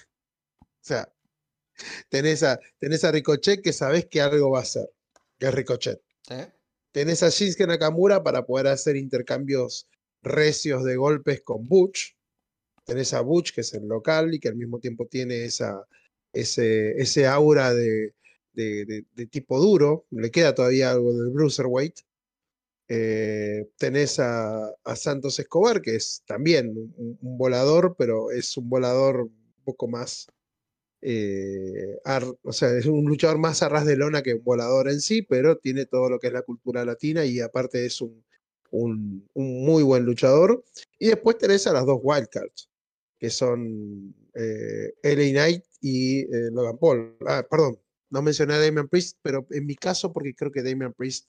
sea, 0.79 1.13
tenés 2.07 2.43
a, 2.43 2.61
tenés 2.79 3.03
a 3.03 3.11
Ricochet 3.11 3.61
que 3.61 3.73
sabés 3.73 4.05
que 4.05 4.21
algo 4.21 4.51
va 4.51 4.59
a 4.59 4.61
hacer, 4.61 4.89
que 5.37 5.47
es 5.47 5.53
Ricochet. 5.53 6.01
Tenés 6.93 7.23
a 7.23 7.29
Shinsuke 7.29 7.67
Nakamura 7.67 8.23
para 8.23 8.45
poder 8.45 8.67
hacer 8.67 8.95
intercambios 8.95 9.89
recios 10.21 10.85
de 10.85 10.95
golpes 10.95 11.41
con 11.41 11.67
Butch. 11.67 12.15
Tenés 12.85 13.13
a 13.13 13.19
Butch, 13.19 13.51
que 13.53 13.59
es 13.59 13.73
el 13.73 13.85
local 13.85 14.33
y 14.33 14.39
que 14.39 14.47
al 14.47 14.55
mismo 14.55 14.79
tiempo 14.79 15.07
tiene 15.07 15.43
esa, 15.43 15.85
ese, 16.33 17.27
aura 17.27 17.73
de, 17.73 18.13
tipo 19.29 19.59
duro. 19.59 20.05
Le 20.11 20.31
queda 20.31 20.55
todavía 20.55 20.91
algo 20.91 21.13
del 21.13 21.29
Bruiserweight. 21.31 21.99
Eh, 22.89 23.69
tenés 23.77 24.19
a, 24.19 24.67
a, 24.83 24.95
Santos 24.95 25.39
Escobar, 25.39 25.81
que 25.81 25.95
es 25.95 26.23
también 26.25 26.69
un, 26.97 27.17
volador, 27.21 27.95
pero 27.97 28.29
es 28.31 28.57
un 28.57 28.69
volador 28.69 29.21
un 29.21 29.63
poco 29.63 29.87
más. 29.87 30.27
Eh, 31.01 31.97
o 32.43 32.53
sea, 32.53 32.77
es 32.77 32.85
un 32.85 33.05
luchador 33.05 33.37
más 33.37 33.61
a 33.61 33.69
ras 33.69 33.85
de 33.85 33.97
lona 33.97 34.21
que 34.21 34.35
un 34.35 34.43
volador 34.43 34.89
en 34.89 35.01
sí, 35.01 35.21
pero 35.21 35.57
tiene 35.57 35.85
todo 35.85 36.09
lo 36.09 36.19
que 36.19 36.27
es 36.27 36.33
la 36.33 36.43
cultura 36.43 36.85
latina 36.85 37.25
y 37.25 37.39
aparte 37.39 37.85
es 37.85 38.01
un, 38.01 38.23
un, 38.71 39.27
muy 39.33 39.83
buen 39.83 40.03
luchador. 40.05 40.63
Y 40.99 41.07
después 41.07 41.37
tenés 41.37 41.67
a 41.67 41.73
las 41.73 41.85
dos 41.85 41.99
wildcards, 42.01 42.69
que 43.19 43.29
son 43.29 44.15
eh, 44.35 44.93
Knight 45.31 45.63
y 45.81 46.21
eh, 46.21 46.49
Logan 46.51 46.77
Paul. 46.77 47.17
Ah, 47.27 47.45
perdón, 47.49 47.79
no 48.09 48.21
mencioné 48.21 48.53
a 48.53 48.59
Damian 48.59 48.87
Priest, 48.87 49.17
pero 49.21 49.47
en 49.49 49.65
mi 49.65 49.75
caso, 49.75 50.13
porque 50.13 50.35
creo 50.35 50.51
que 50.51 50.63
Damian 50.63 50.93
Priest, 50.93 51.27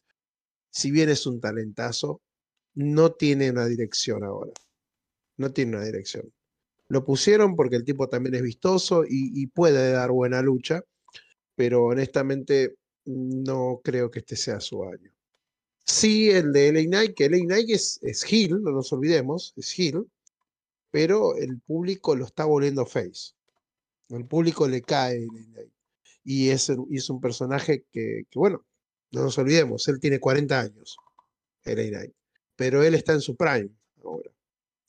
si 0.70 0.90
bien 0.90 1.08
es 1.08 1.26
un 1.26 1.40
talentazo, 1.40 2.20
no 2.74 3.12
tiene 3.12 3.50
una 3.50 3.66
dirección 3.66 4.24
ahora. 4.24 4.52
No 5.36 5.52
tiene 5.52 5.76
una 5.76 5.84
dirección. 5.84 6.32
Lo 6.88 7.04
pusieron 7.04 7.56
porque 7.56 7.76
el 7.76 7.84
tipo 7.84 8.08
también 8.08 8.34
es 8.34 8.42
vistoso 8.42 9.04
y, 9.08 9.46
puede 9.48 9.92
dar 9.92 10.10
buena 10.10 10.42
lucha, 10.42 10.84
pero 11.56 11.84
honestamente 11.84 12.76
no 13.06 13.80
creo 13.82 14.10
que 14.10 14.20
este 14.20 14.36
sea 14.36 14.60
su 14.60 14.84
año. 14.84 15.10
Sí, 15.86 16.30
el 16.30 16.52
de 16.52 16.72
LA 16.72 16.82
Knight, 16.84 17.14
que 17.14 17.28
LA 17.28 17.38
Knight 17.38 17.70
es, 17.70 17.98
es 18.02 18.24
heel, 18.30 18.62
no 18.62 18.72
nos 18.72 18.92
olvidemos, 18.92 19.54
es 19.56 19.78
heel, 19.78 20.06
pero 20.94 21.36
el 21.36 21.60
público 21.60 22.14
lo 22.14 22.24
está 22.24 22.44
volviendo 22.44 22.86
face. 22.86 23.32
El 24.10 24.28
público 24.28 24.68
le 24.68 24.80
cae. 24.80 25.26
Y 26.22 26.50
es, 26.50 26.68
un 26.68 27.20
personaje 27.20 27.84
que, 27.90 28.22
bueno, 28.32 28.64
no 29.10 29.24
nos 29.24 29.36
olvidemos, 29.38 29.88
él 29.88 29.98
tiene 29.98 30.20
40 30.20 30.60
años, 30.60 30.96
Knight, 31.64 32.12
pero 32.54 32.84
él 32.84 32.94
está 32.94 33.12
en 33.12 33.22
su 33.22 33.34
prime 33.34 33.70
ahora. 34.04 34.30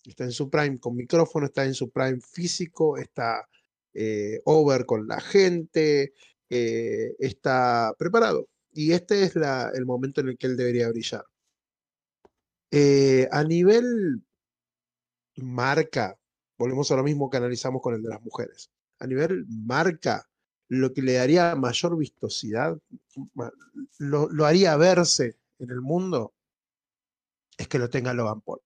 Está 0.05 0.25
en 0.25 0.31
su 0.31 0.47
prime 0.47 0.79
con 0.79 0.95
micrófono, 0.95 1.47
está 1.47 1.65
en 1.65 1.73
su 1.73 1.89
prime 1.89 2.19
físico, 2.21 2.97
está 2.97 3.49
eh, 3.95 4.41
over 4.45 4.85
con 4.85 5.07
la 5.07 5.19
gente, 5.19 6.13
eh, 6.51 7.15
está 7.17 7.95
preparado 7.97 8.47
y 8.71 8.91
este 8.91 9.23
es 9.23 9.35
el 9.35 9.85
momento 9.87 10.21
en 10.21 10.29
el 10.29 10.37
que 10.37 10.45
él 10.45 10.55
debería 10.55 10.87
brillar. 10.89 11.25
Eh, 12.69 13.27
a 13.31 13.43
nivel 13.43 14.24
marca, 15.37 16.17
volvemos 16.57 16.91
a 16.91 16.95
lo 16.95 17.03
mismo 17.03 17.29
que 17.29 17.37
analizamos 17.37 17.81
con 17.81 17.95
el 17.95 18.01
de 18.01 18.09
las 18.09 18.21
mujeres. 18.21 18.71
A 18.99 19.07
nivel 19.07 19.45
marca, 19.47 20.27
lo 20.67 20.93
que 20.93 21.01
le 21.01 21.13
daría 21.13 21.55
mayor 21.55 21.97
vistosidad, 21.97 22.77
lo, 23.99 24.29
lo 24.29 24.45
haría 24.45 24.75
verse 24.77 25.37
en 25.59 25.69
el 25.69 25.81
mundo, 25.81 26.33
es 27.57 27.67
que 27.67 27.79
lo 27.79 27.89
tenga 27.89 28.13
Logan 28.13 28.41
Paul. 28.41 28.61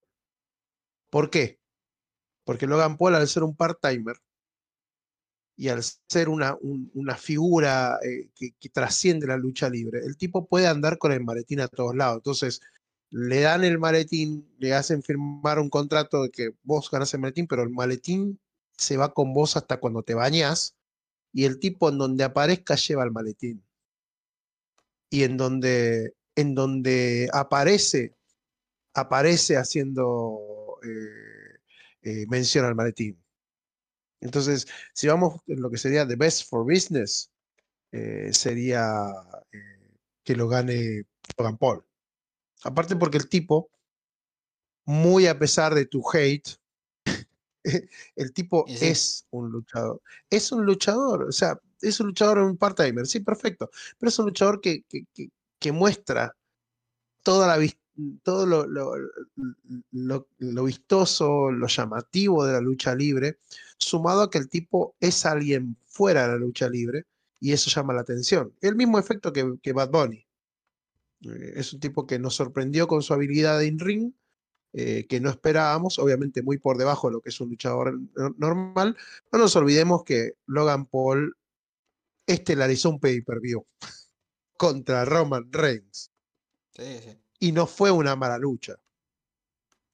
¿Por 1.10 1.30
qué? 1.30 1.60
Porque 2.44 2.68
Logan 2.68 2.98
Paul, 2.98 3.16
al 3.16 3.28
ser 3.28 3.44
un 3.44 3.56
part-timer, 3.56 4.18
y 5.60 5.68
al 5.68 5.84
ser 5.84 6.30
una, 6.30 6.58
una 6.62 7.18
figura 7.18 8.00
eh, 8.02 8.30
que, 8.34 8.70
trasciende 8.70 9.28
la 9.28 9.36
lucha 9.36 9.70
libre, 9.70 10.00
el 10.06 10.16
tipo 10.16 10.48
puede 10.48 10.68
andar 10.68 10.98
con 10.98 11.12
el 11.12 11.22
maletín 11.22 11.60
a 11.60 11.68
todos 11.68 11.94
lados. 11.94 12.16
Entonces, 12.16 12.62
le 13.12 13.42
dan 13.42 13.64
el 13.64 13.80
maletín, 13.80 14.48
le 14.60 14.74
hacen 14.74 15.04
firmar 15.04 15.60
un 15.60 15.70
contrato 15.70 16.24
de 16.24 16.30
que 16.30 16.52
vos 16.64 16.90
ganas 16.92 17.14
el 17.14 17.22
maletín, 17.22 17.48
pero 17.48 17.64
el 17.64 17.70
maletín 17.70 18.40
se 18.78 18.98
va 18.98 19.14
con 19.14 19.34
vos 19.34 19.58
hasta 19.58 19.80
cuando 19.80 20.04
te 20.04 20.14
bañas 20.14 20.78
y 21.34 21.46
el 21.46 21.60
tipo 21.60 21.90
en 21.90 21.98
donde 21.98 22.24
aparezca 22.24 22.76
lleva 22.76 23.04
el 23.04 23.12
maletín. 23.12 23.64
Y 25.12 25.24
en 25.24 25.38
donde, 25.38 26.16
en 26.36 26.56
donde 26.56 27.30
aparece, 27.34 28.16
aparece 28.94 29.58
haciendo 29.58 30.80
eh, 30.84 31.60
eh, 32.04 32.26
mención 32.28 32.66
al 32.66 32.76
maletín. 32.76 33.22
Entonces, 34.22 34.68
si 34.94 35.08
vamos 35.08 35.42
en 35.48 35.62
lo 35.62 35.72
que 35.72 35.78
sería 35.78 36.08
The 36.08 36.16
Best 36.16 36.50
for 36.50 36.64
Business, 36.64 37.32
eh, 37.92 38.30
sería 38.34 39.08
que 40.24 40.36
lo 40.36 40.48
gane 40.48 41.06
Logan 41.38 41.58
Paul. 41.58 41.89
Aparte 42.64 42.96
porque 42.96 43.18
el 43.18 43.30
tipo, 43.30 43.70
muy 44.86 45.28
a 45.28 45.38
pesar 45.40 45.74
de 45.74 45.86
tu 45.86 46.02
hate, 46.12 46.60
el 48.16 48.34
tipo 48.34 48.66
sí. 48.68 48.86
es 48.88 49.26
un 49.32 49.50
luchador. 49.52 50.02
Es 50.30 50.52
un 50.52 50.66
luchador, 50.66 51.24
o 51.24 51.32
sea, 51.32 51.60
es 51.82 52.00
un 52.00 52.08
luchador 52.08 52.40
en 52.40 52.46
un 52.46 52.58
part-timer, 52.58 53.06
sí, 53.08 53.20
perfecto. 53.20 53.70
Pero 53.98 54.10
es 54.10 54.20
un 54.20 54.26
luchador 54.28 54.62
que, 54.62 54.84
que, 54.84 55.06
que- 55.14 55.30
que 55.60 55.72
muestra 55.74 56.36
toda 57.24 57.48
la 57.48 57.68
todo 58.24 58.46
lo, 58.46 58.68
lo- 58.68 58.94
lo- 59.92 60.28
lo 60.38 60.64
vistoso, 60.64 61.52
lo 61.52 61.68
llamativo 61.68 62.46
de 62.46 62.54
la 62.54 62.62
lucha 62.62 62.96
libre, 62.96 63.40
sumado 63.78 64.24
a 64.24 64.30
que 64.30 64.38
el 64.38 64.50
tipo 64.50 64.96
es 65.02 65.26
alguien 65.26 65.78
fuera 65.86 66.24
de 66.24 66.30
la 66.30 66.38
lucha 66.38 66.70
libre 66.70 67.06
y 67.42 67.54
eso 67.54 67.70
llama 67.70 67.94
la 67.94 68.02
atención. 68.02 68.54
El 68.62 68.76
mismo 68.78 69.00
efecto 69.00 69.34
que, 69.34 69.56
que 69.62 69.74
Bad 69.74 69.92
Bunny. 69.92 70.26
Eh, 71.26 71.54
es 71.56 71.74
un 71.74 71.80
tipo 71.80 72.06
que 72.08 72.20
nos 72.20 72.36
sorprendió 72.36 72.88
con 72.88 73.02
su 73.02 73.14
habilidad 73.14 73.62
en 73.64 73.80
ring, 73.80 74.14
eh, 74.74 75.06
que 75.08 75.20
no 75.20 75.30
esperábamos, 75.30 76.00
obviamente 76.00 76.44
muy 76.44 76.58
por 76.60 76.78
debajo 76.78 77.08
de 77.08 77.14
lo 77.14 77.22
que 77.22 77.30
es 77.30 77.42
un 77.42 77.50
luchador 77.50 78.00
no- 78.16 78.36
normal. 78.38 78.96
No 79.32 79.40
nos 79.40 79.56
olvidemos 79.56 80.04
que 80.04 80.34
Logan 80.46 80.86
Paul 80.86 81.36
estelarizó 82.28 82.90
un 82.90 83.00
pay-per-view 83.00 83.66
contra 84.58 85.06
Roman 85.06 85.52
Reigns 85.52 86.12
Sí, 86.76 87.00
sí. 87.04 87.20
y 87.40 87.52
no 87.52 87.68
fue 87.68 87.92
una 87.92 88.16
mala 88.16 88.38
lucha. 88.38 88.80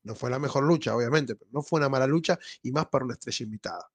No 0.03 0.13
fue 0.13 0.29
la 0.29 0.37
mejor 0.39 0.63
lucha, 0.65 0.95
obviamente, 0.95 1.35
pero 1.35 1.49
no 1.51 1.63
fue 1.63 1.79
una 1.79 1.89
mala 1.89 2.05
lucha 2.05 2.37
y 2.61 2.71
más 2.71 2.87
para 2.87 3.05
una 3.05 3.15
estrella 3.15 3.43
invitada. 3.43 3.91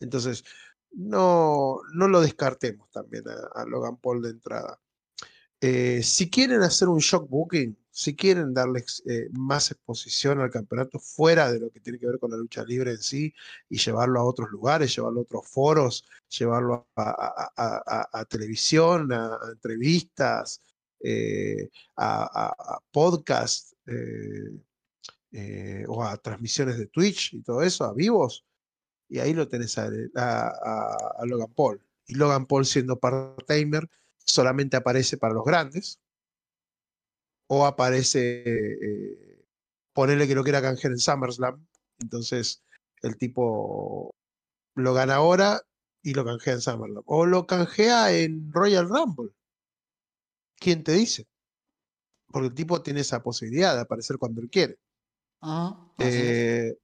Entonces, 0.00 0.44
no, 0.92 1.78
no 1.94 2.08
lo 2.08 2.20
descartemos 2.20 2.90
también 2.90 3.24
a, 3.28 3.60
a 3.60 3.64
Logan 3.64 3.98
Paul 3.98 4.22
de 4.22 4.30
entrada. 4.30 4.80
Eh, 5.60 6.02
si 6.04 6.30
quieren 6.30 6.62
hacer 6.62 6.88
un 6.88 6.98
shock 6.98 7.28
booking, 7.28 7.76
si 7.90 8.14
quieren 8.14 8.54
darle 8.54 8.84
eh, 9.06 9.28
más 9.32 9.72
exposición 9.72 10.40
al 10.40 10.50
campeonato 10.52 11.00
fuera 11.00 11.50
de 11.50 11.58
lo 11.58 11.68
que 11.70 11.80
tiene 11.80 11.98
que 11.98 12.06
ver 12.06 12.20
con 12.20 12.30
la 12.30 12.36
lucha 12.36 12.62
libre 12.64 12.92
en 12.92 12.98
sí 13.02 13.34
y 13.68 13.76
llevarlo 13.78 14.20
a 14.20 14.24
otros 14.24 14.50
lugares, 14.50 14.94
llevarlo 14.94 15.18
a 15.20 15.22
otros 15.24 15.48
foros, 15.48 16.04
llevarlo 16.28 16.86
a, 16.94 18.24
televisión, 18.28 19.12
a, 19.12 19.36
entrevistas, 19.50 20.62
eh, 21.00 21.68
a, 21.96 22.22
a- 22.46 22.74
a 22.76 22.80
podcast 22.92 23.72
eh, 25.32 25.84
o 25.88 26.04
a 26.04 26.16
transmisiones 26.18 26.78
de 26.78 26.86
Twitch 26.86 27.34
y 27.34 27.42
todo 27.42 27.62
eso, 27.62 27.84
a 27.84 27.92
vivos, 27.92 28.44
y 29.08 29.18
ahí 29.18 29.34
lo 29.34 29.48
tenés 29.48 29.76
a 29.78 29.90
Logan 31.24 31.52
Paul. 31.54 31.80
Y 32.06 32.14
Logan 32.14 32.46
Paul 32.46 32.64
siendo 32.64 32.98
part-timer 32.98 33.88
solamente 34.28 34.76
aparece 34.76 35.16
para 35.16 35.34
los 35.34 35.44
grandes 35.44 36.00
o 37.48 37.64
aparece, 37.66 38.42
eh, 38.46 39.44
ponerle 39.92 40.28
que 40.28 40.34
lo 40.34 40.44
quiera 40.44 40.62
canjear 40.62 40.92
en 40.92 40.98
SummerSlam. 40.98 41.66
Entonces 42.00 42.62
el 43.02 43.16
tipo 43.16 44.14
lo 44.74 44.94
gana 44.94 45.16
ahora 45.16 45.60
y 46.02 46.14
lo 46.14 46.24
canjea 46.24 46.54
en 46.54 46.60
SummerSlam. 46.60 47.02
O 47.06 47.26
lo 47.26 47.46
canjea 47.46 48.12
en 48.16 48.52
Royal 48.52 48.88
Rumble. 48.88 49.32
¿Quién 50.56 50.82
te 50.84 50.92
dice? 50.92 51.26
Porque 52.30 52.48
el 52.48 52.54
tipo 52.54 52.82
tiene 52.82 53.00
esa 53.00 53.22
posibilidad 53.22 53.74
de 53.74 53.80
aparecer 53.82 54.18
cuando 54.18 54.40
él 54.40 54.50
quiere. 54.50 54.78
Es. 55.98 56.14
Eh, 56.14 56.78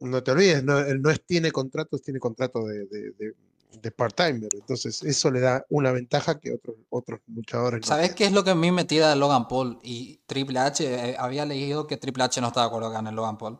no 0.00 0.22
te 0.22 0.30
olvides, 0.30 0.62
no, 0.62 0.78
él 0.78 1.02
no 1.02 1.10
es, 1.10 1.24
tiene 1.24 1.50
contratos, 1.50 2.02
tiene 2.02 2.20
contrato 2.20 2.64
de, 2.64 2.86
de, 2.86 3.10
de- 3.18 3.34
de 3.72 3.90
part-timer. 3.90 4.48
Entonces, 4.54 5.02
eso 5.02 5.30
le 5.30 5.40
da 5.40 5.64
una 5.68 5.92
ventaja 5.92 6.38
que 6.38 6.54
otros, 6.54 6.76
otros 6.90 7.20
luchadores 7.26 7.82
no 7.82 7.86
¿Sabes 7.86 8.14
qué 8.14 8.24
es 8.24 8.32
lo 8.32 8.44
que 8.44 8.50
a 8.50 8.54
mí 8.54 8.70
me 8.70 8.84
tira 8.84 9.10
de 9.10 9.16
Logan 9.16 9.48
Paul? 9.48 9.78
Y 9.82 10.20
Triple 10.26 10.58
H, 10.58 10.84
eh, 10.84 11.16
había 11.18 11.44
leído 11.44 11.86
que 11.86 11.96
Triple 11.96 12.24
H 12.24 12.40
no 12.40 12.48
estaba 12.48 12.66
de 12.66 12.68
acuerdo 12.68 12.88
que 12.88 12.94
gane 12.94 13.12
Logan 13.12 13.38
Paul. 13.38 13.58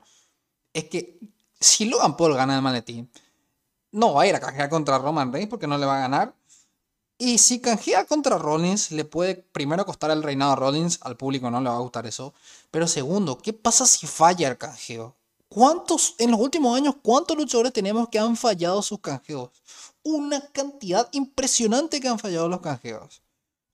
Es 0.73 0.85
que 0.85 1.19
si 1.61 1.85
Logan 1.87 2.17
Paul 2.17 2.35
gana 2.35 2.57
el 2.57 2.63
maletín, 2.63 3.11
no 3.93 4.15
va 4.15 4.23
a 4.23 4.27
ir 4.27 4.35
a 4.35 4.41
canjear 4.41 4.69
contra 4.69 4.99
Roman 4.99 5.33
Reigns 5.33 5.51
porque 5.51 5.67
no 5.67 5.79
le 5.79 5.87
va 5.87 5.99
a 5.99 6.01
ganar. 6.01 6.35
Y 7.21 7.39
si 7.39 7.61
canjea 7.61 8.05
contra 8.05 8.39
Rollins, 8.39 8.93
le 8.93 9.05
puede 9.05 9.35
primero 9.35 9.85
costar 9.85 10.13
el 10.13 10.23
reinado 10.23 10.53
a 10.53 10.57
Rollins, 10.57 11.01
al 11.03 11.17
público 11.17 11.51
no 11.51 11.61
le 11.61 11.69
va 11.69 11.75
a 11.75 11.81
gustar 11.81 12.07
eso. 12.07 12.33
Pero 12.71 12.87
segundo, 12.87 13.39
¿qué 13.39 13.53
pasa 13.53 13.87
si 13.87 14.07
falla 14.07 14.49
el 14.49 14.57
canjeo? 14.57 15.17
¿Cuántos, 15.49 16.15
en 16.19 16.31
los 16.31 16.39
últimos 16.39 16.77
años, 16.77 16.95
cuántos 17.03 17.37
luchadores 17.37 17.73
tenemos 17.73 18.09
que 18.09 18.19
han 18.21 18.37
fallado 18.37 18.83
sus 18.83 19.01
canjeos? 19.01 19.51
Una 20.03 20.41
cantidad 20.53 21.09
impresionante 21.13 22.01
que 22.01 22.09
han 22.09 22.19
fallado 22.19 22.49
los 22.49 22.61
canjeos. 22.61 23.23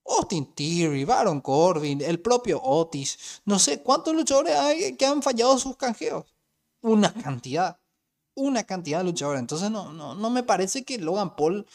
Austin 0.07 0.55
Theory, 0.55 1.05
Baron 1.05 1.41
Corbin, 1.41 2.01
el 2.03 2.21
propio 2.21 2.61
Otis. 2.63 3.41
No 3.45 3.59
sé 3.59 3.83
cuántos 3.83 4.15
luchadores 4.15 4.55
hay 4.55 4.97
que 4.97 5.07
han 5.07 5.23
fallado 5.23 5.59
sus 5.59 5.77
canjeos. 5.77 6.27
Una 6.83 7.13
cantidad. 7.13 7.79
Una 8.35 8.65
cantidad 8.65 8.99
de 8.99 9.05
luchadores. 9.05 9.41
Entonces 9.41 9.71
no, 9.71 9.93
no, 9.93 10.15
no 10.15 10.31
me 10.31 10.43
parece 10.43 10.85
que 10.85 10.99
Logan 10.99 11.37
Paul 11.37 11.67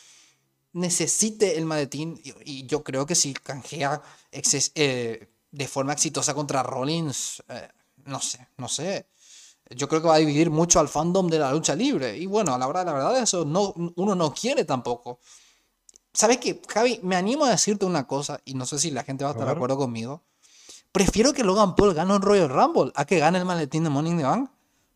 necesite 0.74 1.58
el 1.58 1.66
maletín. 1.66 2.22
Y, 2.46 2.66
yo 2.68 2.84
creo 2.84 3.06
que 3.06 3.16
si 3.16 3.34
canjea 3.34 4.02
eh, 4.32 5.30
de 5.52 5.68
forma 5.68 5.94
exitosa 5.94 6.34
contra 6.34 6.64
Rollins, 6.64 7.44
eh, 7.50 7.70
no 8.06 8.20
sé, 8.22 8.48
no 8.58 8.68
sé. 8.68 9.08
Yo 9.70 9.88
creo 9.88 10.02
que 10.02 10.08
va 10.08 10.16
a 10.16 10.20
dividir 10.20 10.50
mucho 10.50 10.80
al 10.80 10.88
fandom 10.88 11.28
de 11.28 11.40
la 11.40 11.52
lucha 11.52 11.76
libre. 11.76 12.18
Y 12.18 12.26
bueno, 12.26 12.54
a 12.54 12.58
la 12.58 12.68
hora 12.68 12.80
de 12.80 12.86
la 12.88 12.94
verdad, 12.94 13.18
eso 13.20 13.46
no, 13.46 13.74
uno 13.96 14.16
no 14.16 14.34
quiere 14.34 14.66
tampoco. 14.66 15.20
¿Sabes 16.14 16.38
qué, 16.38 16.62
Javi? 16.68 17.00
Me 17.04 17.16
animo 17.16 17.46
a 17.46 17.52
decirte 17.52 17.86
una 17.86 18.08
cosa, 18.08 18.42
y 18.46 18.56
no 18.56 18.66
sé 18.66 18.80
si 18.80 18.92
la 18.92 19.04
gente 19.04 19.24
va 19.24 19.30
a 19.30 19.34
estar 19.34 19.46
de 19.46 19.54
acuerdo 19.54 19.78
conmigo. 19.78 20.24
Prefiero 20.92 21.34
que 21.34 21.44
Logan 21.44 21.76
Paul 21.76 21.94
gane 21.94 22.16
un 22.16 22.22
Royal 22.22 22.50
Rumble 22.50 22.92
a 22.96 23.06
que 23.06 23.20
gane 23.20 23.38
el 23.38 23.46
maletín 23.46 23.84
de 23.84 23.90
Money 23.92 24.12
in 24.12 24.18
the 24.18 24.24
Bank. 24.24 24.50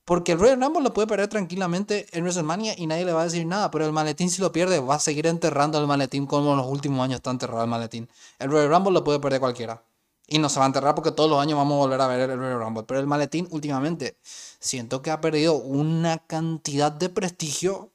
Porque 0.05 0.33
el 0.33 0.39
Royal 0.39 0.59
Rumble 0.59 0.83
lo 0.83 0.93
puede 0.93 1.07
perder 1.07 1.29
tranquilamente 1.29 2.07
en 2.11 2.23
WrestleMania 2.23 2.73
y 2.77 2.87
nadie 2.87 3.05
le 3.05 3.13
va 3.13 3.21
a 3.21 3.23
decir 3.23 3.45
nada. 3.45 3.71
Pero 3.71 3.85
el 3.85 3.93
maletín, 3.93 4.29
si 4.29 4.41
lo 4.41 4.51
pierde, 4.51 4.79
va 4.79 4.95
a 4.95 4.99
seguir 4.99 5.27
enterrando 5.27 5.79
el 5.79 5.87
maletín 5.87 6.25
como 6.25 6.51
en 6.51 6.57
los 6.57 6.67
últimos 6.67 7.01
años 7.01 7.17
está 7.17 7.31
enterrado 7.31 7.63
el 7.63 7.69
maletín. 7.69 8.09
El 8.37 8.51
Royal 8.51 8.69
Rumble 8.69 8.91
lo 8.91 9.03
puede 9.03 9.19
perder 9.19 9.39
cualquiera. 9.39 9.81
Y 10.27 10.39
no 10.39 10.49
se 10.49 10.59
va 10.59 10.65
a 10.65 10.67
enterrar 10.67 10.95
porque 10.95 11.11
todos 11.11 11.29
los 11.29 11.39
años 11.39 11.57
vamos 11.57 11.75
a 11.75 11.77
volver 11.77 12.01
a 12.01 12.07
ver 12.07 12.29
el 12.29 12.37
Royal 12.37 12.59
Rumble. 12.59 12.83
Pero 12.83 12.99
el 12.99 13.07
maletín, 13.07 13.47
últimamente, 13.51 14.17
siento 14.63 15.01
que 15.01 15.11
ha 15.11 15.19
perdido 15.19 15.55
una 15.55 16.25
cantidad 16.25 16.91
de 16.91 17.09
prestigio 17.09 17.91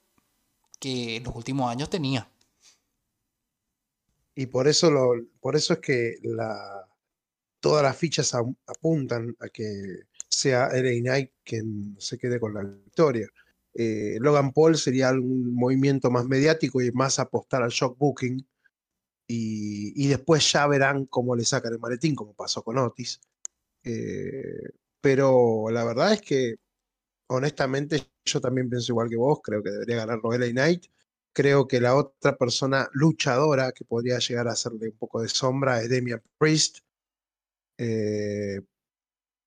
que 0.79 1.17
en 1.17 1.25
los 1.25 1.35
últimos 1.35 1.71
años 1.71 1.89
tenía. 1.89 2.31
Y 4.35 4.47
por 4.47 4.69
eso, 4.69 4.91
lo, 4.91 5.13
por 5.41 5.57
eso 5.57 5.73
es 5.73 5.79
que 5.81 6.17
la, 6.23 6.87
todas 7.59 7.83
las 7.83 7.97
fichas 7.97 8.35
apuntan 8.35 9.35
a 9.41 9.49
que 9.49 10.03
sea 10.29 10.69
LA 10.69 11.01
Knight 11.01 11.33
quien 11.43 11.97
se 11.99 12.19
quede 12.19 12.39
con 12.39 12.53
la 12.55 12.63
victoria. 12.63 13.29
Eh, 13.75 14.19
Logan 14.21 14.53
Paul 14.53 14.77
sería 14.77 15.11
un 15.11 15.55
movimiento 15.55 16.11
más 16.11 16.27
mediático 16.27 16.83
y 16.83 16.93
más 16.93 17.19
apostar 17.19 17.63
al 17.63 17.71
shock 17.71 17.97
booking. 17.99 18.47
Y, 19.27 20.05
y 20.05 20.09
después 20.09 20.53
ya 20.53 20.67
verán 20.67 21.07
cómo 21.07 21.35
le 21.35 21.45
sacan 21.45 21.73
el 21.73 21.79
maletín, 21.79 22.15
como 22.15 22.35
pasó 22.35 22.63
con 22.63 22.79
Otis. 22.79 23.21
Eh, 23.85 24.71
pero 25.01 25.71
la 25.71 25.85
verdad 25.85 26.13
es 26.13 26.21
que, 26.23 26.57
honestamente, 27.29 28.03
yo 28.25 28.41
también 28.41 28.71
pienso 28.71 28.93
igual 28.93 29.09
que 29.11 29.17
vos. 29.17 29.41
Creo 29.43 29.63
que 29.63 29.71
debería 29.71 29.97
ganarlo 29.99 30.33
LA 30.35 30.49
Knight. 30.53 30.87
Creo 31.35 31.69
que 31.69 31.81
la 31.81 31.97
otra 31.97 32.37
persona 32.37 32.89
luchadora 32.95 33.73
que 33.73 33.85
podría 33.85 34.19
llegar 34.21 34.49
a 34.49 34.53
hacerle 34.53 34.89
un 34.91 34.99
poco 34.99 35.23
de 35.23 35.29
sombra 35.29 35.83
es 35.83 35.91
Damian 35.91 36.23
Priest. 36.39 36.79
eh, 37.79 38.61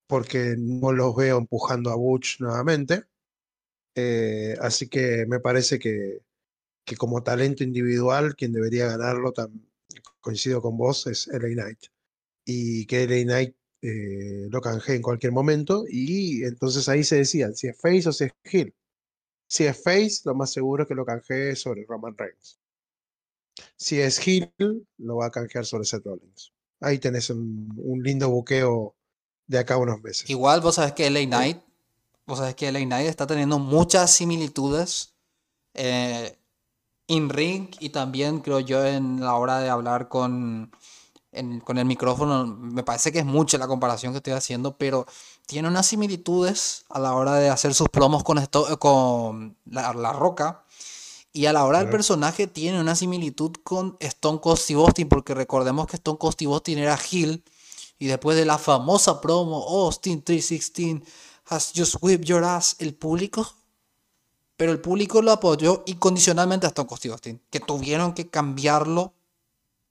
porque 0.08 0.56
no 0.58 0.92
los 0.92 1.16
veo 1.16 1.38
empujando 1.38 1.92
a 1.92 1.96
Butch 1.96 2.40
nuevamente. 2.42 3.06
Eh, 3.96 4.56
así 4.62 4.90
que 4.90 5.26
me 5.28 5.40
parece 5.40 5.80
que, 5.80 6.22
que 6.86 6.98
como 6.98 7.24
talento 7.24 7.64
individual, 7.64 8.36
quien 8.36 8.54
debería 8.54 8.88
ganarlo, 8.88 9.34
coincido 10.22 10.62
con 10.62 10.78
vos, 10.78 11.08
es 11.08 11.28
LA 11.28 11.50
Knight. 11.64 11.80
Y 12.46 12.86
que 12.88 13.04
LA 13.06 13.24
Knight 13.26 13.56
eh, 13.82 14.48
lo 14.50 14.62
canjee 14.62 14.96
en 14.96 15.02
cualquier 15.02 15.32
momento. 15.32 15.86
Y 15.90 16.44
entonces 16.44 16.88
ahí 16.90 17.04
se 17.04 17.18
decía 17.18 17.52
si 17.54 17.68
es 17.68 17.78
Face 17.80 18.08
o 18.08 18.12
si 18.12 18.26
es 18.26 18.32
Hill. 18.52 18.74
Si 19.48 19.66
es 19.66 19.82
Face, 19.84 20.22
lo 20.26 20.36
más 20.36 20.52
seguro 20.52 20.84
es 20.84 20.88
que 20.88 20.96
lo 20.96 21.06
canjee 21.06 21.56
sobre 21.56 21.86
Roman 21.86 22.18
Reigns. 22.18 22.60
Si 23.76 24.00
es 24.00 24.26
Hill, 24.26 24.52
lo 24.98 25.18
va 25.18 25.28
a 25.28 25.32
canjear 25.32 25.66
sobre 25.66 25.86
Seth 25.86 26.06
Rollins. 26.06 26.54
Ahí 26.80 27.00
tenés 27.00 27.30
un, 27.30 27.72
un 27.78 28.02
lindo 28.02 28.30
buqueo 28.30 28.96
de 29.48 29.60
acá 29.60 29.74
a 29.74 29.78
unos 29.78 30.02
meses. 30.02 30.30
Igual 30.30 30.62
vos 30.62 30.76
sabés 30.76 30.94
que 30.94 31.10
LA 31.10 31.26
Knight, 31.26 31.58
vos 32.26 32.40
sabés 32.40 32.56
que 32.56 32.72
LA 32.72 32.86
Knight 32.86 33.08
está 33.08 33.28
teniendo 33.28 33.60
muchas 33.60 34.12
similitudes 34.12 35.14
eh, 35.74 36.38
en 37.08 37.30
ring 37.30 37.68
y 37.80 37.90
también 37.90 38.40
creo 38.40 38.62
yo 38.62 38.86
en 38.86 39.20
la 39.20 39.36
hora 39.36 39.60
de 39.60 39.70
hablar 39.70 40.08
con, 40.08 40.72
en- 41.32 41.60
con 41.62 41.78
el 41.78 41.86
micrófono. 41.86 42.46
Me 42.46 42.84
parece 42.84 43.12
que 43.12 43.20
es 43.20 43.26
mucho 43.26 43.58
la 43.58 43.68
comparación 43.68 44.14
que 44.14 44.18
estoy 44.18 44.34
haciendo, 44.34 44.76
pero 44.78 45.06
tiene 45.46 45.68
unas 45.68 45.88
similitudes 45.88 46.86
a 46.90 47.00
la 47.00 47.14
hora 47.14 47.36
de 47.36 47.50
hacer 47.50 47.74
sus 47.74 47.90
promos 47.90 48.24
con, 48.24 48.38
esto, 48.38 48.78
con 48.80 49.56
la, 49.66 49.94
la 49.94 50.14
Roca. 50.14 50.64
Y 51.34 51.46
a 51.46 51.54
la 51.54 51.64
hora 51.64 51.80
del 51.80 51.90
personaje 51.90 52.48
tiene 52.48 52.82
una 52.82 52.94
similitud 52.96 53.52
con 53.64 53.96
Stone 54.02 54.42
Cold 54.42 54.58
Steve 54.58 54.82
Austin, 54.82 55.08
porque 55.08 55.34
recordemos 55.34 55.88
que 55.88 55.96
Stone 55.96 56.18
Cold 56.18 56.34
Steve 56.34 56.52
Austin 56.52 56.78
era 56.80 57.00
Hill. 57.10 57.44
Y 58.00 58.08
después 58.08 58.36
de 58.36 58.46
la 58.46 58.58
famosa 58.58 59.22
promo, 59.22 59.64
Austin 59.86 60.22
316 60.24 61.02
has 61.46 61.72
just 61.74 61.96
whipped 62.02 62.26
your 62.26 62.44
ass, 62.44 62.76
el 62.80 62.94
público. 62.96 63.48
Pero 64.58 64.74
el 64.74 64.82
público 64.82 65.22
lo 65.22 65.32
apoyó 65.32 65.84
incondicionalmente 65.86 66.66
a 66.66 66.70
Stone 66.70 66.88
Cold 66.88 67.00
Steve 67.00 67.14
Austin, 67.14 67.42
que 67.50 67.60
tuvieron 67.62 68.14
que 68.14 68.30
cambiarlo 68.30 69.14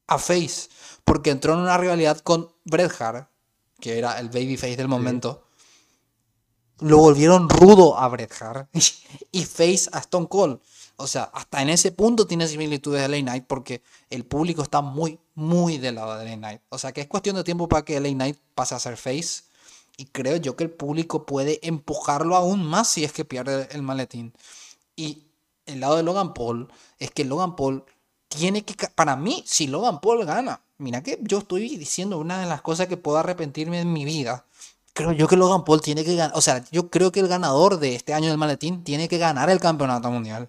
a 0.09 0.18
Face, 0.18 0.68
porque 1.05 1.30
entró 1.30 1.55
en 1.55 1.61
una 1.61 1.78
rivalidad 1.78 2.18
con 2.18 2.53
Bret 2.64 2.92
Hart, 3.01 3.30
que 3.80 3.98
era 3.98 4.18
el 4.18 4.28
babyface 4.28 4.76
del 4.76 4.88
momento. 4.88 5.46
Lo 6.80 6.98
volvieron 6.98 7.48
rudo 7.48 7.98
a 7.98 8.09
Bret 8.09 8.32
Hart 8.40 8.68
y 9.32 9.44
Face 9.44 9.88
a 9.92 9.98
Stone 9.98 10.28
Cold. 10.28 10.61
O 10.96 11.07
sea, 11.07 11.24
hasta 11.24 11.62
en 11.62 11.70
ese 11.70 11.92
punto 11.92 12.26
tiene 12.26 12.46
similitudes 12.46 13.01
de 13.01 13.09
LA 13.09 13.22
Knight 13.22 13.46
porque 13.46 13.82
el 14.11 14.26
público 14.26 14.62
está 14.62 14.82
muy, 14.82 15.18
muy 15.34 15.78
del 15.78 15.94
lado 15.94 16.18
de 16.18 16.24
LA 16.26 16.36
Knight. 16.36 16.62
O 16.68 16.78
sea, 16.78 16.92
que 16.92 17.01
es 17.01 17.07
cuestión 17.07 17.36
de 17.36 17.44
tiempo 17.44 17.68
para 17.68 17.84
que 17.84 17.98
LA 17.98 18.11
Knight 18.11 18.38
pase 18.55 18.74
a 18.74 18.78
ser 18.78 18.96
Face. 18.96 19.44
Y 19.96 20.07
creo 20.07 20.36
yo 20.36 20.57
que 20.57 20.64
el 20.64 20.70
público 20.70 21.26
puede 21.26 21.59
empujarlo 21.66 22.36
aún 22.36 22.64
más 22.64 22.88
si 22.88 23.05
es 23.05 23.12
que 23.12 23.24
pierde 23.24 23.68
el 23.72 23.82
maletín. 23.82 24.34
Y 24.96 25.26
el 25.66 25.80
lado 25.80 25.96
de 25.96 26.03
Logan 26.03 26.34
Paul 26.34 26.68
es 26.98 27.11
que 27.11 27.24
Logan 27.24 27.57
Paul 27.57 27.84
tiene 28.31 28.64
que... 28.64 28.74
Para 28.89 29.16
mí, 29.16 29.43
si 29.45 29.66
Logan 29.66 30.01
Paul 30.01 30.24
gana, 30.24 30.61
mira 30.78 31.03
que 31.03 31.18
yo 31.20 31.39
estoy 31.39 31.76
diciendo 31.76 32.16
una 32.18 32.41
de 32.41 32.47
las 32.47 32.62
cosas 32.62 32.87
que 32.87 32.97
puedo 32.97 33.18
arrepentirme 33.18 33.81
en 33.81 33.93
mi 33.93 34.05
vida. 34.05 34.47
Creo 34.95 35.12
yo 35.12 35.28
que 35.28 35.37
Logan 35.37 35.64
Paul 35.64 35.83
tiene 35.83 36.05
que 36.05 36.14
ganar. 36.14 36.37
O 36.37 36.41
sea, 36.41 36.64
yo 36.70 36.89
creo 36.89 37.12
que 37.12 37.20
el 37.20 37.28
ganador 37.28 37.78
de 37.78 37.95
este 37.95 38.14
año 38.14 38.28
del 38.28 38.39
maletín 38.39 38.85
tiene 38.85 39.09
que 39.09 39.18
ganar 39.18 39.51
el 39.51 39.61
campeonato 39.61 40.11
mundial. 40.11 40.49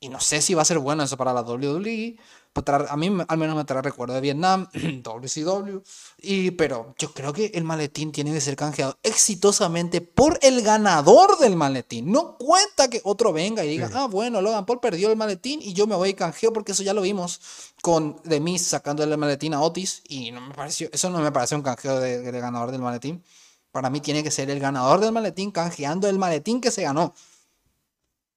Y 0.00 0.08
no 0.08 0.20
sé 0.20 0.40
si 0.42 0.54
va 0.54 0.62
a 0.62 0.64
ser 0.64 0.78
bueno 0.78 1.02
eso 1.02 1.16
para 1.16 1.32
la 1.32 1.42
WWE. 1.42 2.16
pues 2.52 2.66
a 2.68 2.96
mí 2.96 3.16
al 3.28 3.38
menos 3.38 3.56
me 3.56 3.64
trae 3.64 3.82
recuerdo 3.82 4.14
de 4.14 4.20
Vietnam, 4.20 4.68
WCW. 5.02 5.78
Y, 6.22 6.50
pero 6.52 6.94
yo 6.98 7.12
creo 7.12 7.32
que 7.32 7.46
el 7.54 7.64
maletín 7.64 8.10
tiene 8.12 8.32
que 8.32 8.40
ser 8.40 8.56
canjeado 8.56 8.98
exitosamente 9.02 10.00
por 10.00 10.38
el 10.42 10.62
ganador 10.62 11.38
del 11.38 11.56
maletín. 11.56 12.10
No 12.10 12.36
cuenta 12.36 12.88
que 12.88 13.00
otro 13.04 13.32
venga 13.32 13.64
y 13.64 13.68
diga, 13.68 13.88
Sí. 13.88 13.94
ah, 13.96 14.06
bueno, 14.06 14.40
Logan 14.40 14.66
Paul 14.66 14.80
perdió 14.80 15.10
el 15.10 15.16
maletín 15.16 15.60
y 15.62 15.72
yo 15.72 15.86
me 15.86 15.94
voy 15.94 16.10
y 16.10 16.14
canjeo 16.14 16.52
porque 16.52 16.72
eso 16.72 16.82
ya 16.82 16.94
lo 16.94 17.02
vimos 17.02 17.40
con 17.82 18.20
The 18.22 18.40
Miz 18.40 18.66
sacando 18.66 19.02
el 19.04 19.16
maletín 19.18 19.54
a 19.54 19.60
Otis. 19.60 20.02
Y 20.08 20.30
no 20.32 20.40
me 20.40 20.54
pareció, 20.54 20.88
eso 20.92 21.10
no 21.10 21.18
me 21.20 21.30
parece 21.32 21.54
un 21.54 21.62
canjeo 21.62 22.00
de, 22.00 22.20
de 22.20 22.40
ganador 22.40 22.70
del 22.72 22.80
maletín. 22.82 23.22
Para 23.70 23.90
mí 23.90 24.00
tiene 24.00 24.22
que 24.24 24.30
ser 24.30 24.48
el 24.50 24.58
ganador 24.60 25.00
del 25.00 25.12
maletín 25.12 25.50
canjeando 25.50 26.08
el 26.08 26.18
maletín 26.18 26.60
que 26.60 26.70
se 26.70 26.82
ganó. 26.82 27.14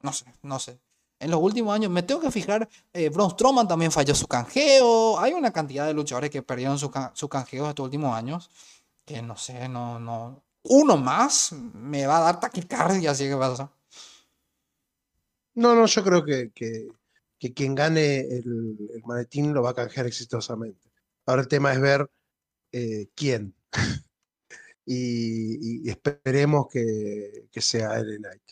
No 0.02 0.12
sé, 0.14 0.26
no 0.42 0.60
sé. 0.60 0.80
En 1.22 1.32
los 1.32 1.40
últimos 1.42 1.74
años 1.76 1.92
me 1.92 2.04
tengo 2.04 2.20
que 2.22 2.32
fijar, 2.32 2.68
eh, 2.94 3.10
Braun 3.10 3.32
Strowman 3.32 3.68
también 3.68 3.92
falló 3.92 4.16
su 4.16 4.28
canjeo. 4.28 5.20
Hay 5.20 5.34
una 5.34 5.52
cantidad 5.54 5.86
de 5.86 5.94
luchadores 5.94 6.32
que 6.32 6.42
perdieron 6.42 6.80
su, 6.80 6.90
can- 6.92 7.12
su 7.14 7.30
canjeo 7.30 7.70
estos 7.70 7.86
últimos 7.86 8.16
años. 8.16 8.50
Que 9.06 9.22
no 9.22 9.38
sé, 9.38 9.70
no, 9.70 10.00
no. 10.00 10.44
Uno 10.64 10.98
más 10.98 11.54
me 11.54 12.08
va 12.08 12.18
a 12.18 12.22
dar 12.22 12.40
taquicardia, 12.40 13.12
así 13.12 13.26
que 13.28 13.36
pasa. 13.38 13.72
No, 15.54 15.76
no, 15.76 15.86
yo 15.86 16.04
creo 16.04 16.24
que, 16.26 16.52
que, 16.54 16.88
que 17.40 17.54
quien 17.54 17.76
gane 17.76 18.20
el, 18.22 18.78
el 18.94 19.04
maletín 19.06 19.54
lo 19.54 19.62
va 19.62 19.72
a 19.72 19.76
canjear 19.76 20.08
exitosamente. 20.08 20.90
Ahora 21.26 21.42
el 21.44 21.48
tema 21.48 21.74
es 21.74 21.82
ver 21.82 22.10
eh, 22.72 23.10
quién. 23.16 23.56
y, 24.86 25.90
esperemos 25.90 26.68
que, 26.70 27.48
sea 27.62 28.00
LA 28.00 28.18
Knight. 28.18 28.44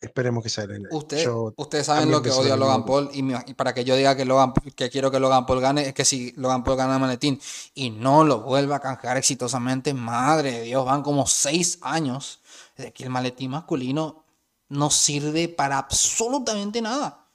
Esperemos 0.00 0.44
que 0.44 0.50
Knight. 0.50 0.86
Usted, 0.90 1.24
Yo 1.24 1.54
ustedes 1.56 1.86
saben 1.86 2.10
lo 2.10 2.20
que 2.22 2.30
odio 2.30 2.52
a 2.52 2.56
lo 2.56 2.66
Logan. 2.66 2.84
Paul 2.84 3.10
y, 3.14 3.22
me- 3.22 3.42
y 3.46 3.54
para 3.54 3.72
que 3.72 3.84
yo 3.84 3.96
diga 3.96 4.14
que, 4.14 4.24
Logan, 4.26 4.52
que 4.74 4.90
quiero 4.90 5.10
que 5.10 5.18
Logan 5.18 5.46
Paul 5.46 5.60
gane 5.60 5.88
es 5.88 5.94
que 5.94 6.04
si 6.04 6.32
Logan 6.32 6.62
Paul 6.64 6.76
gana 6.76 6.94
el 6.94 7.00
maletín 7.00 7.40
y 7.74 7.90
no 7.90 8.22
lo 8.22 8.40
vuelva 8.42 8.76
a 8.76 8.80
canjear 8.80 9.16
exitosamente, 9.16 9.94
madre 9.94 10.52
de 10.52 10.62
Dios, 10.62 10.84
van 10.84 11.02
como 11.02 11.26
seis 11.26 11.78
años 11.80 12.40
de 12.76 12.92
que 12.92 13.04
el 13.04 13.10
maletín 13.10 13.52
masculino 13.52 14.24
no 14.68 14.90
sirve 14.90 15.48
para 15.48 15.78
absolutamente 15.78 16.82
nada. 16.82 17.26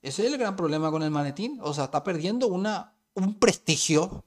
Ese 0.00 0.24
es 0.26 0.32
el 0.32 0.38
gran 0.38 0.54
problema 0.54 0.90
con 0.92 1.02
el 1.02 1.10
maletín. 1.10 1.58
O 1.62 1.74
sea, 1.74 1.84
está 1.84 2.04
perdiendo 2.04 2.46
una, 2.46 2.94
un 3.14 3.38
prestigio, 3.38 4.24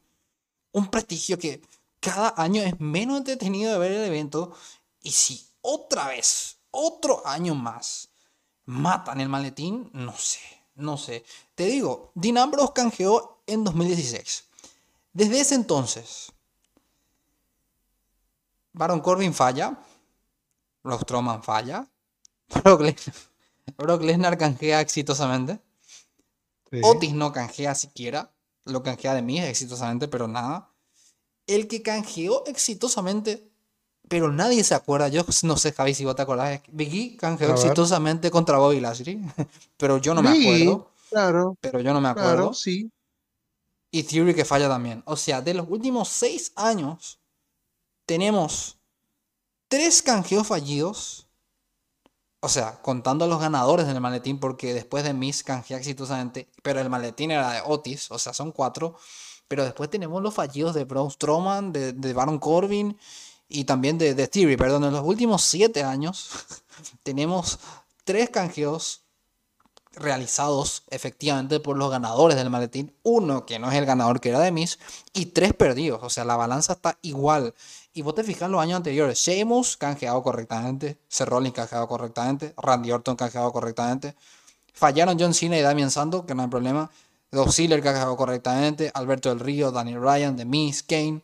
un 0.74 0.88
prestigio 0.90 1.40
que 1.40 1.62
cada 2.02 2.34
año 2.36 2.62
es 2.62 2.78
menos 2.80 3.18
entretenido 3.20 3.72
de 3.72 3.80
ver 3.80 3.92
el 3.94 4.04
evento. 4.06 4.52
Y 5.02 5.12
si 5.12 5.48
otra 5.62 6.08
vez, 6.10 6.58
otro 6.72 7.26
año 7.28 7.56
más, 7.56 8.10
matan 8.66 9.22
el 9.22 9.30
maletín, 9.30 9.90
no 9.94 10.16
sé, 10.18 10.40
no 10.76 10.98
sé. 10.98 11.24
Te 11.56 11.66
digo, 11.66 12.12
Dean 12.16 12.38
Ambrose 12.38 12.74
canjeó 12.74 13.44
en 13.46 13.64
2016. 13.64 14.46
Desde 15.14 15.42
ese 15.42 15.56
entonces, 15.56 16.32
Baron 18.74 19.02
Corbin 19.02 19.34
falla, 19.34 19.78
Brock 20.84 21.04
Strowman 21.04 21.44
falla, 21.44 21.88
Brock 22.64 22.82
Lesnar, 22.82 23.16
Brock 23.78 24.02
Lesnar 24.02 24.38
canjea 24.38 24.82
exitosamente, 24.82 25.60
Sí. 26.72 26.80
Otis 26.84 27.14
no 27.14 27.34
canjea 27.34 27.76
siquiera, 27.76 28.34
lo 28.64 28.82
canjea 28.82 29.14
de 29.14 29.22
mí 29.22 29.40
exitosamente, 29.40 30.08
pero 30.08 30.30
nada. 30.30 30.70
El 31.46 31.68
que 31.68 31.82
canjeó 31.82 32.46
exitosamente, 32.46 33.51
pero 34.12 34.32
nadie 34.32 34.64
se 34.64 34.76
acuerda, 34.76 35.08
yo 35.08 35.24
no 35.44 35.58
sé, 35.58 35.72
Javi, 35.74 35.94
si 35.96 36.06
vos 36.06 36.16
te 36.18 36.22
acordás, 36.24 36.62
Biggie 36.72 37.16
canjeó 37.18 37.50
exitosamente 37.52 38.30
contra 38.32 38.58
Bobby 38.60 38.82
Lashley, 38.82 39.22
pero 39.78 39.98
yo 40.00 40.14
no 40.14 40.22
me 40.22 40.30
Sí, 40.30 40.32
acuerdo, 40.32 40.92
Claro, 41.10 41.58
pero 41.62 41.82
yo 41.82 41.94
no 41.94 42.02
me 42.02 42.10
acuerdo. 42.10 42.48
claro, 42.48 42.54
sí. 42.54 42.92
Y 43.92 44.04
Theory 44.04 44.34
que 44.34 44.46
falla 44.46 44.70
también. 44.70 45.04
O 45.06 45.18
sea, 45.18 45.42
de 45.42 45.54
los 45.54 45.68
últimos 45.70 46.08
seis 46.10 46.52
años, 46.56 47.20
tenemos 48.06 48.80
tres 49.70 50.02
canjeos 50.04 50.48
fallidos. 50.48 51.30
O 52.44 52.50
sea, 52.50 52.82
contando 52.82 53.26
a 53.26 53.28
los 53.28 53.40
ganadores 53.40 53.86
del 53.88 54.02
maletín, 54.02 54.40
porque 54.40 54.74
después 54.74 55.04
de 55.04 55.14
Miss 55.14 55.44
canjea 55.44 55.78
exitosamente, 55.78 56.50
pero 56.64 56.80
el 56.80 56.90
maletín 56.90 57.30
era 57.32 57.52
de 57.54 57.62
Otis, 57.66 58.10
o 58.12 58.18
sea, 58.18 58.34
son 58.34 58.52
cuatro. 58.52 58.96
Pero 59.48 59.64
después 59.64 59.90
tenemos 59.90 60.22
los 60.24 60.34
fallidos 60.34 60.74
de 60.74 60.86
Braun 60.86 61.12
Strowman, 61.12 61.72
de, 61.74 61.94
de 61.94 62.14
Baron 62.14 62.40
Corbin 62.40 62.98
y 63.52 63.66
también 63.66 63.98
de, 63.98 64.14
de 64.16 64.28
Theory. 64.28 64.58
Perdón, 64.58 64.86
en 64.86 64.94
los 64.94 65.06
últimos 65.06 65.44
siete 65.44 65.84
años 65.84 66.30
tenemos 67.04 67.60
tres 68.04 68.30
canjeos 68.30 69.02
realizados 69.94 70.84
efectivamente 70.90 71.60
por 71.60 71.78
los 71.78 71.92
ganadores 71.92 72.38
del 72.38 72.50
maletín. 72.50 72.96
Uno 73.04 73.46
que 73.46 73.60
no 73.60 73.70
es 73.70 73.78
el 73.78 73.86
ganador 73.86 74.22
que 74.22 74.30
era 74.30 74.40
de 74.40 74.52
Miss 74.52 74.80
y 75.14 75.28
tres 75.28 75.54
perdidos. 75.54 76.02
O 76.04 76.10
sea, 76.10 76.24
la 76.24 76.36
balanza 76.36 76.74
está 76.74 76.98
igual. 77.02 77.54
Y 77.94 78.02
vos 78.02 78.16
te 78.16 78.24
fijas 78.24 78.44
en 78.44 78.54
los 78.54 78.62
años 78.62 78.78
anteriores. 78.78 79.18
Sheamus 79.20 79.78
canjeado 79.78 80.24
correctamente. 80.24 80.98
Seth 81.10 81.30
canjeado 81.54 81.88
correctamente. 81.88 82.54
Randy 82.58 82.92
Orton 82.92 83.16
canjeado 83.16 83.52
correctamente. 83.52 84.16
Fallaron 84.74 85.18
John 85.20 85.34
Cena 85.34 85.58
y 85.58 85.62
Damian 85.62 85.92
Santo, 85.92 86.26
que 86.26 86.34
no 86.34 86.44
hay 86.44 86.48
problema. 86.48 86.90
Dos 87.30 87.56
Ziggler 87.56 87.84
canjeado 87.84 88.16
correctamente. 88.16 88.92
Alberto 88.94 89.30
del 89.30 89.40
Río, 89.40 89.72
Daniel 89.72 90.02
Ryan, 90.02 90.38
The 90.38 90.46
Miz, 90.46 90.84
Kane. 90.84 91.22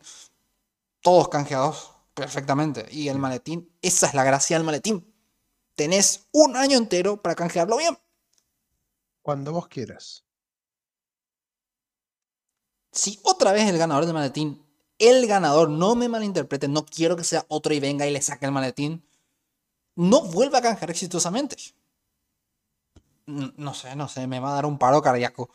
Todos 1.00 1.28
canjeados 1.28 1.92
perfectamente. 2.18 2.86
Y 2.90 3.08
el 3.08 3.18
maletín, 3.18 3.70
esa 3.82 4.06
es 4.06 4.14
la 4.14 4.24
gracia 4.24 4.56
del 4.56 4.66
maletín. 4.66 5.14
Tenés 5.76 6.26
un 6.32 6.56
año 6.56 6.78
entero 6.78 7.22
para 7.22 7.36
canjearlo 7.36 7.78
bien. 7.78 7.98
Cuando 9.22 9.52
vos 9.52 9.68
quieras. 9.68 10.24
si 12.92 13.18
otra 13.22 13.52
vez 13.52 13.68
el 13.68 13.78
ganador 13.78 14.04
del 14.04 14.14
maletín, 14.14 14.62
el 14.98 15.26
ganador, 15.26 15.70
no 15.70 15.94
me 15.94 16.08
malinterpreten, 16.08 16.72
no 16.72 16.84
quiero 16.84 17.16
que 17.16 17.24
sea 17.24 17.44
otro 17.48 17.72
y 17.74 17.80
venga 17.80 18.06
y 18.06 18.10
le 18.12 18.20
saque 18.22 18.46
el 18.46 18.52
maletín, 18.52 19.04
no 19.96 20.22
vuelva 20.22 20.58
a 20.58 20.62
canjear 20.62 20.90
exitosamente. 20.90 21.56
No 23.66 23.74
sé, 23.74 23.94
no 23.94 24.08
sé, 24.08 24.26
me 24.26 24.40
va 24.40 24.50
a 24.50 24.54
dar 24.54 24.66
un 24.66 24.78
paro 24.78 25.00
cardíaco. 25.02 25.50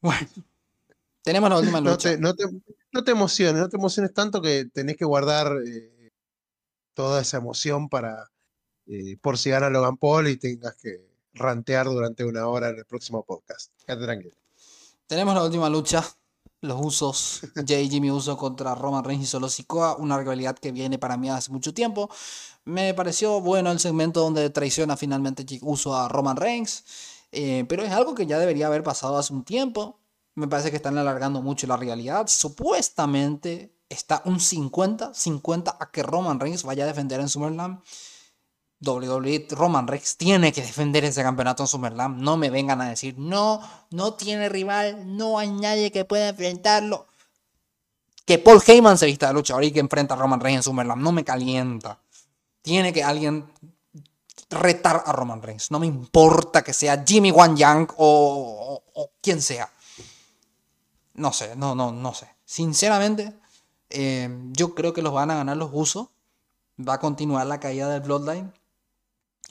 Bueno, 0.00 0.28
tenemos 1.22 1.50
la 1.50 1.58
última 1.58 1.80
No 1.82 1.92
lucha. 1.92 2.10
te, 2.10 2.18
no, 2.18 2.34
te, 2.34 2.44
no 2.94 3.02
te 3.02 3.10
emociones, 3.10 3.60
no 3.60 3.68
te 3.68 3.76
emociones 3.76 4.14
tanto 4.14 4.40
que 4.40 4.66
tenés 4.66 4.96
que 4.96 5.04
guardar 5.04 5.52
eh, 5.66 6.12
toda 6.94 7.20
esa 7.20 7.38
emoción 7.38 7.88
para 7.88 8.30
eh, 8.86 9.16
por 9.20 9.36
si 9.36 9.50
gana 9.50 9.68
Logan 9.68 9.96
Paul 9.96 10.28
y 10.28 10.36
tengas 10.36 10.76
que 10.76 11.04
rantear 11.32 11.86
durante 11.86 12.24
una 12.24 12.46
hora 12.46 12.68
en 12.68 12.78
el 12.78 12.84
próximo 12.84 13.24
podcast. 13.24 13.72
Quédate 13.84 14.04
tranquilo. 14.04 14.34
Tenemos 15.08 15.34
la 15.34 15.42
última 15.42 15.68
lucha. 15.68 16.04
Los 16.60 16.80
usos. 16.80 17.40
Jay 17.66 17.86
y 17.86 17.90
Jimmy 17.90 18.12
Uso 18.12 18.36
contra 18.36 18.76
Roman 18.76 19.02
Reigns 19.02 19.24
y 19.24 19.26
Solo 19.26 19.48
Sikoa. 19.48 19.96
Una 19.96 20.16
rivalidad 20.16 20.56
que 20.56 20.70
viene 20.70 20.98
para 20.98 21.16
mí 21.16 21.28
hace 21.28 21.50
mucho 21.50 21.74
tiempo. 21.74 22.08
Me 22.64 22.94
pareció 22.94 23.40
bueno 23.40 23.72
el 23.72 23.80
segmento 23.80 24.20
donde 24.20 24.48
traiciona 24.50 24.96
finalmente 24.96 25.44
Uso 25.62 25.96
a 25.96 26.08
Roman 26.08 26.36
Reigns. 26.36 26.84
eh, 27.32 27.64
pero 27.68 27.82
es 27.82 27.90
algo 27.90 28.14
que 28.14 28.26
ya 28.26 28.38
debería 28.38 28.68
haber 28.68 28.84
pasado 28.84 29.18
hace 29.18 29.32
un 29.32 29.44
tiempo. 29.44 29.98
Me 30.34 30.48
parece 30.48 30.70
que 30.70 30.76
están 30.76 30.98
alargando 30.98 31.42
mucho 31.42 31.66
la 31.66 31.76
rivalidad. 31.76 32.26
Supuestamente 32.26 33.74
está 33.88 34.22
un 34.24 34.38
50-50 34.38 35.76
a 35.78 35.90
que 35.90 36.02
Roman 36.02 36.40
Reigns 36.40 36.64
vaya 36.64 36.84
a 36.84 36.88
defender 36.88 37.20
en 37.20 37.28
SummerSlam. 37.28 37.82
WWE 38.80 39.46
Roman 39.50 39.86
Reigns 39.86 40.16
tiene 40.16 40.52
que 40.52 40.60
defender 40.60 41.04
ese 41.04 41.22
campeonato 41.22 41.62
en 41.62 41.68
SummerSlam. 41.68 42.20
No 42.20 42.36
me 42.36 42.50
vengan 42.50 42.80
a 42.80 42.88
decir, 42.88 43.18
no, 43.18 43.60
no 43.90 44.14
tiene 44.14 44.48
rival, 44.48 45.16
no 45.16 45.38
hay 45.38 45.50
nadie 45.50 45.92
que 45.92 46.04
pueda 46.04 46.28
enfrentarlo. 46.28 47.06
Que 48.26 48.38
Paul 48.38 48.62
Heyman 48.66 48.98
se 48.98 49.06
vista 49.06 49.28
de 49.28 49.34
luchador 49.34 49.64
y 49.64 49.72
que 49.72 49.80
enfrenta 49.80 50.14
a 50.14 50.16
Roman 50.16 50.40
Reigns 50.40 50.58
en 50.58 50.62
SummerSlam. 50.64 51.02
No 51.02 51.12
me 51.12 51.24
calienta. 51.24 52.00
Tiene 52.62 52.92
que 52.92 53.04
alguien 53.04 53.46
retar 54.50 55.02
a 55.06 55.12
Roman 55.12 55.42
Reigns. 55.42 55.70
No 55.70 55.78
me 55.78 55.86
importa 55.86 56.62
que 56.62 56.72
sea 56.72 57.04
Jimmy 57.06 57.30
Wan 57.30 57.56
Yang 57.56 57.90
o, 57.96 58.82
o, 58.94 59.10
quien 59.20 59.42
sea. 59.42 59.70
No 61.14 61.32
sé, 61.32 61.54
no, 61.56 61.74
no, 61.74 61.92
no 61.92 62.12
sé. 62.14 62.28
Sinceramente, 62.44 63.32
eh, 63.90 64.28
yo 64.52 64.74
creo 64.74 64.92
que 64.92 65.02
los 65.02 65.12
van 65.12 65.30
a 65.30 65.36
ganar 65.36 65.56
los 65.56 65.70
usos. 65.72 66.08
Va 66.76 66.94
a 66.94 67.00
continuar 67.00 67.46
la 67.46 67.60
caída 67.60 67.88
del 67.88 68.00
Bloodline. 68.00 68.52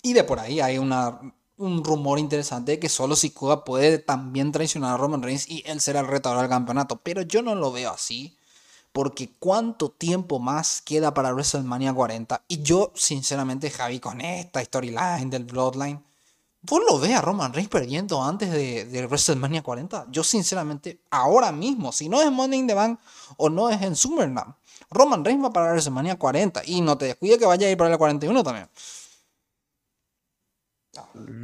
Y 0.02 0.14
de 0.14 0.26
por 0.26 0.40
ahí 0.40 0.60
hay 0.60 0.78
una, 0.78 1.22
un 1.58 1.84
rumor 1.84 2.20
interesante 2.20 2.74
de 2.74 2.80
que 2.80 2.90
solo 2.90 3.16
Sikoa 3.16 3.64
puede 3.64 4.00
también 4.00 4.52
traicionar 4.52 4.94
a 4.94 4.98
Roman 4.98 5.24
Reigns 5.24 5.48
y 5.48 5.64
él 5.66 5.80
será 5.80 6.02
el 6.02 6.08
retador 6.08 6.40
del 6.42 6.50
campeonato. 6.50 6.98
Pero 6.98 7.22
yo 7.22 7.42
no 7.42 7.56
lo 7.56 7.72
veo 7.72 7.92
así. 7.92 8.38
Porque 8.92 9.34
cuánto 9.40 9.90
tiempo 9.90 10.38
más 10.38 10.82
queda 10.82 11.16
para 11.16 11.34
WrestleMania 11.34 11.94
40. 11.94 12.44
Y 12.48 12.62
yo, 12.62 12.92
sinceramente, 12.94 13.72
Javi, 13.72 14.00
con 14.00 14.22
esta 14.22 14.64
storyline 14.64 15.32
del 15.32 15.46
Bloodline, 15.46 16.04
¿vos 16.64 16.82
lo 16.90 17.00
ves 17.00 17.16
a 17.16 17.22
Roman 17.22 17.54
Reigns 17.54 17.70
perdiendo 17.70 18.24
antes 18.24 18.52
de, 18.52 19.08
WrestleMania 19.08 19.62
40? 19.62 20.08
Yo, 20.10 20.24
sinceramente, 20.24 21.02
ahora 21.12 21.52
mismo, 21.52 21.92
si 21.92 22.10
no 22.10 22.22
es 22.22 22.32
Money 22.32 22.60
in 22.60 22.68
the 22.68 22.74
Bank 22.74 23.00
o 23.38 23.50
no 23.50 23.70
es 23.70 23.82
en 23.82 23.96
SummerSlam, 23.96 24.56
Roman 24.90 25.24
Reigns 25.24 25.44
va 25.46 25.54
para 25.54 25.72
WrestleMania 25.72 26.18
40. 26.18 26.62
Y 26.66 26.82
no 26.82 26.98
te 26.98 27.06
descuide 27.06 27.38
que 27.38 27.46
vaya 27.46 27.68
a 27.68 27.72
ir 27.72 27.78
para 27.78 27.92
el 27.92 27.98
41 27.98 28.44
también. 28.44 28.70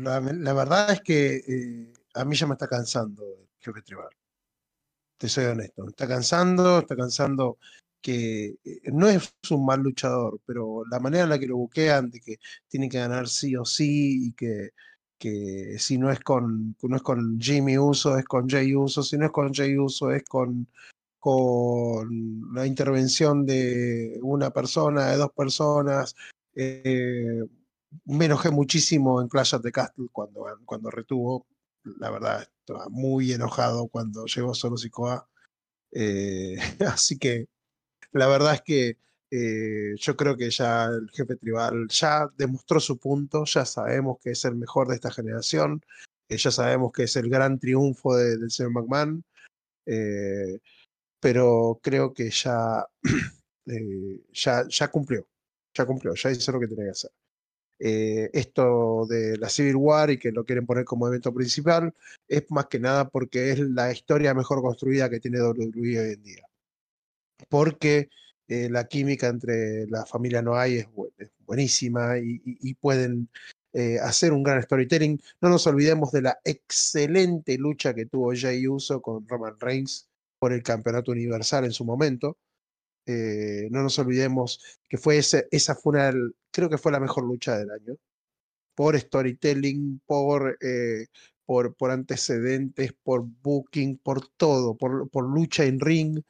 La, 0.03 0.19
verdad 0.53 0.91
es 0.91 1.01
que 1.01 1.43
eh, 1.47 1.93
a 2.13 2.25
mí 2.25 2.35
ya 2.35 2.47
me 2.47 2.53
está 2.53 2.67
cansando 2.67 3.23
el 3.23 3.47
jefe 3.59 3.81
tribal 3.81 4.09
te 5.19 5.29
soy 5.29 5.45
honesto. 5.45 5.87
Está 5.89 6.07
cansando, 6.07 6.79
está 6.79 6.95
cansando 6.95 7.59
que 8.01 8.55
eh, 8.63 8.81
no 8.93 9.09
es 9.09 9.33
un 9.51 9.65
mal 9.65 9.81
luchador, 9.81 10.39
pero 10.45 10.83
la 10.89 10.99
manera 10.99 11.25
en 11.25 11.29
la 11.29 11.39
que 11.39 11.47
lo 11.47 11.57
buquean, 11.57 12.09
de 12.09 12.21
que 12.21 12.37
tiene 12.69 12.89
que 12.89 12.99
ganar 12.99 13.27
sí 13.27 13.55
o 13.55 13.65
sí, 13.65 14.27
y 14.27 14.33
que, 14.33 14.71
que 15.19 15.77
si 15.77 15.97
no 15.97 16.11
es 16.11 16.19
con, 16.21 16.75
no 16.81 16.95
es 16.95 17.01
con 17.03 17.39
Jimmy 17.39 17.77
Uso, 17.77 18.17
es 18.17 18.25
con 18.25 18.49
Jay 18.49 18.73
Uso, 18.75 19.03
si 19.03 19.17
no 19.17 19.25
es 19.25 19.31
con 19.31 19.53
Jay 19.53 19.77
Uso, 19.77 20.11
es 20.11 20.23
con, 20.23 20.67
con 21.19 22.53
la 22.53 22.65
intervención 22.65 23.45
de 23.45 24.19
una 24.23 24.49
persona, 24.51 25.07
de 25.07 25.17
dos 25.17 25.31
personas. 25.33 26.15
Eh, 26.55 27.43
me 28.05 28.25
enojé 28.25 28.49
muchísimo 28.49 29.21
en 29.21 29.27
Clash 29.27 29.55
of 29.55 29.61
the 29.61 29.71
Castle 29.71 30.07
cuando, 30.11 30.45
cuando 30.65 30.89
retuvo 30.89 31.45
la 31.83 32.09
verdad, 32.11 32.47
estaba 32.59 32.87
muy 32.89 33.31
enojado 33.31 33.87
cuando 33.87 34.25
llegó 34.25 34.53
Solo 34.53 34.77
Sikoa. 34.77 35.27
Eh, 35.91 36.57
así 36.87 37.17
que 37.17 37.47
la 38.11 38.27
verdad 38.27 38.55
es 38.55 38.61
que 38.61 38.97
eh, 39.31 39.95
yo 39.97 40.15
creo 40.15 40.35
que 40.37 40.49
ya 40.49 40.85
el 40.85 41.09
jefe 41.11 41.35
tribal 41.35 41.87
ya 41.89 42.27
demostró 42.37 42.79
su 42.79 42.97
punto, 42.97 43.45
ya 43.45 43.65
sabemos 43.65 44.17
que 44.21 44.31
es 44.31 44.45
el 44.45 44.55
mejor 44.55 44.87
de 44.87 44.95
esta 44.95 45.11
generación, 45.11 45.83
eh, 46.29 46.37
ya 46.37 46.51
sabemos 46.51 46.91
que 46.91 47.03
es 47.03 47.15
el 47.15 47.29
gran 47.29 47.59
triunfo 47.59 48.15
del 48.15 48.49
señor 48.51 48.71
McMahon, 48.73 49.23
pero 51.19 51.79
creo 51.83 52.13
que 52.13 52.29
ya, 52.29 52.85
ya, 54.33 54.67
ya 54.69 54.87
cumplió, 54.89 55.27
ya 55.73 55.85
cumplió, 55.85 56.13
ya 56.15 56.31
hizo 56.31 56.51
lo 56.51 56.59
que 56.59 56.67
tenía 56.67 56.85
que 56.85 56.91
hacer. 56.91 57.11
Eh, 57.81 58.29
esto 58.33 59.05
de 59.07 59.37
la 59.37 59.49
Civil 59.49 59.77
War 59.77 60.09
y 60.11 60.19
que 60.19 60.33
lo 60.33 60.43
quieren 60.43 60.65
poner 60.65 60.83
como 60.83 61.07
evento 61.07 61.33
principal, 61.33 61.93
es 62.27 62.43
más 62.49 62.67
que 62.67 62.77
nada 62.79 63.07
porque 63.09 63.51
es 63.51 63.59
la 63.59 63.91
historia 63.91 64.33
mejor 64.33 64.61
construida 64.61 65.09
que 65.09 65.21
tiene 65.21 65.41
WWE 65.41 65.99
hoy 65.99 66.13
en 66.13 66.23
día. 66.23 66.43
Porque 67.47 68.09
eh, 68.51 68.67
la 68.67 68.87
química 68.87 69.27
entre 69.27 69.85
la 69.89 70.07
familia 70.07 70.41
Noai 70.41 70.77
es, 70.77 70.87
es 71.19 71.29
buenísima 71.45 72.17
y, 72.17 72.73
pueden 72.81 73.29
eh, 73.73 73.99
hacer 73.99 74.33
un 74.33 74.41
gran 74.41 74.63
storytelling. 74.63 75.21
No 75.39 75.49
nos 75.49 75.67
olvidemos 75.67 76.11
de 76.11 76.23
la 76.23 76.39
excelente 76.43 77.59
lucha 77.59 77.93
que 77.93 78.07
tuvo 78.07 78.33
Jay 78.35 78.67
Uso 78.67 79.03
con 79.03 79.27
Roman 79.27 79.55
Reigns 79.59 80.09
por 80.39 80.51
el 80.51 80.63
campeonato 80.63 81.11
universal 81.11 81.65
en 81.65 81.71
su 81.71 81.85
momento. 81.85 82.37
no 83.05 83.83
nos 83.83 83.99
olvidemos 83.99 84.79
que 84.87 84.97
fue 84.97 85.19
esa 85.19 85.75
fue 85.75 85.91
una, 85.93 86.11
creo 86.51 86.69
que 86.69 86.77
fue 86.79 86.91
la 86.91 86.99
mejor 86.99 87.25
lucha 87.25 87.55
del 87.55 87.69
año. 87.69 87.97
Por 88.75 88.99
storytelling, 88.99 90.01
por, 90.07 90.57
eh, 90.61 91.05
por, 91.45 91.91
antecedentes, 91.91 92.93
por 93.03 93.23
booking, 93.27 93.99
por 93.99 94.27
todo, 94.37 94.75
por 94.75 95.29
lucha 95.29 95.65
en 95.65 95.79
ring. 95.79 96.23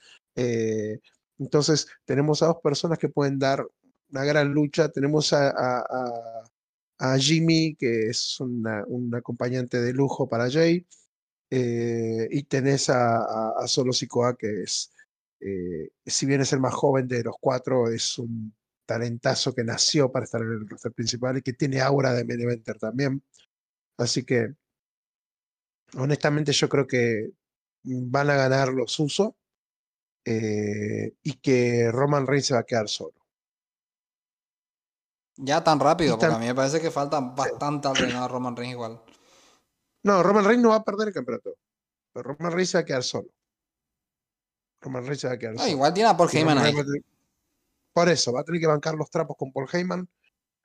Eh, 1.40 1.44
entonces, 1.44 1.88
tenemos 2.06 2.42
a 2.42 2.48
dos 2.48 2.58
personas 2.64 2.98
que 2.98 3.10
pueden 3.10 3.40
dar 3.40 3.66
una 4.12 4.24
gran 4.26 4.52
lucha. 4.52 4.90
Tenemos 4.90 5.34
a, 5.34 6.46
Jimmy, 7.18 7.76
que 7.76 8.10
es 8.10 8.40
una, 8.40 8.84
un 8.88 9.14
acompañante 9.16 9.82
de 9.82 9.94
lujo 9.94 10.28
para 10.28 10.50
Jay. 10.50 10.86
Eh, 11.52 12.28
y 12.32 12.44
tenés 12.44 12.90
a, 12.90 13.56
Solo 13.68 13.94
Sikoa, 13.94 14.36
que 14.38 14.64
es, 14.64 14.92
si 16.06 16.26
bien 16.26 16.42
es 16.42 16.54
el 16.54 16.60
más 16.60 16.74
joven 16.74 17.08
de 17.08 17.24
los 17.24 17.36
cuatro, 17.40 17.90
es 17.90 18.20
un 18.20 18.54
talentazo 18.86 19.54
que 19.54 19.64
nació 19.64 20.12
para 20.12 20.26
estar 20.26 20.42
en 20.42 20.52
el 20.52 20.68
roster 20.68 20.92
principal 20.92 21.38
y 21.38 21.42
que 21.42 21.54
tiene 21.54 21.80
aura 21.80 22.14
de 22.14 22.26
main 22.26 22.42
eventer 22.42 22.78
también. 22.78 23.24
Así 23.98 24.24
que, 24.24 24.56
honestamente, 25.96 26.52
yo 26.54 26.68
creo 26.70 26.88
que 26.88 27.32
van 27.84 28.30
a 28.30 28.36
ganar 28.36 28.70
los 28.70 29.00
usos 29.00 29.34
eh, 30.32 31.16
y 31.24 31.34
que 31.40 31.92
Roman 31.92 32.28
Reigns 32.28 32.46
se 32.46 32.54
va 32.54 32.60
a 32.60 32.64
quedar 32.64 32.88
solo. 32.88 33.16
Ya 35.38 35.64
tan 35.64 35.80
rápido, 35.80 36.20
porque 36.20 36.36
a 36.36 36.38
mí 36.38 36.46
me 36.46 36.54
parece 36.54 36.80
que 36.80 36.92
falta 36.92 37.20
bastante 37.20 37.88
a 37.88 38.28
Roman 38.28 38.56
Reigns 38.56 38.74
igual. 38.74 39.02
No, 40.04 40.22
Roman 40.22 40.46
Reigns 40.46 40.62
no 40.62 40.70
va 40.70 40.76
a 40.76 40.84
perder 40.84 41.08
el 41.08 41.14
campeonato. 41.16 41.56
Pero 42.14 42.34
Roman 42.34 42.52
Reigns 42.52 42.70
se 42.70 42.78
va 42.78 42.82
a 42.82 42.86
quedar 42.86 43.04
solo. 43.04 43.30
Roman 44.82 45.04
Reigns 45.04 45.22
se 45.22 45.28
va 45.28 45.34
a 45.34 45.40
quedar 45.40 45.58
solo. 45.58 45.70
Igual 45.70 45.94
tiene 45.96 46.10
a 46.10 46.18
Paul 46.18 46.30
Heyman 46.32 46.58
ahí. 46.60 46.76
Por 47.92 48.08
eso, 48.10 48.32
va 48.32 48.42
a 48.42 48.44
tener 48.44 48.62
que 48.62 48.68
bancar 48.68 48.94
los 48.94 49.10
trapos 49.10 49.36
con 49.36 49.52
Paul 49.52 49.68
Heyman 49.72 50.08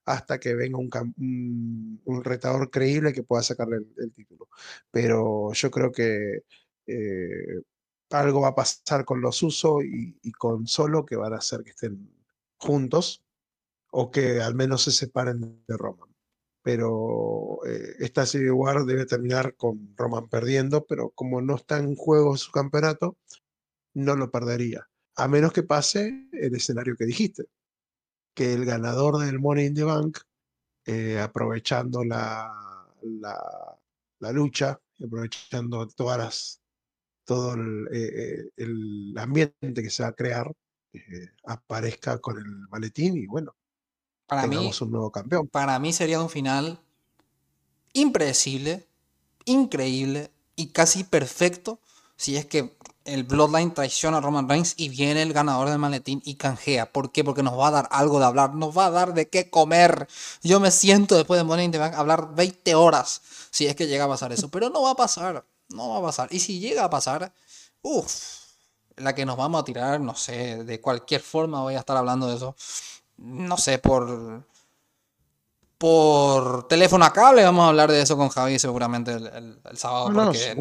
hasta 0.05 0.39
que 0.39 0.55
venga 0.55 0.79
un, 0.79 2.01
un, 2.05 2.25
retador 2.25 2.71
creíble 2.71 3.15
que 3.15 3.23
pueda 3.23 3.43
sacarle 3.43 3.79
el, 3.97 4.13
título. 4.13 4.49
Pero 4.91 5.55
yo 5.55 5.71
creo 5.71 5.91
que 5.91 6.43
eh, 6.87 7.63
algo 8.11 8.41
va 8.43 8.49
a 8.49 8.55
pasar 8.55 9.05
con 9.05 9.21
los 9.21 9.43
usos 9.43 9.85
y, 9.85 10.33
con 10.33 10.67
Solo 10.67 11.05
que 11.05 11.17
van 11.17 11.33
a 11.33 11.39
hacer 11.39 11.63
que 11.65 11.71
estén 11.71 12.11
juntos 12.57 13.25
o 13.91 14.11
que 14.11 14.41
al 14.41 14.55
menos 14.55 14.83
se 14.83 14.93
separen 14.93 15.65
de 15.67 15.77
Roman. 15.77 16.09
Pero 16.63 17.61
eh, 17.67 17.97
esta 18.01 18.27
Civil 18.27 18.53
War 18.53 18.85
debe 18.85 19.07
terminar 19.07 19.55
con 19.57 19.95
Roman 19.97 20.29
perdiendo, 20.29 20.85
pero 20.87 21.11
como 21.11 21.41
no 21.41 21.57
está 21.57 21.79
en 21.79 21.95
juego 21.95 22.37
su 22.37 22.51
campeonato, 22.53 23.17
no 23.95 24.17
lo 24.17 24.31
perdería 24.31 24.89
a 25.17 25.29
menos 25.29 25.53
que 25.53 25.63
pase 25.63 26.29
el 26.33 26.55
escenario 26.55 26.97
que 26.97 27.07
dijiste, 27.07 27.45
que 28.35 28.53
el 28.53 28.65
ganador 28.65 29.19
del 29.19 29.39
Money 29.39 29.67
in 29.67 29.75
the 29.75 29.85
Bank, 29.85 30.19
eh, 30.87 31.21
aprovechando 31.21 32.05
la, 32.05 32.53
la, 33.03 34.33
lucha, 34.33 34.81
aprovechando 35.05 35.87
todas 35.89 36.19
las, 36.19 36.63
todo 37.25 37.55
el, 37.55 37.89
eh, 37.93 38.51
eh, 38.57 39.15
ambiente 39.17 39.83
que 39.83 39.91
se 39.91 40.03
va 40.03 40.11
a 40.11 40.13
crear, 40.13 40.51
aparezca 41.45 42.19
con 42.19 42.39
el 42.39 42.47
maletín 42.71 43.17
y 43.17 43.27
bueno, 43.27 43.57
para 44.27 44.43
tengamos 44.43 44.81
mí, 44.81 44.87
un 44.87 44.93
nuevo 44.93 45.11
campeón. 45.11 45.49
Para 45.49 45.79
mí 45.79 45.93
sería 45.93 46.21
un 46.21 46.31
final 46.31 46.79
impredecible, 47.93 48.87
increíble 49.45 50.31
y 50.57 50.69
casi 50.69 51.05
perfecto 51.05 51.81
si 52.17 52.37
es 52.37 52.47
que 52.47 52.77
el 53.05 53.25
Bloodline 53.25 53.75
traiciona 53.75 54.19
a 54.19 54.21
Roman 54.21 54.49
Reigns 54.49 54.75
y 54.77 54.89
viene 54.89 55.23
el 55.23 55.33
ganador 55.33 55.69
del 55.69 55.79
maletín 55.79 56.23
y 56.25 56.37
canjea. 56.37 56.91
¿Por 56.91 57.13
qué? 57.13 57.23
Porque 57.23 57.43
nos 57.43 57.59
va 57.59 57.69
a 57.69 57.73
dar 57.73 57.89
algo 57.91 58.19
de 58.19 58.25
hablar, 58.25 58.55
nos 58.55 58.77
va 58.77 58.87
a 58.87 58.91
dar 58.91 59.15
de 59.15 59.29
qué 59.29 59.51
comer. 59.51 60.09
Yo 60.43 60.59
me 60.59 60.71
siento 60.71 61.17
después 61.17 61.39
de 61.39 61.45
Money 61.45 61.67
in 61.67 61.73
the 61.73 61.79
Bank 61.79 61.95
hablar 61.95 62.35
20 62.35 62.75
horas 62.75 63.21
si 63.51 63.67
es 63.67 63.77
que 63.77 63.87
llega 63.87 64.05
a 64.05 64.09
pasar 64.09 64.33
eso, 64.33 64.49
pero 64.49 64.71
no 64.71 64.83
va 64.83 64.93
a 64.93 64.97
pasar, 64.97 65.45
no 65.71 65.91
va 65.91 65.99
a 65.99 66.03
pasar. 66.03 66.29
Y 66.33 66.41
si 66.41 66.61
llega 66.61 66.85
a 66.85 66.91
pasar, 66.91 67.33
uff, 67.83 68.13
la 68.97 69.15
que 69.15 69.27
nos 69.27 69.37
vamos 69.37 69.61
a 69.61 69.65
tirar, 69.65 70.01
no 70.01 70.15
sé, 70.15 70.65
de 70.65 70.81
cualquier 70.81 71.21
forma 71.21 71.63
voy 71.63 71.75
a 71.75 71.81
estar 71.81 71.97
hablando 71.97 72.29
de 72.29 72.37
eso. 72.37 72.57
No 73.17 73.57
sé, 73.57 73.79
por 73.79 74.45
por 75.79 76.67
teléfono 76.67 77.05
a 77.05 77.13
cable 77.13 77.45
vamos 77.45 77.65
a 77.65 77.69
hablar 77.69 77.91
de 77.91 78.01
eso 78.01 78.17
con 78.17 78.29
Javi 78.31 78.59
seguramente 78.59 79.13
el, 79.13 79.59
sábado. 79.75 80.11
porque, 80.15 80.55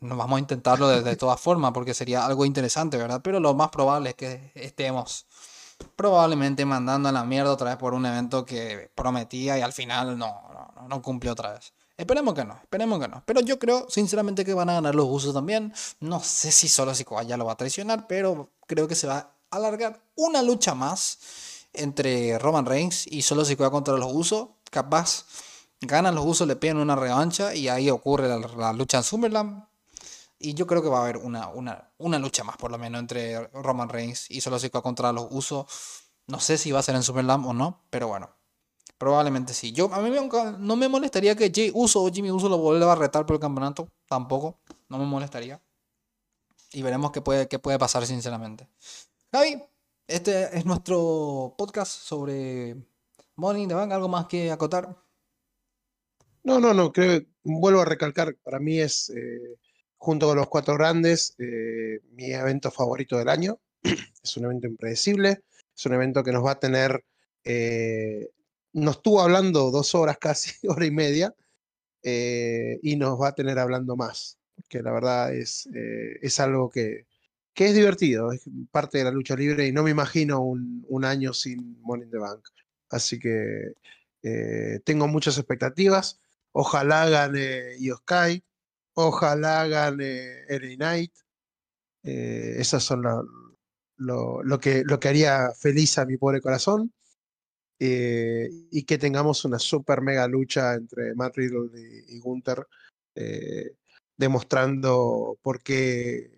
No, 0.00 0.08
no 0.08 0.16
vamos 0.16 0.36
a 0.36 0.40
intentarlo 0.40 0.88
de, 0.88 1.02
de 1.02 1.16
todas 1.16 1.38
formas 1.40 1.72
porque 1.72 1.92
sería 1.92 2.24
algo 2.24 2.46
interesante, 2.46 2.96
¿verdad? 2.96 3.20
Pero 3.22 3.40
lo 3.40 3.52
más 3.52 3.68
probable 3.68 4.10
es 4.10 4.16
que 4.16 4.52
estemos 4.54 5.26
probablemente 5.96 6.64
mandando 6.64 7.08
a 7.08 7.12
la 7.12 7.24
mierda 7.24 7.52
otra 7.52 7.70
vez 7.70 7.76
por 7.76 7.94
un 7.94 8.06
evento 8.06 8.44
que 8.44 8.90
prometía 8.94 9.58
y 9.58 9.60
al 9.60 9.72
final 9.72 10.16
no, 10.16 10.40
no, 10.52 10.88
no 10.88 11.02
cumplió 11.02 11.32
otra 11.32 11.52
vez. 11.52 11.72
Esperemos 11.96 12.34
que 12.34 12.44
no, 12.44 12.54
esperemos 12.60 13.00
que 13.00 13.08
no. 13.08 13.22
Pero 13.24 13.40
yo 13.40 13.58
creo, 13.58 13.86
sinceramente, 13.88 14.44
que 14.44 14.52
van 14.52 14.68
a 14.68 14.74
ganar 14.74 14.94
los 14.94 15.06
usos 15.08 15.32
también. 15.32 15.72
No 16.00 16.20
sé 16.20 16.50
si 16.50 16.68
solo 16.68 16.94
Sikoa 16.94 17.22
ya 17.22 17.36
lo 17.36 17.44
va 17.44 17.52
a 17.52 17.56
traicionar, 17.56 18.06
pero 18.08 18.50
creo 18.66 18.88
que 18.88 18.96
se 18.96 19.06
va 19.06 19.18
a 19.50 19.56
alargar 19.56 20.02
una 20.16 20.42
lucha 20.42 20.74
más 20.74 21.18
entre 21.72 22.38
Roman 22.38 22.66
Reigns 22.66 23.06
y 23.06 23.22
solo 23.22 23.44
Sikoa 23.44 23.70
contra 23.70 23.96
los 23.96 24.12
usos. 24.12 24.48
Capaz 24.70 25.24
ganan 25.80 26.16
los 26.16 26.26
usos, 26.26 26.48
le 26.48 26.56
piden 26.56 26.78
una 26.78 26.96
revancha 26.96 27.54
y 27.54 27.68
ahí 27.68 27.88
ocurre 27.90 28.28
la, 28.28 28.72
lucha 28.72 28.98
en 28.98 29.04
Summerland. 29.04 29.64
Y 30.40 30.54
yo 30.54 30.66
creo 30.66 30.82
que 30.82 30.88
va 30.88 30.98
a 30.98 31.02
haber 31.02 31.18
una, 31.18 31.48
una, 31.48 31.92
una 31.98 32.18
lucha 32.18 32.42
más, 32.42 32.56
por 32.56 32.72
lo 32.72 32.78
menos, 32.78 33.00
entre 33.00 33.46
Roman 33.48 33.88
Reigns 33.88 34.30
y 34.32 34.40
solo 34.40 34.58
Sikoa 34.58 34.82
contra 34.82 35.12
los 35.12 35.28
usos. 35.30 35.66
No 36.26 36.40
sé 36.40 36.58
si 36.58 36.72
va 36.72 36.80
a 36.80 36.82
ser 36.82 36.96
en 36.96 37.04
Summerland 37.04 37.46
o 37.46 37.52
no, 37.52 37.84
pero 37.90 38.08
bueno, 38.08 38.30
Probablemente 38.98 39.52
sí. 39.54 39.72
Yo, 39.72 39.92
a 39.92 40.00
mí 40.00 40.10
no 40.58 40.76
me 40.76 40.88
molestaría 40.88 41.34
que 41.34 41.50
Jay 41.54 41.70
Uso 41.74 42.02
o 42.02 42.10
Jimmy 42.10 42.30
Uso 42.30 42.48
lo 42.48 42.58
vuelva 42.58 42.92
a 42.92 42.96
retar 42.96 43.26
por 43.26 43.34
el 43.34 43.40
campeonato. 43.40 43.88
Tampoco. 44.06 44.60
No 44.88 44.98
me 44.98 45.04
molestaría. 45.04 45.60
Y 46.72 46.82
veremos 46.82 47.12
qué 47.12 47.20
puede, 47.20 47.48
qué 47.48 47.58
puede 47.58 47.78
pasar, 47.78 48.06
sinceramente. 48.06 48.68
Javi, 49.32 49.62
este 50.06 50.56
es 50.56 50.64
nuestro 50.64 51.54
podcast 51.56 51.92
sobre 51.92 52.76
Money 53.36 53.66
the 53.66 53.74
Bank. 53.74 53.92
¿Algo 53.92 54.08
más 54.08 54.26
que 54.26 54.50
acotar? 54.50 54.96
No, 56.42 56.60
no, 56.60 56.74
no. 56.74 56.92
Creo 56.92 57.22
vuelvo 57.42 57.80
a 57.80 57.84
recalcar. 57.84 58.36
Para 58.42 58.58
mí 58.58 58.78
es, 58.80 59.10
eh, 59.10 59.58
junto 59.96 60.26
con 60.28 60.36
los 60.36 60.48
cuatro 60.48 60.74
grandes, 60.74 61.34
eh, 61.38 62.00
mi 62.12 62.32
evento 62.32 62.70
favorito 62.70 63.18
del 63.18 63.28
año. 63.28 63.58
es 64.22 64.36
un 64.36 64.44
evento 64.44 64.66
impredecible. 64.66 65.42
Es 65.76 65.86
un 65.86 65.94
evento 65.94 66.22
que 66.22 66.32
nos 66.32 66.44
va 66.44 66.52
a 66.52 66.60
tener 66.60 67.04
eh, 67.44 68.30
nos 68.74 68.96
estuvo 68.96 69.22
hablando 69.22 69.70
dos 69.70 69.94
horas 69.94 70.18
casi, 70.18 70.52
hora 70.68 70.84
y 70.84 70.90
media, 70.90 71.34
eh, 72.02 72.78
y 72.82 72.96
nos 72.96 73.20
va 73.20 73.28
a 73.28 73.34
tener 73.34 73.58
hablando 73.58 73.96
más, 73.96 74.38
que 74.68 74.82
la 74.82 74.92
verdad 74.92 75.34
es, 75.34 75.66
eh, 75.74 76.18
es 76.20 76.38
algo 76.40 76.68
que, 76.68 77.06
que, 77.54 77.68
es 77.68 77.74
divertido, 77.74 78.32
es 78.32 78.42
parte 78.70 78.98
de 78.98 79.04
la 79.04 79.10
lucha 79.10 79.36
libre 79.36 79.66
y 79.66 79.72
no 79.72 79.82
me 79.82 79.90
imagino 79.90 80.40
un, 80.40 80.84
un 80.88 81.04
año 81.04 81.32
sin 81.32 81.80
Money 81.82 82.04
in 82.04 82.10
the 82.10 82.18
Bank. 82.18 82.46
Así 82.90 83.18
que 83.18 83.72
eh, 84.22 84.80
tengo 84.84 85.08
muchas 85.08 85.38
expectativas. 85.38 86.20
Ojalá 86.52 87.08
gane 87.08 87.76
Sky 87.78 88.44
ojalá 88.96 89.66
gane 89.66 90.44
Eric 90.48 90.76
Knight. 90.76 91.12
esas 92.02 92.82
son 92.84 93.02
lo, 93.96 94.42
lo, 94.42 94.60
que, 94.60 94.84
lo 94.84 95.00
que 95.00 95.08
haría 95.08 95.50
feliz 95.56 95.98
a 95.98 96.06
mi 96.06 96.16
pobre 96.16 96.40
corazón. 96.40 96.92
Eh, 97.86 98.48
y 98.70 98.84
que 98.84 98.96
tengamos 98.96 99.44
una 99.44 99.58
super 99.58 100.00
mega 100.00 100.26
lucha 100.26 100.72
entre 100.72 101.14
Matt 101.14 101.36
Riddle 101.36 101.68
y, 102.08 102.18
Gunther, 102.18 102.66
eh, 103.14 103.76
demostrando 104.16 105.38
por 105.42 105.62
qué 105.62 106.30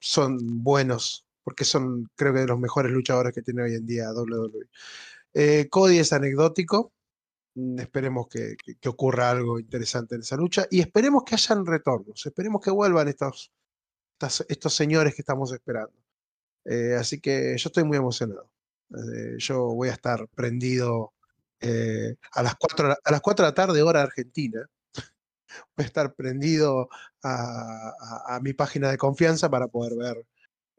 son 0.00 0.38
buenos, 0.64 1.26
porque 1.44 1.66
son, 1.66 2.08
creo 2.16 2.32
que, 2.32 2.40
de 2.40 2.46
los 2.46 2.58
mejores 2.58 2.92
luchadores 2.92 3.34
que 3.34 3.42
tiene 3.42 3.64
hoy 3.64 3.74
en 3.74 3.86
día 3.86 4.10
WWE. 4.10 4.68
Eh, 5.34 5.68
Cody 5.68 5.98
es 5.98 6.14
anecdótico, 6.14 6.94
mm, 7.56 7.78
esperemos 7.80 8.28
que, 8.28 8.56
ocurra 8.88 9.30
algo 9.32 9.58
interesante 9.60 10.14
en 10.14 10.22
esa 10.22 10.36
lucha 10.36 10.66
y 10.70 10.80
esperemos 10.80 11.24
que 11.24 11.34
hayan 11.34 11.66
retornos, 11.66 12.24
esperemos 12.24 12.62
que 12.62 12.70
vuelvan 12.70 13.08
estos, 13.08 13.52
estos, 14.48 14.74
señores 14.74 15.14
que 15.14 15.22
estamos 15.22 15.52
esperando. 15.52 15.92
así 16.98 17.20
que 17.20 17.56
yo 17.58 17.68
estoy 17.68 17.84
muy 17.84 17.98
emocionado. 17.98 18.48
Eh, 18.90 19.36
yo 19.38 19.74
voy 19.74 19.88
a 19.88 19.92
estar 19.92 20.28
prendido 20.28 21.12
eh, 21.60 22.16
a, 22.32 22.42
las 22.42 22.54
4, 22.56 22.96
a 23.02 23.10
las 23.10 23.20
4 23.20 23.44
de 23.44 23.50
la 23.50 23.54
tarde, 23.54 23.82
hora 23.82 24.02
argentina. 24.02 24.68
Voy 25.76 25.84
a 25.84 25.86
estar 25.86 26.14
prendido 26.14 26.88
a, 27.22 28.38
mi 28.42 28.52
página 28.52 28.90
de 28.90 28.98
confianza 28.98 29.48
para 29.48 29.68
poder 29.68 29.96
ver 29.96 30.26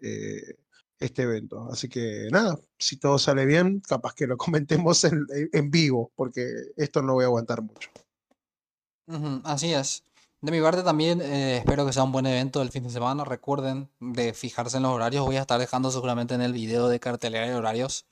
eh, 0.02 0.56
este 1.00 1.24
evento. 1.24 1.68
Así 1.72 1.90
que 1.90 2.28
nada, 2.32 2.60
si 2.78 2.98
todo 2.98 3.18
sale 3.18 3.46
bien, 3.46 3.82
capaz 3.82 4.14
que 4.14 4.28
lo 4.28 4.38
comentemos 4.38 5.04
en, 5.04 5.72
vivo, 5.72 6.12
porque 6.16 6.48
esto 6.76 7.02
no 7.02 7.14
voy 7.14 7.24
a 7.24 7.28
aguantar 7.28 7.62
mucho. 7.62 7.90
así 9.44 9.74
es. 9.74 10.04
De 10.40 10.52
mi 10.52 10.62
parte 10.62 10.84
también 10.84 11.20
eh, 11.20 11.58
espero 11.58 11.84
que 11.86 11.94
sea 11.94 12.04
un 12.04 12.12
buen 12.12 12.28
evento 12.28 12.62
el 12.62 12.70
fin 12.70 12.84
de 12.84 12.92
semana. 12.92 13.26
Recuerden 13.26 13.90
de 14.00 14.34
fijarse 14.34 14.78
en 14.78 14.84
los 14.84 14.92
horarios. 14.92 15.26
Voy 15.26 15.38
a 15.38 15.42
estar 15.42 15.60
dejando 15.60 15.90
seguramente 15.90 16.36
en 16.36 16.42
el 16.42 16.54
video 16.54 16.88
de 16.90 17.00
cartelera 17.00 17.48
de 17.48 17.56
horarios. 17.56 18.06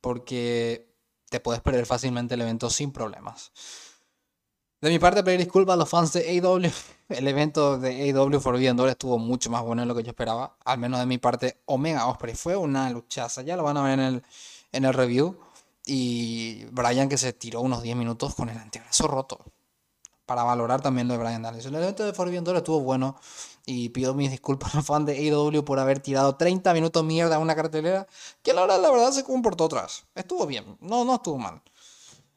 Porque 0.00 0.94
te 1.30 1.40
puedes 1.40 1.62
perder 1.62 1.86
fácilmente 1.86 2.34
el 2.34 2.42
evento 2.42 2.70
sin 2.70 2.92
problemas. 2.92 3.52
De 4.80 4.90
mi 4.90 4.98
parte, 5.00 5.24
pedir 5.24 5.40
disculpas 5.40 5.74
a 5.74 5.76
los 5.78 5.88
fans 5.88 6.12
de 6.12 6.20
AEW. 6.28 6.70
El 7.08 7.28
evento 7.28 7.78
de 7.78 8.02
AEW 8.02 8.40
Forbidden 8.40 8.76
Door 8.76 8.90
estuvo 8.90 9.18
mucho 9.18 9.50
más 9.50 9.62
bueno 9.62 9.82
de 9.82 9.86
lo 9.86 9.94
que 9.94 10.02
yo 10.02 10.10
esperaba. 10.10 10.56
Al 10.64 10.78
menos 10.78 11.00
de 11.00 11.06
mi 11.06 11.18
parte, 11.18 11.60
Omega 11.66 12.06
Osprey 12.06 12.34
fue 12.34 12.56
una 12.56 12.88
luchaza. 12.90 13.42
Ya 13.42 13.56
lo 13.56 13.62
van 13.62 13.76
a 13.76 13.82
ver 13.82 13.98
en 13.98 14.00
el, 14.00 14.22
en 14.72 14.84
el 14.84 14.92
review. 14.92 15.38
Y 15.86 16.64
Brian 16.66 17.08
que 17.08 17.18
se 17.18 17.32
tiró 17.32 17.60
unos 17.60 17.82
10 17.82 17.96
minutos 17.96 18.34
con 18.34 18.48
el 18.48 18.58
antebrazo 18.58 19.06
roto 19.06 19.53
para 20.26 20.42
valorar 20.42 20.80
también 20.80 21.08
lo 21.08 21.14
de 21.14 21.20
Brian 21.20 21.42
Danielson. 21.42 21.74
El 21.74 21.82
evento 21.82 22.04
de 22.04 22.12
Forbidden 22.12 22.44
Door 22.44 22.56
estuvo 22.56 22.80
bueno 22.80 23.16
y 23.66 23.90
pido 23.90 24.14
mis 24.14 24.30
disculpas 24.30 24.74
al 24.74 24.82
fan 24.82 25.04
de 25.04 25.12
AEW 25.14 25.64
por 25.64 25.78
haber 25.78 26.00
tirado 26.00 26.36
30 26.36 26.72
minutos 26.74 27.04
mierda 27.04 27.36
a 27.36 27.38
una 27.38 27.54
cartelera 27.54 28.06
que 28.42 28.52
la 28.52 28.62
verdad, 28.62 28.80
la 28.80 28.90
verdad 28.90 29.12
se 29.12 29.24
comportó 29.24 29.64
atrás. 29.64 30.04
Estuvo 30.14 30.46
bien, 30.46 30.76
no, 30.80 31.04
no 31.04 31.14
estuvo 31.16 31.38
mal. 31.38 31.62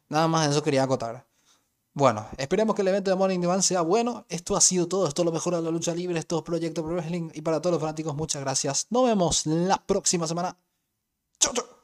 Nada 0.10 0.28
más 0.28 0.50
eso 0.50 0.64
quería 0.64 0.84
acotar. 0.84 1.26
Bueno, 1.98 2.28
esperemos 2.38 2.76
que 2.76 2.84
el 2.84 2.90
evento 2.90 3.10
de 3.10 3.18
Morning 3.18 3.40
Demand 3.40 3.64
sea 3.64 3.82
bueno. 3.82 4.24
Esto 4.30 4.56
ha 4.56 4.62
sido 4.62 4.88
todo. 4.88 5.08
Esto 5.08 5.24
es 5.24 5.26
lo 5.26 5.32
mejor 5.32 5.56
de 5.56 5.64
la 5.64 5.72
lucha 5.72 5.96
libre. 5.96 6.20
Esto 6.20 6.38
es 6.38 6.44
Proyecto 6.44 6.84
Pro 6.84 6.94
Wrestling. 6.94 7.32
Y 7.34 7.42
para 7.42 7.60
todos 7.60 7.74
los 7.74 7.82
fanáticos, 7.82 8.16
muchas 8.16 8.44
gracias. 8.44 8.86
Nos 8.92 9.06
vemos 9.06 9.48
la 9.48 9.78
próxima 9.78 10.28
semana. 10.28 10.56
Chau, 11.40 11.54
chau. 11.54 11.77